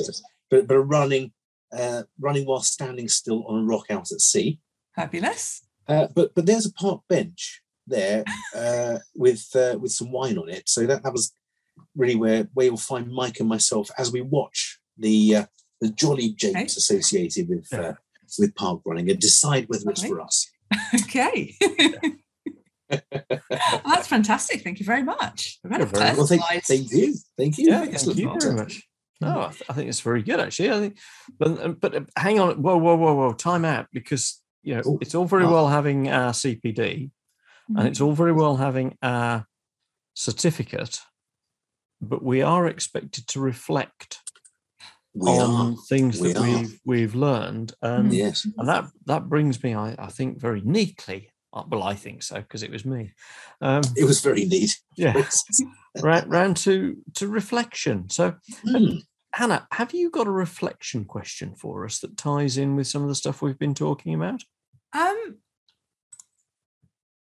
But 0.51 0.66
but 0.66 0.80
running, 0.80 1.30
uh, 1.72 2.03
running 2.18 2.47
while 2.47 2.62
standing 2.62 3.07
still 3.09 3.45
on 3.47 3.61
a 3.61 3.64
rock 3.64 3.86
out 3.90 4.11
at 4.11 4.20
sea. 4.20 4.59
Fabulous. 4.97 5.62
Uh, 5.89 6.07
but 6.14 6.35
but 6.35 6.47
there's 6.47 6.66
a 6.66 6.72
park 6.72 7.03
bench 7.09 7.62
there 7.87 8.24
uh, 8.57 8.99
with 9.14 9.49
uh, 9.57 9.76
with 9.78 9.93
some 9.93 10.11
wine 10.12 10.39
on 10.39 10.49
it. 10.49 10.68
So 10.68 10.87
that, 10.87 11.03
that 11.03 11.12
was 11.12 11.35
really 11.97 12.16
where 12.16 12.49
where 12.55 12.66
you'll 12.66 12.76
find 12.76 13.11
Mike 13.12 13.41
and 13.41 13.49
myself 13.49 13.91
as 13.99 14.12
we 14.12 14.20
watch 14.20 14.78
the 14.99 15.37
uh, 15.37 15.47
the 15.80 15.91
jolly 15.91 16.30
japes 16.30 16.55
Okay. 16.57 16.64
associated 16.64 17.49
with 17.49 17.66
Yeah. 17.72 17.80
uh, 17.80 17.95
with 18.39 18.55
park 18.55 18.80
running 18.85 19.11
and 19.11 19.18
decide 19.18 19.68
whether 19.68 19.91
it's 19.91 20.05
for 20.05 20.20
us. 20.20 20.49
Okay. 21.05 21.55
That's 22.89 24.07
fantastic. 24.07 24.62
Thank 24.62 24.80
you 24.80 24.87
very 24.87 25.03
much. 25.03 25.59
We've 25.62 25.70
had 25.72 25.80
a 25.80 25.85
You're 25.85 25.93
very 25.93 26.16
Well, 26.16 26.26
thank, 26.26 26.43
thank 26.64 26.91
you, 26.93 27.14
thank 27.39 27.59
you. 27.59 27.66
Yeah, 27.70 27.85
thank 27.87 28.18
you 28.18 28.37
very 28.41 28.55
much. 28.55 28.83
No, 29.20 29.43
I, 29.43 29.49
th- 29.51 29.62
I 29.68 29.72
think 29.72 29.89
it's 29.89 30.01
very 30.01 30.22
good 30.22 30.41
actually. 30.41 30.70
I 30.70 30.78
think, 30.80 30.99
but 31.39 31.61
uh, 31.61 31.68
but 31.68 31.95
uh, 31.95 32.01
hang 32.16 32.41
on, 32.41 32.61
whoa, 32.61 32.76
whoa, 32.76 32.97
whoa, 32.97 33.14
whoa, 33.14 33.33
time 33.35 33.64
out 33.64 33.87
because 33.93 34.41
you 34.63 34.75
know 34.77 34.99
it's 35.01 35.15
all 35.15 35.25
very 35.27 35.47
well 35.47 35.69
having 35.69 36.09
our 36.09 36.33
CPD 36.33 37.11
and 37.77 37.89
it's 37.89 38.01
all 38.01 38.13
very 38.13 38.33
well 38.33 38.57
having 38.57 38.97
our 39.03 39.47
certificate, 40.15 41.01
but 42.01 42.23
we 42.23 42.43
are 42.43 42.67
expected 42.67 43.27
to 43.29 43.41
reflect 43.41 44.19
We 45.15 45.31
on 45.31 45.73
are. 45.73 45.77
things 45.89 46.21
We 46.21 46.33
that 46.33 46.39
are. 46.39 46.43
we've 46.43 46.81
we've 46.85 47.15
learned, 47.15 47.75
and, 47.83 48.13
Yes. 48.13 48.47
and 48.59 48.69
that 48.69 48.87
that 49.07 49.29
brings 49.29 49.63
me, 49.63 49.75
I, 49.75 49.95
I 49.99 50.09
think, 50.09 50.39
very 50.41 50.61
neatly. 50.63 51.31
uh, 51.53 51.65
Well, 51.69 51.83
I 51.83 51.95
think 51.95 52.23
so 52.23 52.37
because 52.41 52.63
it 52.63 52.71
was 52.71 52.85
me. 52.85 53.13
Um, 53.61 53.83
It 53.97 54.05
was 54.05 54.21
very 54.21 54.45
neat. 54.45 54.79
yeah, 54.97 55.23
right 56.03 56.27
round 56.37 56.57
to 56.59 56.97
to 57.15 57.29
reflection. 57.29 58.09
So, 58.11 58.35
Hmm. 58.65 58.99
Hannah, 59.35 59.67
have 59.73 59.95
you 59.95 60.11
got 60.11 60.27
a 60.27 60.31
reflection 60.31 61.07
question 61.07 61.55
for 61.55 61.87
us 61.87 62.01
that 62.01 62.19
ties 62.19 62.59
in 62.59 62.77
with 62.77 62.87
some 62.87 63.03
of 63.03 63.09
the 63.09 63.15
stuff 63.15 63.41
we've 63.41 63.59
been 63.59 63.75
talking 63.75 64.13
about? 64.15 64.43
Um, 64.93 65.38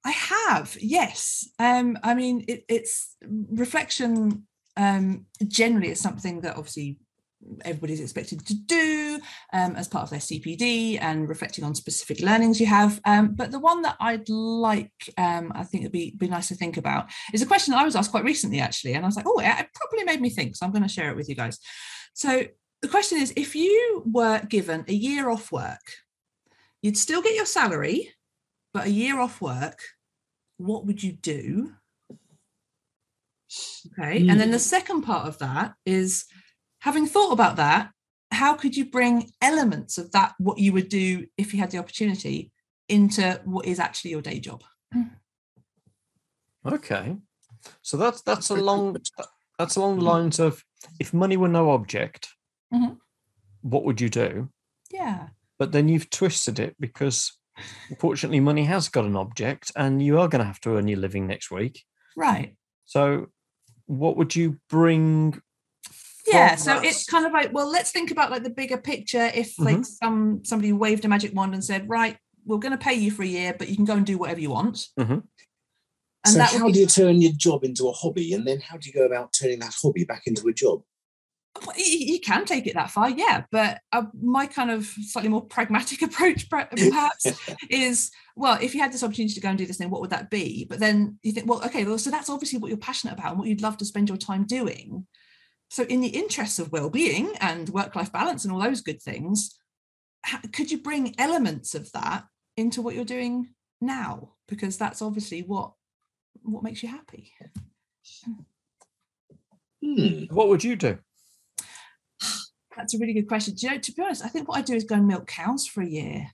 I 0.06 0.12
have, 0.12 0.78
yes. 0.80 1.50
Um, 1.60 1.98
I 2.04 2.14
mean, 2.14 2.46
it, 2.48 2.64
it's 2.70 3.16
reflection. 3.22 4.48
Um, 4.78 5.26
generally, 5.48 5.90
is 5.90 6.00
something 6.00 6.42
that 6.42 6.56
obviously 6.56 7.00
everybody's 7.66 8.00
expected 8.00 8.46
to 8.46 8.54
do 8.54 9.20
um, 9.54 9.76
as 9.76 9.88
part 9.88 10.04
of 10.04 10.10
their 10.10 10.20
CPD 10.20 11.00
and 11.02 11.28
reflecting 11.28 11.64
on 11.64 11.76
specific 11.76 12.22
learnings 12.22 12.60
you 12.60 12.68
have. 12.68 13.00
Um, 13.06 13.34
but 13.36 13.52
the 13.52 13.60
one 13.60 13.82
that 13.84 13.98
I'd 14.00 14.30
like, 14.30 14.92
um, 15.18 15.52
I 15.56 15.64
think 15.64 15.84
it'd 15.84 15.92
be 15.92 16.12
be 16.18 16.28
nice 16.28 16.48
to 16.50 16.56
think 16.56 16.78
about, 16.78 17.10
is 17.34 17.42
a 17.42 17.46
question 17.46 17.74
I 17.74 17.84
was 17.84 17.96
asked 17.96 18.12
quite 18.12 18.24
recently, 18.24 18.60
actually, 18.60 18.94
and 18.94 19.04
I 19.04 19.08
was 19.08 19.16
like, 19.16 19.28
oh, 19.28 19.40
it 19.40 19.68
probably 19.74 20.06
made 20.06 20.22
me 20.22 20.30
think. 20.30 20.56
So 20.56 20.66
I'm 20.66 20.72
going 20.72 20.84
to 20.84 20.90
share 20.90 21.10
it 21.10 21.16
with 21.16 21.30
you 21.30 21.36
guys. 21.36 21.60
So 22.14 22.44
the 22.82 22.88
question 22.88 23.20
is, 23.20 23.34
if 23.36 23.56
you 23.56 24.04
were 24.06 24.42
given 24.48 24.86
a 24.88 24.94
year 24.94 25.30
off 25.30 25.52
work 25.52 25.82
you'd 26.88 26.98
still 26.98 27.22
get 27.22 27.36
your 27.36 27.46
salary, 27.46 28.14
but 28.74 28.86
a 28.88 28.90
year 28.90 29.20
off 29.20 29.42
work, 29.42 29.80
what 30.56 30.86
would 30.86 31.04
you 31.04 31.12
do? 31.12 31.74
Okay. 34.00 34.26
And 34.26 34.40
then 34.40 34.52
the 34.52 34.60
second 34.60 35.02
part 35.02 35.28
of 35.28 35.38
that 35.40 35.74
is 35.86 36.26
having 36.80 37.06
thought 37.06 37.34
about 37.34 37.58
that, 37.58 37.92
how 38.32 38.54
could 38.54 38.78
you 38.78 38.86
bring 38.90 39.32
elements 39.42 39.98
of 39.98 40.14
that, 40.14 40.34
what 40.38 40.60
you 40.60 40.72
would 40.72 40.88
do 40.88 41.28
if 41.38 41.54
you 41.54 41.60
had 41.60 41.72
the 41.72 41.78
opportunity, 41.78 42.54
into 42.88 43.42
what 43.44 43.66
is 43.66 43.80
actually 43.82 44.12
your 44.12 44.22
day 44.22 44.40
job? 44.40 44.64
Okay, 46.66 47.18
so 47.82 47.98
that's 47.98 48.22
that's 48.22 48.50
along 48.50 48.96
that's 49.60 49.76
along 49.76 50.00
the 50.00 50.06
lines 50.06 50.40
of 50.40 50.64
if 51.02 51.14
money 51.14 51.36
were 51.36 51.50
no 51.50 51.72
object, 51.72 52.30
Mhm. 52.74 52.98
what 53.62 53.84
would 53.84 54.00
you 54.00 54.10
do? 54.10 54.50
Yeah. 54.90 55.30
But 55.60 55.72
then 55.72 55.88
you've 55.90 56.10
twisted 56.10 56.60
it 56.60 56.76
because 56.80 57.34
unfortunately 57.90 58.40
money 58.40 58.66
has 58.66 58.90
got 58.90 59.06
an 59.06 59.16
object, 59.16 59.72
and 59.76 60.02
you 60.02 60.20
are 60.20 60.28
going 60.28 60.40
to 60.40 60.46
have 60.46 60.60
to 60.62 60.78
earn 60.78 60.88
your 60.88 61.00
living 61.00 61.26
next 61.28 61.50
week. 61.52 61.84
Right. 62.16 62.56
So, 62.86 63.28
what 63.86 64.18
would 64.18 64.36
you 64.36 64.60
bring? 64.70 65.42
yeah 66.30 66.56
so 66.56 66.74
that 66.74 66.84
it's 66.84 67.06
kind 67.06 67.26
of 67.26 67.32
like 67.32 67.54
well 67.54 67.72
let's 67.72 67.90
think 67.92 68.12
about 68.12 68.30
like 68.30 68.44
the 68.44 68.50
bigger 68.50 68.76
picture 68.78 69.32
if 69.34 69.58
like 69.58 69.86
some 69.86 70.42
somebody 70.44 70.74
waved 70.74 71.06
a 71.06 71.08
magic 71.08 71.34
wand 71.34 71.54
and 71.54 71.64
said 71.64 71.88
right 71.88 72.18
we're 72.46 72.58
going 72.58 72.74
to 72.74 72.78
pay 72.78 72.94
you 72.96 73.10
for 73.10 73.24
a 73.24 73.26
year 73.26 73.56
but 73.58 73.70
you 73.70 73.78
can 73.78 73.86
go 73.86 73.94
and 73.94 74.06
do 74.06 74.18
whatever 74.18 74.42
you 74.42 74.50
want 74.50 74.88
Mhm. 75.00 75.24
and 76.26 76.34
so 76.34 76.42
how 76.44 76.66
be- 76.68 76.74
do 76.74 76.80
you 76.82 76.86
turn 76.88 77.22
your 77.22 77.32
job 77.32 77.64
into 77.64 77.88
a 77.88 77.94
hobby, 77.94 78.34
and 78.34 78.46
then 78.46 78.60
how 78.60 78.76
do 78.76 78.90
you 78.90 78.94
go 78.94 79.06
about 79.06 79.32
turning 79.32 79.60
that 79.60 79.74
hobby 79.82 80.04
back 80.04 80.24
into 80.28 80.46
a 80.50 80.54
job? 80.54 80.82
You 81.78 82.20
can 82.20 82.46
take 82.46 82.68
it 82.68 82.74
that 82.74 82.92
far 82.92 83.10
yeah 83.10 83.44
but 83.52 83.80
uh, 83.92 84.04
my 84.22 84.46
kind 84.46 84.72
of 84.72 84.86
slightly 84.86 85.30
more 85.30 85.46
pragmatic 85.46 86.02
approach 86.02 86.50
perhaps 86.50 87.26
is 87.70 88.12
well 88.36 88.58
if 88.62 88.74
you 88.74 88.82
had 88.82 88.92
this 88.92 89.04
opportunity 89.04 89.34
to 89.34 89.42
go 89.42 89.50
and 89.50 89.58
do 89.58 89.66
this 89.66 89.78
thing 89.78 89.90
what 89.90 90.02
would 90.02 90.10
that 90.10 90.30
be 90.30 90.66
but 90.70 90.80
then 90.80 91.18
you 91.24 91.32
think 91.32 91.48
well 91.48 91.64
okay 91.64 91.86
well 91.86 91.98
so 91.98 92.10
that's 92.10 92.30
obviously 92.30 92.60
what 92.60 92.70
you're 92.70 92.78
passionate 92.78 93.14
about 93.14 93.32
and 93.32 93.40
what 93.40 93.48
you'd 93.48 93.62
love 93.62 93.78
to 93.78 93.86
spend 93.86 94.10
your 94.10 94.18
time 94.18 94.46
doing 94.46 95.06
so 95.70 95.84
in 95.84 96.02
the 96.02 96.08
interests 96.08 96.60
of 96.60 96.72
well-being 96.72 97.34
and 97.42 97.70
work-life 97.70 98.12
balance 98.12 98.44
and 98.44 98.54
all 98.54 98.62
those 98.62 98.82
good 98.82 99.02
things 99.02 99.60
could 100.54 100.72
you 100.72 100.78
bring 100.78 101.16
elements 101.18 101.76
of 101.76 101.92
that 101.92 102.26
into 102.56 102.82
what 102.82 102.96
you're 102.96 103.06
doing 103.06 103.50
now 103.82 104.34
because 104.48 104.78
that's 104.78 105.02
obviously 105.02 105.42
what 105.42 105.74
what 106.44 106.64
makes 106.64 106.82
you 106.82 106.90
happy 106.90 107.32
Hmm. 109.82 110.24
What 110.32 110.50
would 110.50 110.64
you 110.64 110.76
do? 110.76 110.98
That's 112.78 112.94
a 112.94 112.98
really 112.98 113.14
good 113.14 113.28
question 113.28 113.54
do 113.54 113.68
you 113.68 113.74
know 113.74 113.80
to 113.80 113.92
be 113.92 114.02
honest 114.02 114.24
i 114.24 114.28
think 114.28 114.48
what 114.48 114.58
i 114.58 114.62
do 114.62 114.74
is 114.74 114.84
go 114.84 114.96
and 114.96 115.08
milk 115.08 115.28
cows 115.28 115.66
for 115.68 115.82
a 115.82 115.88
year 115.88 116.28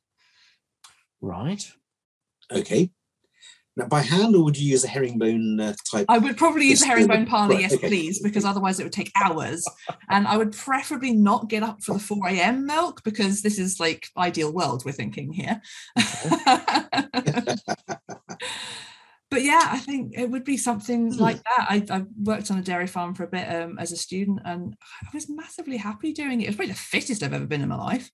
Right. 1.23 1.71
Okay. 2.51 2.91
Now, 3.77 3.87
by 3.87 4.01
hand, 4.01 4.35
or 4.35 4.43
would 4.43 4.57
you 4.57 4.69
use 4.69 4.83
a 4.83 4.87
herringbone 4.87 5.59
uh, 5.59 5.73
type? 5.89 6.05
I 6.09 6.19
would 6.19 6.37
probably 6.37 6.67
use 6.67 6.83
a 6.83 6.85
herringbone 6.85 7.23
the- 7.23 7.29
parlor, 7.31 7.55
right, 7.55 7.61
yes, 7.61 7.73
okay. 7.73 7.87
please, 7.87 8.21
because 8.21 8.45
otherwise 8.45 8.79
it 8.79 8.83
would 8.83 8.93
take 8.93 9.11
hours. 9.15 9.65
And 10.09 10.27
I 10.27 10.37
would 10.37 10.51
preferably 10.51 11.11
not 11.13 11.47
get 11.47 11.63
up 11.63 11.81
for 11.81 11.93
the 11.93 11.99
4 11.99 12.27
a.m. 12.27 12.67
milk 12.67 13.03
because 13.03 13.41
this 13.41 13.57
is 13.57 13.79
like 13.79 14.05
ideal 14.17 14.51
world 14.53 14.83
we're 14.85 14.91
thinking 14.91 15.31
here. 15.31 15.61
but 19.33 19.43
yeah, 19.43 19.67
I 19.71 19.79
think 19.79 20.13
it 20.15 20.29
would 20.29 20.43
be 20.43 20.57
something 20.57 21.11
Hmm. 21.11 21.19
like 21.19 21.41
that. 21.43 21.65
I, 21.67 21.83
I 21.89 22.05
worked 22.21 22.51
on 22.51 22.59
a 22.59 22.61
dairy 22.61 22.85
farm 22.85 23.15
for 23.15 23.23
a 23.23 23.27
bit 23.27 23.47
um, 23.47 23.79
as 23.79 23.91
a 23.91 23.97
student 23.97 24.39
and 24.45 24.75
I 25.01 25.09
was 25.11 25.27
massively 25.27 25.77
happy 25.77 26.13
doing 26.13 26.39
it. 26.39 26.43
It 26.43 26.47
was 26.49 26.55
probably 26.57 26.73
the 26.73 26.79
fittest 26.79 27.23
I've 27.23 27.33
ever 27.33 27.47
been 27.47 27.61
in 27.61 27.69
my 27.69 27.77
life. 27.77 28.11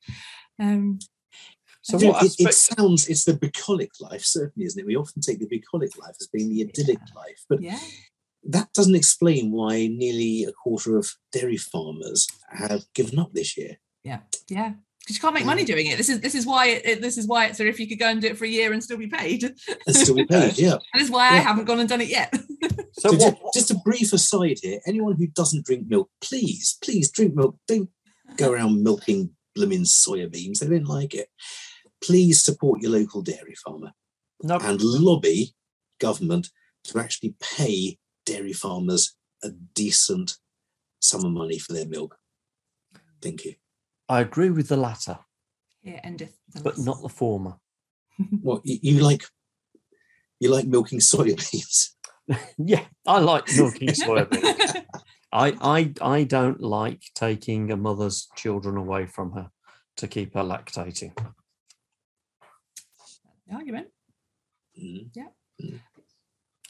Um, 0.60 1.00
So 1.82 2.00
Yeah, 2.00 2.12
what 2.12 2.24
it, 2.24 2.36
it 2.40 2.54
sounds 2.54 3.10
it's 3.10 3.26
the 3.26 3.34
bucolic 3.34 3.92
life, 4.00 4.24
certainly, 4.24 4.66
isn't 4.66 4.80
it? 4.80 4.86
We 4.86 4.96
often 4.96 5.22
take 5.22 5.40
the 5.40 5.48
bucolic 5.48 5.98
life 5.98 6.16
as 6.22 6.28
being 6.28 6.50
the 6.50 6.62
idyllic 6.64 7.00
life, 7.16 7.44
but 7.50 7.62
yeah. 7.62 7.80
that 8.56 8.72
doesn't 8.74 8.96
explain 8.96 9.52
why 9.52 9.88
nearly 9.88 10.46
a 10.46 10.54
quarter 10.54 10.98
of 10.98 11.12
dairy 11.34 11.58
farmers 11.58 12.28
have 12.50 12.84
given 12.94 13.20
up 13.20 13.34
this 13.34 13.58
year. 13.58 13.78
Yeah, 14.04 14.20
yeah, 14.50 14.74
because 15.10 15.18
you 15.18 15.22
can't 15.22 15.34
make 15.34 15.46
money 15.46 15.64
doing 15.66 15.88
it. 15.88 15.98
This 15.98 16.08
is 16.10 16.20
this 16.22 16.36
is 16.36 16.46
why 16.46 16.68
it, 16.68 16.86
it- 16.86 17.02
this 17.02 17.18
is 17.18 17.26
why 17.28 17.48
it's. 17.48 17.60
Or 17.60 17.66
if 17.66 17.80
you 17.80 17.88
could 17.88 17.98
go 18.00 18.08
and 18.10 18.22
do 18.22 18.28
it 18.28 18.38
for 18.38 18.46
a 18.46 18.48
year 18.48 18.72
and 18.74 18.84
still 18.84 18.98
be 18.98 19.08
paid, 19.08 19.44
and 19.44 19.56
And 19.88 19.96
still 19.96 20.16
be 20.16 20.26
paid, 20.26 20.58
yeah. 20.58 20.78
this 20.94 21.04
is 21.06 21.10
why 21.12 21.30
I 21.30 21.38
haven't 21.38 21.66
gone 21.66 21.80
and 21.80 21.90
done 21.90 22.02
it 22.02 22.10
yet. 22.10 22.34
So 22.94 23.10
So 23.10 23.18
ju- 23.18 23.36
what? 23.42 23.54
just 23.54 23.72
a 23.72 23.76
brief 23.84 24.14
aside 24.14 24.58
here: 24.62 24.80
anyone 24.86 25.16
who 25.16 25.26
doesn't 25.28 25.66
drink 25.66 25.88
milk, 25.88 26.10
please, 26.22 26.78
please 26.84 27.10
drink 27.12 27.34
milk. 27.34 27.58
Don't 27.68 27.90
go 28.38 28.52
around 28.52 28.84
milking 28.84 29.32
blooming 29.56 29.84
soya 29.84 30.32
beans. 30.32 30.60
They 30.60 30.68
don't 30.68 30.86
like 30.88 31.16
it. 31.16 31.30
Please 32.02 32.40
support 32.42 32.82
your 32.82 32.92
local 32.92 33.22
dairy 33.24 33.56
farmer 33.56 33.92
No, 34.44 34.58
and 34.58 34.80
lobby 34.82 35.56
government 36.00 36.50
to 36.86 37.00
actually 37.00 37.36
pay 37.42 37.98
dairy 38.26 38.54
farmers 38.54 39.16
a 39.44 39.50
decent 39.50 40.38
sum 41.02 41.26
of 41.26 41.32
money 41.32 41.58
for 41.60 41.74
their 41.74 41.88
milk. 41.88 42.16
Thank 43.22 43.44
you. 43.46 43.56
I 44.10 44.22
agree 44.22 44.50
with 44.50 44.68
the 44.68 44.78
latter, 44.78 45.20
Here 45.82 46.02
endeth 46.04 46.36
the 46.54 46.62
but 46.62 46.72
lesson. 46.74 46.86
not 46.86 47.02
the 47.02 47.10
former. 47.10 47.56
What 48.42 48.66
you, 48.66 48.80
you 48.82 49.00
like? 49.02 49.24
You 50.40 50.50
like 50.50 50.66
milking 50.66 51.00
soya 51.00 51.36
beans? 51.52 51.96
Yeah, 52.58 52.86
I 53.08 53.20
like 53.20 53.48
milking 53.56 53.90
soybeans. 53.90 54.84
I, 55.32 55.56
I 55.62 55.94
I 56.02 56.24
don't 56.24 56.62
like 56.62 57.02
taking 57.16 57.72
a 57.72 57.78
mother's 57.78 58.28
children 58.36 58.78
away 58.78 59.06
from 59.08 59.32
her 59.34 59.50
to 59.98 60.08
keep 60.08 60.34
her 60.36 60.44
lactating. 60.44 61.16
The 63.48 63.56
argument. 63.56 63.88
Mm. 64.80 65.10
I, 65.18 65.70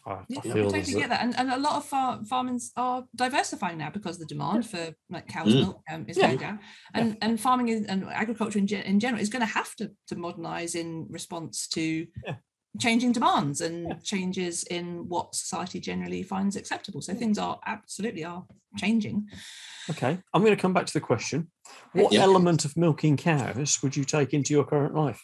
I 0.09 0.25
Yeah, 0.27 0.39
I 0.39 0.41
feel 0.41 0.71
totally 0.71 0.93
get 1.01 1.09
that, 1.09 1.21
and, 1.23 1.37
and 1.37 1.51
a 1.51 1.57
lot 1.57 1.75
of 1.77 1.85
far, 1.85 2.23
farmers 2.23 2.71
are 2.75 3.05
diversifying 3.15 3.77
now 3.77 3.89
because 3.91 4.17
the 4.17 4.25
demand 4.25 4.67
for 4.69 4.93
like 5.09 5.27
cow's 5.27 5.53
Mm. 5.53 5.59
milk 5.59 5.81
um, 5.91 6.05
is 6.07 6.17
Yeah. 6.17 6.27
going 6.27 6.39
down, 6.39 6.59
and 6.93 7.17
and 7.21 7.39
farming 7.39 7.69
is, 7.69 7.85
and 7.85 8.03
agriculture 8.05 8.59
in, 8.59 8.67
gen- 8.67 8.83
in 8.85 8.99
general 8.99 9.21
is 9.21 9.29
going 9.29 9.41
to 9.47 9.53
have 9.59 9.75
to 9.75 9.91
to 10.07 10.15
modernize 10.15 10.73
in 10.75 11.07
response 11.09 11.67
to 11.69 12.07
Yeah. 12.25 12.35
changing 12.79 13.11
demands 13.13 13.61
and 13.61 13.87
Yeah. 13.89 13.95
changes 14.03 14.63
in 14.63 15.07
what 15.09 15.35
society 15.35 15.79
generally 15.79 16.23
finds 16.23 16.55
acceptable. 16.55 17.01
So 17.01 17.13
things 17.13 17.37
are 17.37 17.59
absolutely 17.65 18.23
are 18.25 18.45
changing. 18.77 19.27
okay. 19.89 20.17
I'm 20.33 20.41
going 20.43 20.55
to 20.55 20.61
come 20.61 20.73
back 20.73 20.85
to 20.87 20.93
the 20.93 21.01
question: 21.11 21.51
What 21.93 22.13
Yeah. 22.13 22.23
element 22.23 22.65
of 22.65 22.75
milking 22.77 23.17
cows 23.17 23.81
would 23.83 23.95
you 23.95 24.03
take 24.05 24.33
into 24.33 24.53
your 24.53 24.65
current 24.65 24.95
life? 24.95 25.21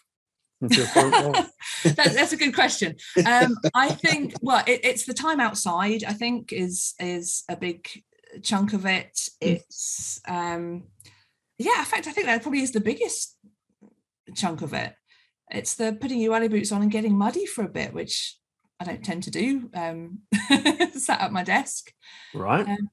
that, 0.62 1.50
that's 1.96 2.34
a 2.34 2.38
good 2.38 2.56
question. 2.56 2.96
Um, 3.26 3.58
I 3.74 3.90
think 3.90 4.34
well, 4.42 4.64
it, 4.66 4.82
it's 4.84 5.06
the 5.06 5.14
time 5.14 5.40
outside. 5.40 6.04
I 6.04 6.14
think 6.14 6.54
is 6.54 6.94
is 7.00 7.44
a 7.50 7.56
big 7.56 7.88
chunk 8.42 8.74
of 8.74 8.86
it. 8.86 9.20
It's 9.42 10.22
um, 10.28 10.84
yeah. 11.58 11.80
In 11.80 11.86
fact, 11.86 12.08
I 12.08 12.12
think 12.12 12.28
that 12.28 12.42
probably 12.42 12.62
is 12.62 12.72
the 12.72 12.80
biggest 12.80 13.38
chunk 14.34 14.62
of 14.62 14.74
it. 14.74 14.94
It's 15.52 15.76
the 15.76 15.98
putting 16.00 16.20
your 16.20 16.32
welly 16.32 16.48
boots 16.48 16.72
on 16.72 16.82
and 16.82 16.92
getting 16.92 17.18
muddy 17.18 17.46
for 17.46 17.64
a 17.64 17.70
bit, 17.70 17.94
which 17.94 18.38
I 18.80 18.86
don't 18.86 19.04
tend 19.04 19.24
to 19.24 19.32
do. 19.32 19.70
Um, 19.74 20.20
sat 20.94 21.22
at 21.22 21.32
my 21.32 21.44
desk. 21.44 21.92
Right. 22.34 22.68
Um, 22.68 22.90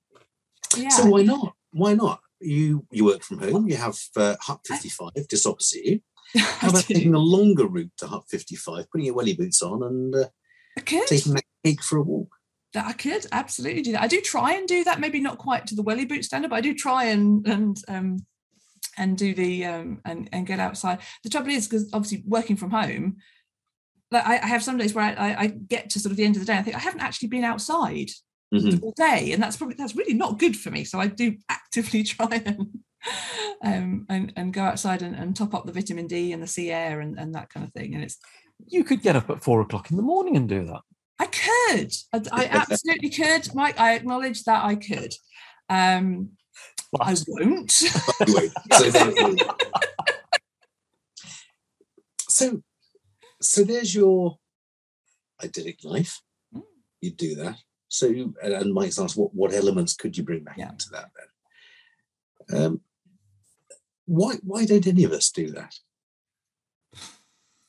Yeah. 0.76 0.88
So 0.88 1.06
why 1.06 1.22
not? 1.22 1.54
Why 1.70 1.94
not? 1.94 2.20
You 2.40 2.86
you 2.90 3.04
work 3.04 3.22
from 3.22 3.38
home. 3.38 3.68
You 3.68 3.76
have 3.76 3.98
uh, 4.16 4.36
Hut 4.40 4.60
55 4.66 5.10
just 5.30 5.46
opposite 5.46 5.84
you. 5.84 6.00
How 6.36 6.68
about 6.70 6.84
taking 6.84 7.14
a 7.14 7.18
longer 7.18 7.66
route 7.66 7.92
to 7.98 8.06
Hut 8.06 8.24
55, 8.28 8.90
putting 8.90 9.06
your 9.06 9.14
welly 9.14 9.34
boots 9.34 9.62
on 9.62 9.82
and 9.82 10.14
uh, 10.14 10.28
I 10.78 10.80
could. 10.80 11.06
taking 11.06 11.34
that 11.34 11.44
pig 11.64 11.80
for 11.82 11.98
a 11.98 12.02
walk? 12.02 12.28
that 12.74 12.86
I 12.86 12.92
could 12.92 13.26
absolutely 13.32 13.82
do 13.82 13.92
that. 13.92 14.02
I 14.02 14.08
do 14.08 14.20
try 14.20 14.54
and 14.54 14.66
do 14.66 14.84
that, 14.84 15.00
maybe 15.00 15.20
not 15.20 15.38
quite 15.38 15.66
to 15.66 15.74
the 15.74 15.82
welly 15.82 16.06
boot 16.06 16.24
standard, 16.24 16.48
but 16.48 16.56
I 16.56 16.60
do 16.62 16.74
try 16.74 17.04
and 17.04 17.46
and 17.46 17.76
um 17.88 18.26
and 18.96 19.16
do 19.16 19.34
the 19.34 19.64
um 19.66 20.00
and 20.04 20.28
and 20.32 20.46
get 20.46 20.60
outside. 20.60 21.00
The 21.22 21.30
trouble 21.30 21.50
is 21.50 21.68
because 21.68 21.90
obviously 21.92 22.22
working 22.26 22.56
from 22.56 22.70
home, 22.70 23.16
like 24.10 24.26
I, 24.26 24.38
I 24.38 24.46
have 24.46 24.62
some 24.62 24.78
days 24.78 24.94
where 24.94 25.04
I, 25.04 25.34
I, 25.34 25.46
get 25.48 25.90
to 25.90 26.00
sort 26.00 26.10
of 26.10 26.16
the 26.16 26.24
end 26.24 26.36
of 26.36 26.40
the 26.40 26.46
day, 26.46 26.56
I 26.56 26.62
think 26.62 26.76
I 26.76 26.80
haven't 26.80 27.00
actually 27.00 27.28
been 27.28 27.44
outside 27.44 28.10
Mhm. 28.52 28.82
all 28.82 28.92
day, 28.92 29.32
and 29.32 29.42
that's 29.42 29.56
probably 29.56 29.76
that's 29.76 29.96
really 29.96 30.12
not 30.14 30.38
good 30.38 30.56
for 30.56 30.70
me. 30.70 30.84
So 30.84 31.00
I 31.00 31.06
do 31.06 31.36
actively 31.48 32.02
try 32.14 32.42
and 32.44 32.80
um 33.64 34.06
and, 34.08 34.32
and 34.36 34.52
go 34.52 34.62
outside 34.62 35.02
and, 35.02 35.14
and 35.16 35.36
top 35.36 35.54
up 35.54 35.66
the 35.66 35.72
vitamin 35.72 36.06
D 36.06 36.32
and 36.32 36.42
the 36.42 36.46
sea 36.46 36.70
air 36.70 37.00
and, 37.00 37.18
and 37.18 37.34
that 37.34 37.50
kind 37.50 37.66
of 37.66 37.72
thing. 37.72 37.94
And 37.94 38.02
it's 38.04 38.18
You 38.66 38.84
could 38.84 39.02
get 39.02 39.16
up 39.16 39.30
at 39.30 39.42
four 39.42 39.60
o'clock 39.60 39.90
in 39.90 39.96
the 39.96 40.02
morning 40.02 40.36
and 40.36 40.48
do 40.48 40.64
that. 40.66 40.80
I 41.18 41.26
could. 41.26 41.92
I, 42.12 42.20
I 42.32 42.44
absolutely 42.46 43.10
could, 43.10 43.54
Mike. 43.54 43.78
I 43.78 43.94
acknowledge 43.94 44.42
that 44.44 44.64
I 44.64 44.74
could. 44.74 45.14
Um, 45.68 46.30
I 47.00 47.16
won't. 47.28 47.70
So, 48.72 49.36
so, 52.28 52.62
so 53.40 53.64
there's 53.64 53.94
your 53.94 54.38
idyllic 55.42 55.84
life. 55.84 56.20
Mm. 56.54 56.62
You 57.00 57.10
do 57.10 57.34
that. 57.36 57.56
So, 57.88 58.08
and, 58.08 58.36
and 58.42 58.72
Mike's 58.74 58.98
asked, 58.98 59.16
what 59.16 59.34
what 59.34 59.52
elements 59.52 59.94
could 59.94 60.16
you 60.16 60.24
bring 60.24 60.44
back 60.44 60.56
Yeah. 60.58 60.70
into 60.70 60.88
that 60.90 61.10
then? 62.48 62.62
Um, 62.62 62.80
why 64.12 64.34
why 64.42 64.64
don't 64.66 64.86
any 64.86 65.04
of 65.04 65.12
us 65.12 65.30
do 65.30 65.50
that? 65.52 65.74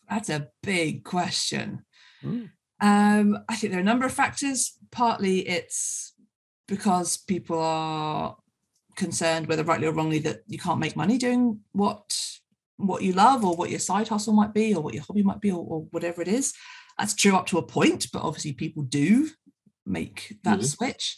That's 0.09 0.29
a 0.29 0.49
big 0.61 1.03
question. 1.03 1.85
Mm. 2.23 2.49
Um, 2.81 3.39
I 3.47 3.55
think 3.55 3.71
there 3.71 3.79
are 3.79 3.87
a 3.87 3.91
number 3.91 4.05
of 4.05 4.13
factors. 4.13 4.77
Partly 4.91 5.47
it's 5.47 6.13
because 6.67 7.17
people 7.17 7.59
are 7.59 8.35
concerned, 8.97 9.47
whether 9.47 9.63
rightly 9.63 9.87
or 9.87 9.93
wrongly, 9.93 10.19
that 10.19 10.41
you 10.47 10.57
can't 10.59 10.79
make 10.79 10.95
money 10.97 11.17
doing 11.17 11.61
what 11.71 12.19
what 12.77 13.03
you 13.03 13.13
love 13.13 13.45
or 13.45 13.55
what 13.55 13.69
your 13.69 13.79
side 13.79 14.09
hustle 14.09 14.33
might 14.33 14.53
be 14.53 14.75
or 14.75 14.81
what 14.83 14.93
your 14.93 15.03
hobby 15.03 15.23
might 15.23 15.39
be 15.39 15.51
or, 15.51 15.63
or 15.65 15.87
whatever 15.91 16.21
it 16.21 16.27
is. 16.27 16.53
That's 16.99 17.13
true 17.15 17.35
up 17.35 17.45
to 17.47 17.57
a 17.57 17.65
point, 17.65 18.07
but 18.11 18.23
obviously 18.23 18.51
people 18.53 18.83
do 18.83 19.29
make 19.85 20.37
that 20.43 20.59
Mhm. 20.59 20.65
switch. 20.65 21.17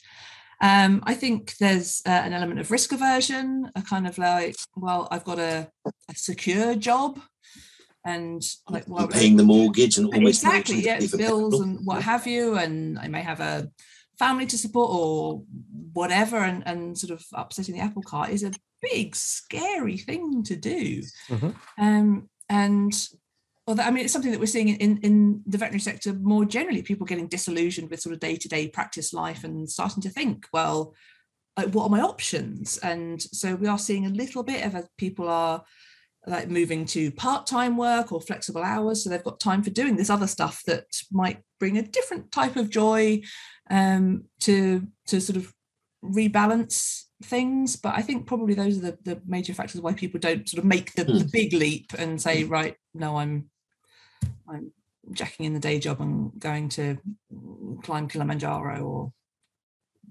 Um, 0.62 1.03
I 1.06 1.14
think 1.14 1.58
there's 1.58 2.01
uh, 2.06 2.10
an 2.10 2.34
element 2.34 2.60
of 2.60 2.72
risk 2.72 2.91
aversion, 2.91 3.72
a 3.76 3.82
kind 3.82 4.08
of 4.08 4.18
like, 4.18 4.56
well, 4.76 5.08
I've 5.12 5.26
got 5.26 5.39
a, 5.39 5.70
a 5.86 6.16
secure 6.16 6.76
job, 6.76 7.20
and 8.06 8.41
like, 8.70 8.86
well, 8.88 9.08
paying 9.08 9.36
the 9.36 9.43
mortgage 9.43 9.97
and 9.97 10.14
almost 10.14 10.43
no 10.43 10.51
exactly, 10.51 10.82
yeah, 10.82 10.93
to 10.95 10.99
pay 10.99 11.03
it's 11.06 11.12
for 11.12 11.18
bills 11.18 11.60
and 11.60 11.86
what 11.86 12.01
have 12.03 12.28
you, 12.28 12.58
and 12.58 12.97
I 12.99 13.08
may 13.08 13.22
have 13.22 13.39
a 13.39 13.70
family 14.18 14.45
to 14.45 14.58
support 14.58 14.91
or 14.91 15.43
whatever, 15.93 16.38
and 16.38 16.66
and 16.68 16.97
sort 16.97 17.12
of 17.12 17.26
upsetting 17.34 17.76
the 17.76 17.82
apple 17.82 18.03
cart 18.03 18.30
is 18.30 18.43
a 18.43 18.53
big, 18.82 19.16
scary 19.16 19.97
thing 19.97 20.43
to 20.43 20.56
do. 20.56 21.01
Mhm. 21.30 21.56
Um, 21.78 22.30
and 22.47 22.93
well, 23.68 23.80
I 23.82 23.89
mean, 23.89 24.03
it's 24.03 24.13
something 24.13 24.32
that 24.32 24.39
we're 24.39 24.45
seeing 24.45 24.70
in, 24.70 24.99
in 24.99 25.41
the 25.47 25.57
veterinary 25.57 25.80
sector 25.80 26.13
more 26.13 26.45
generally. 26.45 26.84
People 26.84 27.07
getting 27.07 27.28
disillusioned 27.28 27.89
with 27.89 27.99
sort 27.99 28.13
of 28.13 28.20
day 28.20 28.36
to 28.36 28.47
day 28.47 28.68
practice 28.68 29.11
life 29.11 29.43
and 29.43 29.70
starting 29.70 30.03
to 30.03 30.09
think, 30.09 30.45
well, 30.53 30.93
like, 31.57 31.70
what 31.70 31.86
are 31.86 31.89
my 31.89 32.01
options? 32.01 32.78
And 32.78 33.20
so 33.22 33.55
we 33.55 33.68
are 33.68 33.80
seeing 33.80 34.05
a 34.05 34.09
little 34.09 34.43
bit 34.43 34.66
of 34.66 34.76
as 34.76 34.88
people 34.97 35.28
are 35.28 35.63
like 36.28 36.49
moving 36.49 36.86
to 36.86 37.11
part 37.11 37.47
time 37.47 37.78
work 37.78 38.11
or 38.11 38.22
flexible 38.22 38.63
hours, 38.63 39.03
so 39.03 39.09
they've 39.09 39.24
got 39.24 39.39
time 39.39 39.63
for 39.63 39.70
doing 39.70 39.95
this 39.95 40.09
other 40.09 40.28
stuff 40.28 40.61
that 40.68 40.86
might 41.11 41.39
bring 41.59 41.78
a 41.78 41.84
different 41.84 42.32
type 42.32 42.55
of 42.55 42.70
joy 42.70 43.22
um, 43.70 44.26
to 44.41 44.88
to 45.07 45.20
sort 45.20 45.38
of 45.38 45.53
rebalance 46.03 47.03
things 47.24 47.76
but 47.78 47.95
i 47.95 48.01
think 48.01 48.28
probably 48.28 48.53
those 48.53 48.78
are 48.78 48.91
the, 48.91 48.97
the 49.03 49.22
major 49.26 49.53
factors 49.53 49.82
why 49.82 49.93
people 49.93 50.20
don't 50.20 50.47
sort 50.47 50.59
of 50.59 50.66
make 50.66 50.93
the, 50.93 51.03
hmm. 51.03 51.18
the 51.18 51.30
big 51.32 51.53
leap 51.53 51.91
and 51.97 52.22
say 52.22 52.43
hmm. 52.43 52.51
right 52.51 52.76
no 52.93 53.18
i'm 53.18 53.49
i'm 54.49 54.71
jacking 55.11 55.45
in 55.45 55.53
the 55.53 55.59
day 55.59 55.79
job 55.79 56.01
and 56.01 56.31
going 56.39 56.67
to 56.69 56.97
climb 57.83 58.07
kilimanjaro 58.07 58.81
or 58.81 59.13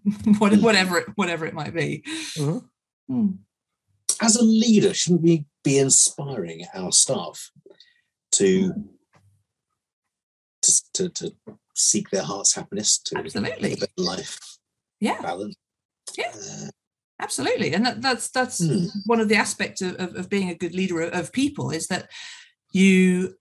whatever 0.38 0.98
it 0.98 1.06
whatever 1.16 1.46
it 1.46 1.54
might 1.54 1.74
be 1.74 2.02
Mhm. 2.36 2.64
Hmm. 3.08 3.28
As 4.22 4.36
a 4.36 4.44
leader, 4.44 4.94
shouldn't 4.94 5.22
we 5.22 5.44
be 5.64 5.76
inspiring 5.78 6.64
our 6.72 6.92
staff 6.92 7.50
to 8.32 8.72
to, 10.62 10.82
to, 10.94 11.08
to 11.10 11.34
seek 11.74 12.10
their 12.10 12.22
heart's 12.22 12.54
happiness 12.54 12.98
to 12.98 13.18
Absolutely. 13.18 13.70
live 13.70 13.78
a 13.78 13.80
better 13.80 13.92
life 13.98 14.38
Yeah. 15.00 15.20
balance. 15.20 15.56
Yeah. 16.16 16.32
Uh, 16.34 16.70
Absolutely, 17.20 17.72
and 17.74 17.84
that, 17.86 18.02
that's 18.02 18.28
that's 18.30 18.58
Hmm. 18.64 18.86
one 19.06 19.20
of 19.20 19.28
the 19.28 19.36
aspects 19.36 19.80
of, 19.82 19.94
of, 19.96 20.14
of 20.16 20.28
being 20.28 20.48
a 20.50 20.54
good 20.54 20.74
leader 20.74 21.00
of, 21.00 21.12
of 21.12 21.32
people 21.32 21.70
is 21.70 21.86
that 21.88 22.10
you 22.72 23.36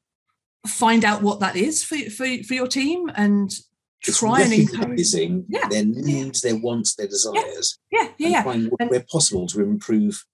find 0.67 1.03
out 1.03 1.21
what 1.21 1.39
that 1.41 1.55
is 1.55 1.83
for 1.83 1.97
for, 2.09 2.25
for 2.43 2.53
your 2.53 2.67
team 2.67 3.09
and 3.15 3.51
just 4.03 4.19
try 4.19 4.41
and 4.41 4.51
encourage. 4.53 5.13
Yeah. 5.13 5.67
their 5.69 5.85
needs, 5.85 6.41
their 6.41 6.57
wants, 6.57 6.95
their 6.95 7.07
desires, 7.07 7.79
Yeah, 7.91 8.09
yeah, 8.17 8.25
and 8.27 8.31
yeah, 8.33 8.43
find 8.43 8.71
And- 8.79 8.89
where 8.89 9.05
possible 9.11 9.47
to 9.47 9.61
improve. 9.61 10.25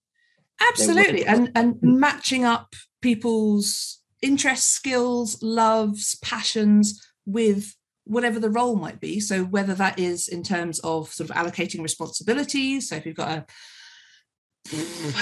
absolutely, 0.69 1.25
and 1.25 1.51
and 1.55 1.75
Hmm. 1.75 1.99
matching 1.99 2.43
up 2.45 2.73
people's 3.01 4.01
interests, 4.21 4.69
skills, 4.69 5.41
loves, 5.41 6.15
passions 6.21 7.01
with 7.25 7.75
whatever 8.05 8.39
the 8.39 8.49
role 8.49 8.75
might 8.75 8.99
be. 8.99 9.19
So 9.19 9.43
whether 9.45 9.75
that 9.75 9.99
is 9.99 10.27
in 10.27 10.41
terms 10.43 10.79
of 10.79 11.13
sort 11.13 11.29
of 11.29 11.35
allocating 11.35 11.81
responsibilities. 11.81 12.89
So 12.89 12.95
if 12.95 13.05
you've 13.05 13.15
got 13.15 13.29
a 13.31 13.45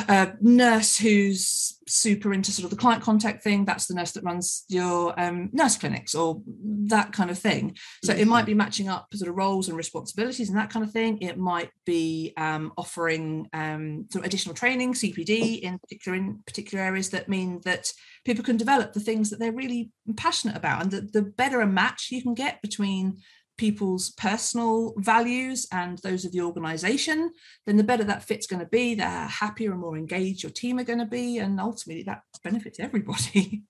a 0.09 0.33
nurse 0.41 0.97
who's 0.97 1.79
super 1.87 2.33
into 2.33 2.51
sort 2.51 2.65
of 2.65 2.69
the 2.69 2.75
client 2.75 3.01
contact 3.01 3.43
thing 3.43 3.63
that's 3.63 3.85
the 3.87 3.93
nurse 3.93 4.11
that 4.11 4.23
runs 4.23 4.65
your 4.67 5.17
um, 5.19 5.49
nurse 5.53 5.77
clinics 5.77 6.13
or 6.13 6.41
that 6.87 7.13
kind 7.13 7.29
of 7.29 7.39
thing. 7.39 7.75
So 8.03 8.13
it 8.13 8.27
might 8.27 8.45
be 8.45 8.53
matching 8.53 8.89
up 8.89 9.07
sort 9.13 9.29
of 9.29 9.37
roles 9.37 9.69
and 9.69 9.77
responsibilities 9.77 10.49
and 10.49 10.57
that 10.57 10.69
kind 10.69 10.83
of 10.83 10.91
thing. 10.91 11.19
It 11.21 11.37
might 11.37 11.69
be 11.85 12.33
um, 12.35 12.73
offering 12.77 13.47
um, 13.53 14.07
some 14.11 14.23
additional 14.23 14.55
training 14.55 14.93
cpd 14.93 15.59
in 15.61 15.79
particular 15.79 16.17
in 16.17 16.39
particular 16.45 16.83
areas 16.83 17.09
that 17.11 17.29
mean 17.29 17.61
that 17.63 17.87
people 18.25 18.43
can 18.43 18.57
develop 18.57 18.93
the 18.93 18.99
things 18.99 19.29
that 19.29 19.39
they're 19.39 19.51
really 19.51 19.91
passionate 20.15 20.55
about 20.55 20.81
and 20.81 20.91
the, 20.91 21.01
the 21.01 21.21
better 21.21 21.61
a 21.61 21.67
match 21.67 22.09
you 22.11 22.21
can 22.21 22.33
get 22.33 22.61
between 22.61 23.17
people's 23.57 24.11
personal 24.11 24.93
values 24.97 25.67
and 25.71 25.97
those 25.99 26.25
of 26.25 26.31
the 26.31 26.41
organization 26.41 27.31
then 27.65 27.77
the 27.77 27.83
better 27.83 28.03
that 28.03 28.23
fit's 28.23 28.47
going 28.47 28.59
to 28.59 28.69
be 28.69 28.95
the 28.95 29.03
happier 29.03 29.71
and 29.71 29.81
more 29.81 29.97
engaged 29.97 30.43
your 30.43 30.51
team 30.51 30.79
are 30.79 30.83
going 30.83 30.99
to 30.99 31.05
be 31.05 31.37
and 31.39 31.59
ultimately 31.59 32.03
that 32.03 32.21
benefits 32.43 32.79
everybody 32.79 33.63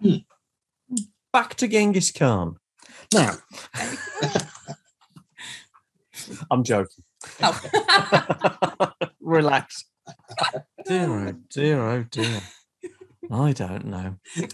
hmm. 0.00 0.08
Hmm. 0.88 0.96
Back 1.32 1.54
to 1.56 1.66
Genghis 1.66 2.10
Khan. 2.12 2.56
Now, 3.14 3.36
I'm 6.50 6.62
joking. 6.62 7.04
oh. 7.42 8.92
Relax. 9.20 9.84
Dear, 10.86 11.28
oh 11.28 11.32
dear, 11.48 11.80
oh 11.80 12.02
dear. 12.10 12.40
I 13.32 13.52
don't 13.52 13.86
know. 13.86 14.16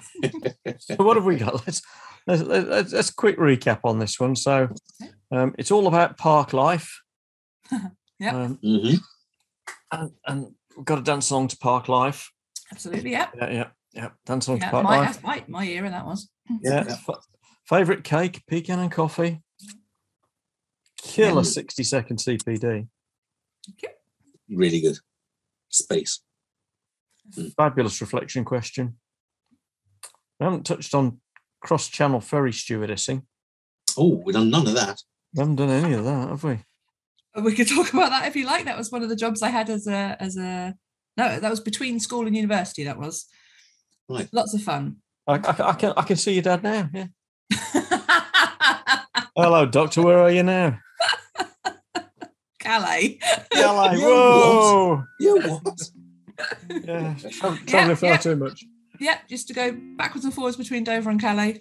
So 0.81 0.97
what 0.97 1.17
have 1.17 1.25
we 1.25 1.37
got? 1.37 1.67
Let's 1.67 1.83
let's, 2.27 2.43
let's, 2.43 2.93
let's 2.93 3.11
quick 3.11 3.37
recap 3.39 3.81
on 3.85 3.99
this 3.99 4.21
one. 4.21 4.37
So 4.37 4.69
um, 5.33 5.55
it's 5.59 5.71
all 5.71 5.87
about 5.89 6.17
park 6.19 6.53
life. 6.53 7.01
yeah. 8.21 8.35
Um, 8.37 8.59
Mhm. 8.65 8.99
and, 9.91 10.11
and 10.27 10.47
we've 10.77 10.85
got 10.87 10.97
to 10.97 11.03
dance 11.03 11.31
along 11.31 11.49
to 11.49 11.57
park 11.59 11.89
life. 11.89 12.31
absolutely 12.71 13.11
yeah, 13.13 13.29
Yeah, 13.37 13.51
yeah, 13.51 13.67
yeah. 13.93 14.09
Dance 14.27 14.47
along 14.47 14.61
yeah 14.61 14.67
to 14.67 14.71
park 14.71 14.85
my, 14.85 14.99
life. 14.99 15.23
my, 15.23 15.45
my 15.49 15.65
era 15.67 15.91
that 15.91 16.07
was 16.07 16.29
Yeah. 16.63 16.85
Yeah. 16.87 16.93
F- 17.09 17.25
favorite 17.67 18.05
cake, 18.05 18.43
pecan 18.47 18.79
and 18.79 18.93
coffee. 18.93 19.43
Killer 21.03 21.43
Mm. 21.43 21.47
60 21.47 21.83
second 21.85 22.17
CPD. 22.19 22.89
Really 24.51 24.81
good. 24.81 24.99
Space. 25.69 26.21
Fabulous 27.57 28.01
reflection 28.01 28.45
question. 28.45 28.97
We 30.41 30.45
haven't 30.45 30.65
touched 30.67 30.95
on 30.95 31.21
cross 31.61 31.89
channel 31.89 32.21
ferry 32.21 32.53
stewardessing. 32.53 33.23
Oh, 33.97 34.23
we've 34.25 34.35
done 34.35 34.51
none 34.51 34.67
of 34.67 34.75
that. 34.75 35.01
We 35.35 35.41
haven't 35.41 35.57
done 35.57 35.71
any 35.71 35.95
of 35.95 36.05
that, 36.05 36.29
have 36.29 36.45
we? 36.45 36.61
Uh, 37.37 37.43
we 37.43 37.55
could 37.55 37.69
talk 37.75 37.93
about 37.93 38.11
that 38.11 38.27
if 38.29 38.37
you 38.37 38.47
like 38.47 38.65
that 38.65 38.79
was 38.79 38.91
one 38.91 39.03
of 39.03 39.09
the 39.09 39.17
jobs 39.17 39.43
i 39.43 39.49
had 39.49 39.69
as 39.69 39.87
a 39.87 40.17
as 40.19 40.37
a 40.39 40.75
no 41.17 41.39
that 41.39 41.51
was 41.51 41.61
between 41.61 42.01
school 42.01 42.27
and 42.27 42.35
university 42.37 42.85
that 42.85 42.99
was 42.99 43.27
Right. 44.09 44.27
lots 44.33 44.55
of 44.55 44.63
fun 44.63 44.97
I, 45.27 45.35
I, 45.35 45.69
I 45.69 45.73
can 45.75 45.93
I 45.99 46.03
can 46.03 46.17
see 46.17 46.33
your 46.33 46.43
dad 46.43 46.63
now. 46.63 46.89
Yeah. 46.95 47.09
Hello, 49.37 49.67
doctor. 49.67 50.01
Where 50.03 50.19
are 50.21 50.31
you 50.31 50.43
now? 50.43 50.79
calais 52.59 53.19
Hello. 53.53 53.93
Yeah, 53.93 53.99
Whoa. 53.99 55.05
Yeah, 55.21 55.33
what? 55.33 55.91
Yeah. 56.71 57.15
Tra- 57.15 57.59
Traveling 57.67 57.97
far 57.97 58.11
yeah. 58.11 58.17
too 58.17 58.37
much. 58.37 58.65
yeah 59.01 59.19
just 59.29 59.49
to 59.49 59.55
go 59.55 59.77
backwards 59.97 60.25
and 60.25 60.33
forwards 60.35 60.57
between 60.57 60.85
dover 60.85 61.11
and 61.11 61.21
calais 61.21 61.61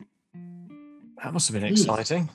That 1.23 1.33
must 1.33 1.47
have 1.51 1.59
been 1.59 1.71
exciting. 1.71 2.29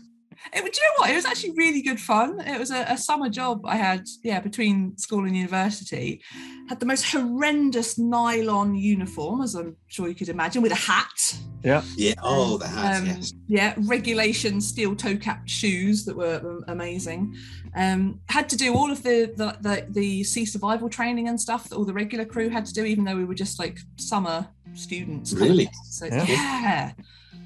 It, 0.53 0.61
do 0.61 0.63
you 0.63 0.65
know 0.65 0.95
what? 0.99 1.11
It 1.11 1.15
was 1.15 1.25
actually 1.25 1.53
really 1.57 1.83
good 1.83 2.01
fun. 2.01 2.41
It 2.41 2.59
was 2.59 2.71
a, 2.71 2.85
a 2.89 2.99
summer 2.99 3.29
job 3.29 3.63
I 3.65 3.77
had, 3.77 4.07
yeah, 4.23 4.41
between 4.41 4.97
school 4.99 5.25
and 5.25 5.37
university. 5.37 6.23
Had 6.69 6.81
the 6.81 6.87
most 6.87 7.05
horrendous 7.11 7.99
nylon 7.99 8.75
uniform, 8.75 9.43
as 9.43 9.55
I'm 9.55 9.77
sure 9.89 10.09
you 10.09 10.15
could 10.15 10.29
imagine, 10.29 10.63
with 10.63 10.73
a 10.73 10.77
hat. 10.77 11.39
Yeah. 11.63 11.83
Yeah. 11.97 12.15
Oh, 12.23 12.59
the 12.59 12.67
hat. 12.67 13.01
Um, 13.01 13.07
yes. 13.07 13.33
Yeah, 13.49 13.75
regulation 13.79 14.61
steel 14.61 14.97
toe 14.97 15.17
capped 15.17 15.51
shoes 15.51 16.05
that 16.05 16.17
were 16.17 16.41
um, 16.43 16.65
amazing. 16.69 17.35
Um, 17.75 18.21
had 18.29 18.49
to 18.51 18.57
do 18.57 18.75
all 18.75 18.91
of 18.91 19.03
the, 19.03 19.33
the 19.37 19.57
the 19.61 19.87
the 19.89 20.25
sea 20.25 20.45
survival 20.45 20.89
training 20.89 21.29
and 21.29 21.41
stuff 21.41 21.69
that 21.69 21.77
all 21.77 21.85
the 21.85 21.95
regular 21.95 22.25
crew 22.25 22.49
had 22.49 22.67
to 22.67 22.73
do, 22.73 22.85
even 22.85 23.05
though 23.05 23.17
we 23.17 23.25
were 23.25 23.35
just 23.35 23.59
like 23.59 23.79
summer 23.97 24.49
students. 24.75 25.33
Really? 25.33 25.69
So 25.85 26.07
Yeah. 26.07 26.27
yeah. 26.27 26.93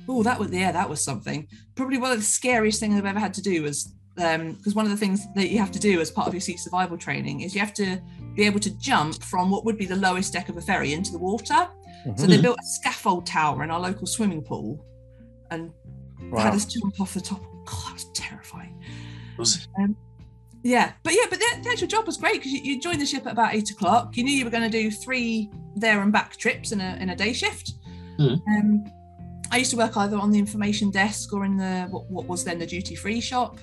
Oh, 0.09 0.22
that 0.22 0.38
was 0.38 0.50
yeah, 0.52 0.72
that 0.72 0.88
was 0.88 1.00
something. 1.00 1.48
Probably 1.74 1.98
one 1.98 2.12
of 2.12 2.18
the 2.18 2.24
scariest 2.24 2.80
things 2.80 2.96
I've 2.96 3.07
ever 3.07 3.18
had 3.18 3.34
to 3.34 3.42
do 3.42 3.62
was 3.62 3.92
because 4.14 4.74
one 4.74 4.86
of 4.86 4.90
the 4.90 4.96
things 4.96 5.26
that 5.34 5.50
you 5.50 5.59
have 5.59 5.70
to 5.72 5.78
do 5.78 6.00
as 6.00 6.11
part 6.11 6.26
of 6.26 6.32
your 6.32 6.40
sea 6.40 6.57
survival 6.57 6.96
training 6.96 7.42
is 7.42 7.54
you 7.54 7.61
have 7.61 7.74
to 7.74 8.00
be 8.34 8.44
able 8.44 8.61
to 8.61 8.70
jump 8.78 9.22
from 9.22 9.50
what 9.50 9.64
would 9.66 9.76
be 9.76 9.84
the 9.84 9.96
lowest 9.96 10.32
deck 10.32 10.48
of 10.48 10.57
a 10.57 10.61
ferry 10.62 10.92
into 10.94 11.12
the 11.12 11.18
water. 11.18 11.68
So 12.16 12.24
Mhm. 12.24 12.28
they 12.28 12.40
built 12.40 12.59
a 12.59 12.66
scaffold 12.66 13.26
tower 13.26 13.62
in 13.62 13.70
our 13.70 13.80
local 13.80 14.07
swimming 14.07 14.40
pool 14.42 14.82
and 15.50 15.70
had 16.20 16.30
Wow. 16.32 16.50
us 16.52 16.64
jump 16.64 16.98
off 17.00 17.12
the 17.14 17.20
top. 17.20 17.42
God, 17.66 17.84
that 17.88 17.92
was 17.94 18.04
terrifying. 18.14 18.80
Was 19.36 19.57
it? 19.78 19.90
Yeah, 20.62 20.92
but 21.02 21.12
yeah, 21.12 21.26
but 21.28 21.38
the, 21.38 21.61
the 21.62 21.70
actual 21.70 21.86
job 21.88 22.07
was 22.07 22.16
great 22.16 22.34
because 22.34 22.52
you, 22.52 22.61
you 22.61 22.80
joined 22.80 23.00
the 23.00 23.07
ship 23.07 23.26
at 23.26 23.32
about 23.32 23.54
eight 23.54 23.70
o'clock. 23.70 24.16
You 24.16 24.24
knew 24.24 24.32
you 24.32 24.44
were 24.44 24.50
going 24.50 24.68
to 24.68 24.82
do 24.82 24.90
three 24.90 25.50
there 25.76 26.00
and 26.00 26.11
back 26.12 26.36
trips 26.36 26.72
in 26.72 26.80
a 26.80 26.96
in 27.00 27.11
a 27.11 27.16
day 27.16 27.32
shift. 27.32 27.74
Hmm. 28.18 28.34
Um, 28.48 28.84
I 29.51 29.59
used 29.59 29.70
to 29.72 29.76
work 29.76 29.97
either 29.97 30.16
on 30.16 30.30
the 30.30 30.38
information 30.38 30.90
desk 30.90 31.32
or 31.32 31.44
in 31.44 31.57
the 31.57 31.86
what, 31.90 32.11
what 32.11 32.26
was 32.26 32.44
then 32.44 32.59
the 32.59 32.66
duty 32.66 32.94
free 32.94 33.20
shop. 33.20 33.59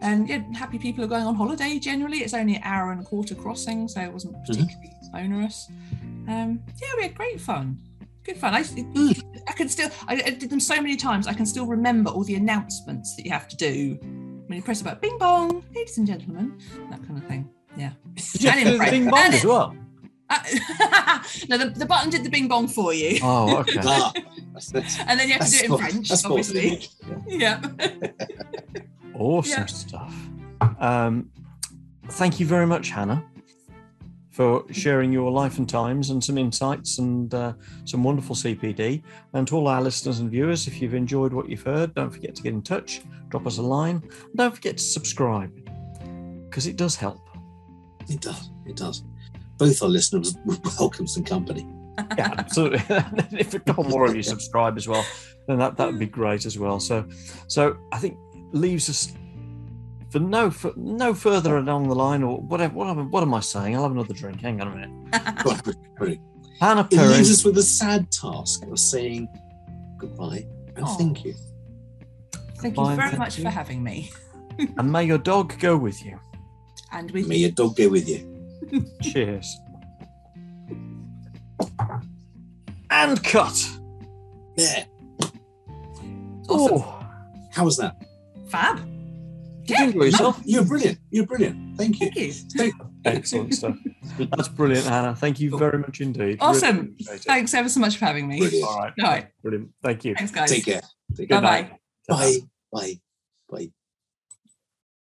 And 0.00 0.28
yeah, 0.28 0.42
happy 0.54 0.78
people 0.78 1.02
are 1.04 1.08
going 1.08 1.24
on 1.26 1.34
holiday 1.34 1.78
generally. 1.78 2.18
It's 2.18 2.34
only 2.34 2.56
an 2.56 2.62
hour 2.64 2.92
and 2.92 3.00
a 3.00 3.04
quarter 3.04 3.34
crossing, 3.34 3.88
so 3.88 4.00
it 4.00 4.12
wasn't 4.12 4.34
particularly 4.46 4.92
onerous. 5.14 5.68
Um, 6.28 6.62
yeah, 6.80 6.88
we 6.96 7.02
had 7.04 7.14
great 7.16 7.40
fun. 7.40 7.78
Good 8.22 8.36
fun. 8.36 8.54
I, 8.54 8.58
I 9.48 9.52
can 9.52 9.68
still, 9.68 9.90
I, 10.06 10.22
I 10.26 10.30
did 10.30 10.50
them 10.50 10.60
so 10.60 10.76
many 10.76 10.94
times, 10.96 11.26
I 11.26 11.32
can 11.32 11.46
still 11.46 11.66
remember 11.66 12.10
all 12.10 12.22
the 12.22 12.36
announcements 12.36 13.16
that 13.16 13.24
you 13.24 13.32
have 13.32 13.48
to 13.48 13.56
do 13.56 13.98
when 14.46 14.56
you 14.56 14.62
press 14.62 14.80
about 14.82 15.00
bing 15.02 15.18
bong, 15.18 15.64
ladies 15.74 15.98
and 15.98 16.06
gentlemen, 16.06 16.58
that 16.90 17.02
kind 17.06 17.18
of 17.18 17.26
thing. 17.26 17.48
Yeah. 17.76 17.90
Did 18.32 18.42
you 18.42 18.50
And 18.50 18.54
to 18.54 18.60
in 18.60 18.66
do 18.66 18.72
the 18.72 18.76
French. 18.78 18.90
bing 18.92 19.10
bong 19.10 19.18
And 19.20 19.34
as 19.34 19.44
well? 19.44 19.76
Uh, 20.30 20.38
no, 21.48 21.58
the, 21.58 21.70
the 21.70 21.86
button 21.86 22.10
did 22.10 22.22
the 22.22 22.28
bing 22.28 22.48
bong 22.48 22.68
for 22.68 22.92
you. 22.92 23.18
Oh, 23.22 23.56
okay. 23.58 23.80
That's, 24.58 24.70
that's, 24.72 24.98
And 25.06 25.20
then 25.20 25.28
you 25.28 25.34
have 25.34 25.46
to 25.46 25.50
do 25.50 25.56
it 25.56 25.62
in 25.62 25.66
sport- 25.68 25.80
French, 25.80 26.24
obviously. 26.24 26.68
image. 26.68 26.90
Yeah. 27.28 27.60
Awesome 29.14 29.60
Yeah. 29.60 29.66
stuff. 29.66 30.14
Um, 30.80 31.30
thank 32.10 32.40
you 32.40 32.46
very 32.46 32.66
much, 32.66 32.90
Hannah, 32.90 33.24
for 34.30 34.64
sharing 34.72 35.12
your 35.12 35.30
life 35.30 35.58
and 35.58 35.68
times 35.68 36.10
and 36.10 36.22
some 36.22 36.38
insights 36.38 36.98
and 36.98 37.32
uh, 37.34 37.52
some 37.84 38.02
wonderful 38.02 38.34
CPD. 38.34 39.02
And 39.32 39.46
to 39.48 39.56
all 39.56 39.68
our 39.68 39.80
listeners 39.80 40.18
and 40.20 40.30
viewers, 40.30 40.66
if 40.66 40.80
you've 40.82 40.94
enjoyed 40.94 41.32
what 41.32 41.48
you've 41.48 41.62
heard, 41.62 41.94
don't 41.94 42.10
forget 42.10 42.34
to 42.36 42.42
get 42.42 42.52
in 42.52 42.62
touch, 42.62 43.02
drop 43.28 43.46
us 43.46 43.58
a 43.58 43.62
line, 43.62 44.02
and 44.24 44.34
don't 44.36 44.54
forget 44.54 44.76
to 44.78 44.82
subscribe 44.82 45.52
because 46.48 46.66
it 46.66 46.76
does 46.76 46.96
help. 46.96 47.20
It 48.08 48.20
does. 48.20 48.50
It 48.66 48.74
does. 48.76 49.04
Both 49.58 49.82
our 49.82 49.88
listeners 49.88 50.36
would 50.46 50.60
welcome 50.80 51.06
some 51.06 51.22
company. 51.24 51.66
Yeah, 52.16 52.34
absolutely. 52.38 52.82
if 53.38 53.54
a 53.54 53.58
couple 53.60 53.84
more 53.84 54.06
of 54.06 54.14
you 54.14 54.22
subscribe 54.34 54.76
as 54.76 54.88
well, 54.88 55.04
then 55.46 55.58
that 55.58 55.76
that 55.76 55.86
would 55.86 55.98
be 55.98 56.06
great 56.06 56.46
as 56.46 56.58
well. 56.58 56.80
So, 56.80 57.06
so 57.46 57.76
I 57.92 57.98
think 57.98 58.18
leaves 58.52 58.88
us 58.88 59.12
for 60.10 60.20
no 60.20 60.50
for 60.50 60.72
no 60.76 61.14
further 61.14 61.58
along 61.58 61.88
the 61.88 61.94
line 61.94 62.22
or 62.22 62.38
whatever. 62.40 62.74
What 62.74 62.88
am, 62.88 63.10
what 63.10 63.22
am 63.22 63.34
I 63.34 63.40
saying? 63.40 63.76
I'll 63.76 63.82
have 63.82 63.92
another 63.92 64.14
drink. 64.14 64.40
Hang 64.40 64.60
on 64.60 64.68
a 64.68 64.70
minute. 64.70 65.44
Well, 65.44 65.60
very- 65.98 66.20
Hannah 66.60 66.88
It 66.90 66.96
leaves 66.96 67.30
us 67.30 67.44
with 67.44 67.54
the 67.54 67.62
sad 67.62 68.10
task 68.10 68.64
of 68.66 68.78
saying 68.78 69.28
goodbye 69.96 70.44
and 70.74 70.84
Aw. 70.84 70.96
thank 70.96 71.24
you. 71.24 71.34
Thank 72.56 72.76
you 72.76 72.96
very 72.96 73.16
much 73.16 73.38
you. 73.38 73.44
for 73.44 73.50
having 73.50 73.82
me. 73.82 74.10
and 74.76 74.90
may 74.90 75.04
your 75.04 75.18
dog 75.18 75.56
go 75.60 75.76
with 75.76 76.04
you. 76.04 76.18
And 76.92 77.10
with 77.10 77.28
May 77.28 77.36
your 77.36 77.50
dog 77.50 77.76
go 77.76 77.88
with 77.88 78.08
you. 78.08 78.24
Cheers. 79.02 79.56
And 82.90 83.22
cut. 83.22 83.70
There. 84.56 84.86
Awesome. 86.48 86.78
Oh, 86.78 87.06
How 87.52 87.64
was 87.64 87.76
that? 87.76 87.96
Fab. 88.48 88.78
Did 89.66 89.78
you 89.78 89.84
enjoy 89.84 90.04
yourself? 90.04 90.40
You're 90.44 90.64
brilliant. 90.64 90.98
You're 91.10 91.26
brilliant. 91.26 91.76
Thank 91.76 92.00
you. 92.00 92.10
Thank 92.32 92.74
you. 92.74 92.90
Excellent 93.04 93.54
stuff. 93.54 93.76
That's 94.18 94.48
brilliant, 94.48 94.86
Hannah. 94.86 95.14
Thank 95.14 95.40
you 95.40 95.56
very 95.58 95.78
much 95.78 96.00
indeed. 96.00 96.38
Awesome. 96.40 96.78
appreciate 96.78 97.14
it. 97.16 97.22
Thanks 97.24 97.54
ever 97.54 97.68
so 97.68 97.78
much 97.80 97.98
for 97.98 98.06
having 98.06 98.26
me. 98.26 98.38
Brilliant. 98.38 98.66
All 98.66 98.78
right. 98.78 98.92
All 99.02 99.10
right. 99.10 99.28
Brilliant. 99.42 99.70
Thank 99.82 100.04
you. 100.06 100.14
Thanks, 100.14 100.32
guys. 100.32 100.50
Take 100.50 100.64
care. 100.64 100.80
Take 101.16 101.28
Bye 101.28 101.40
care. 101.40 101.78
bye. 102.08 102.16
Bye. 102.16 102.38
Bye. 102.72 103.00
Bye. 103.50 103.70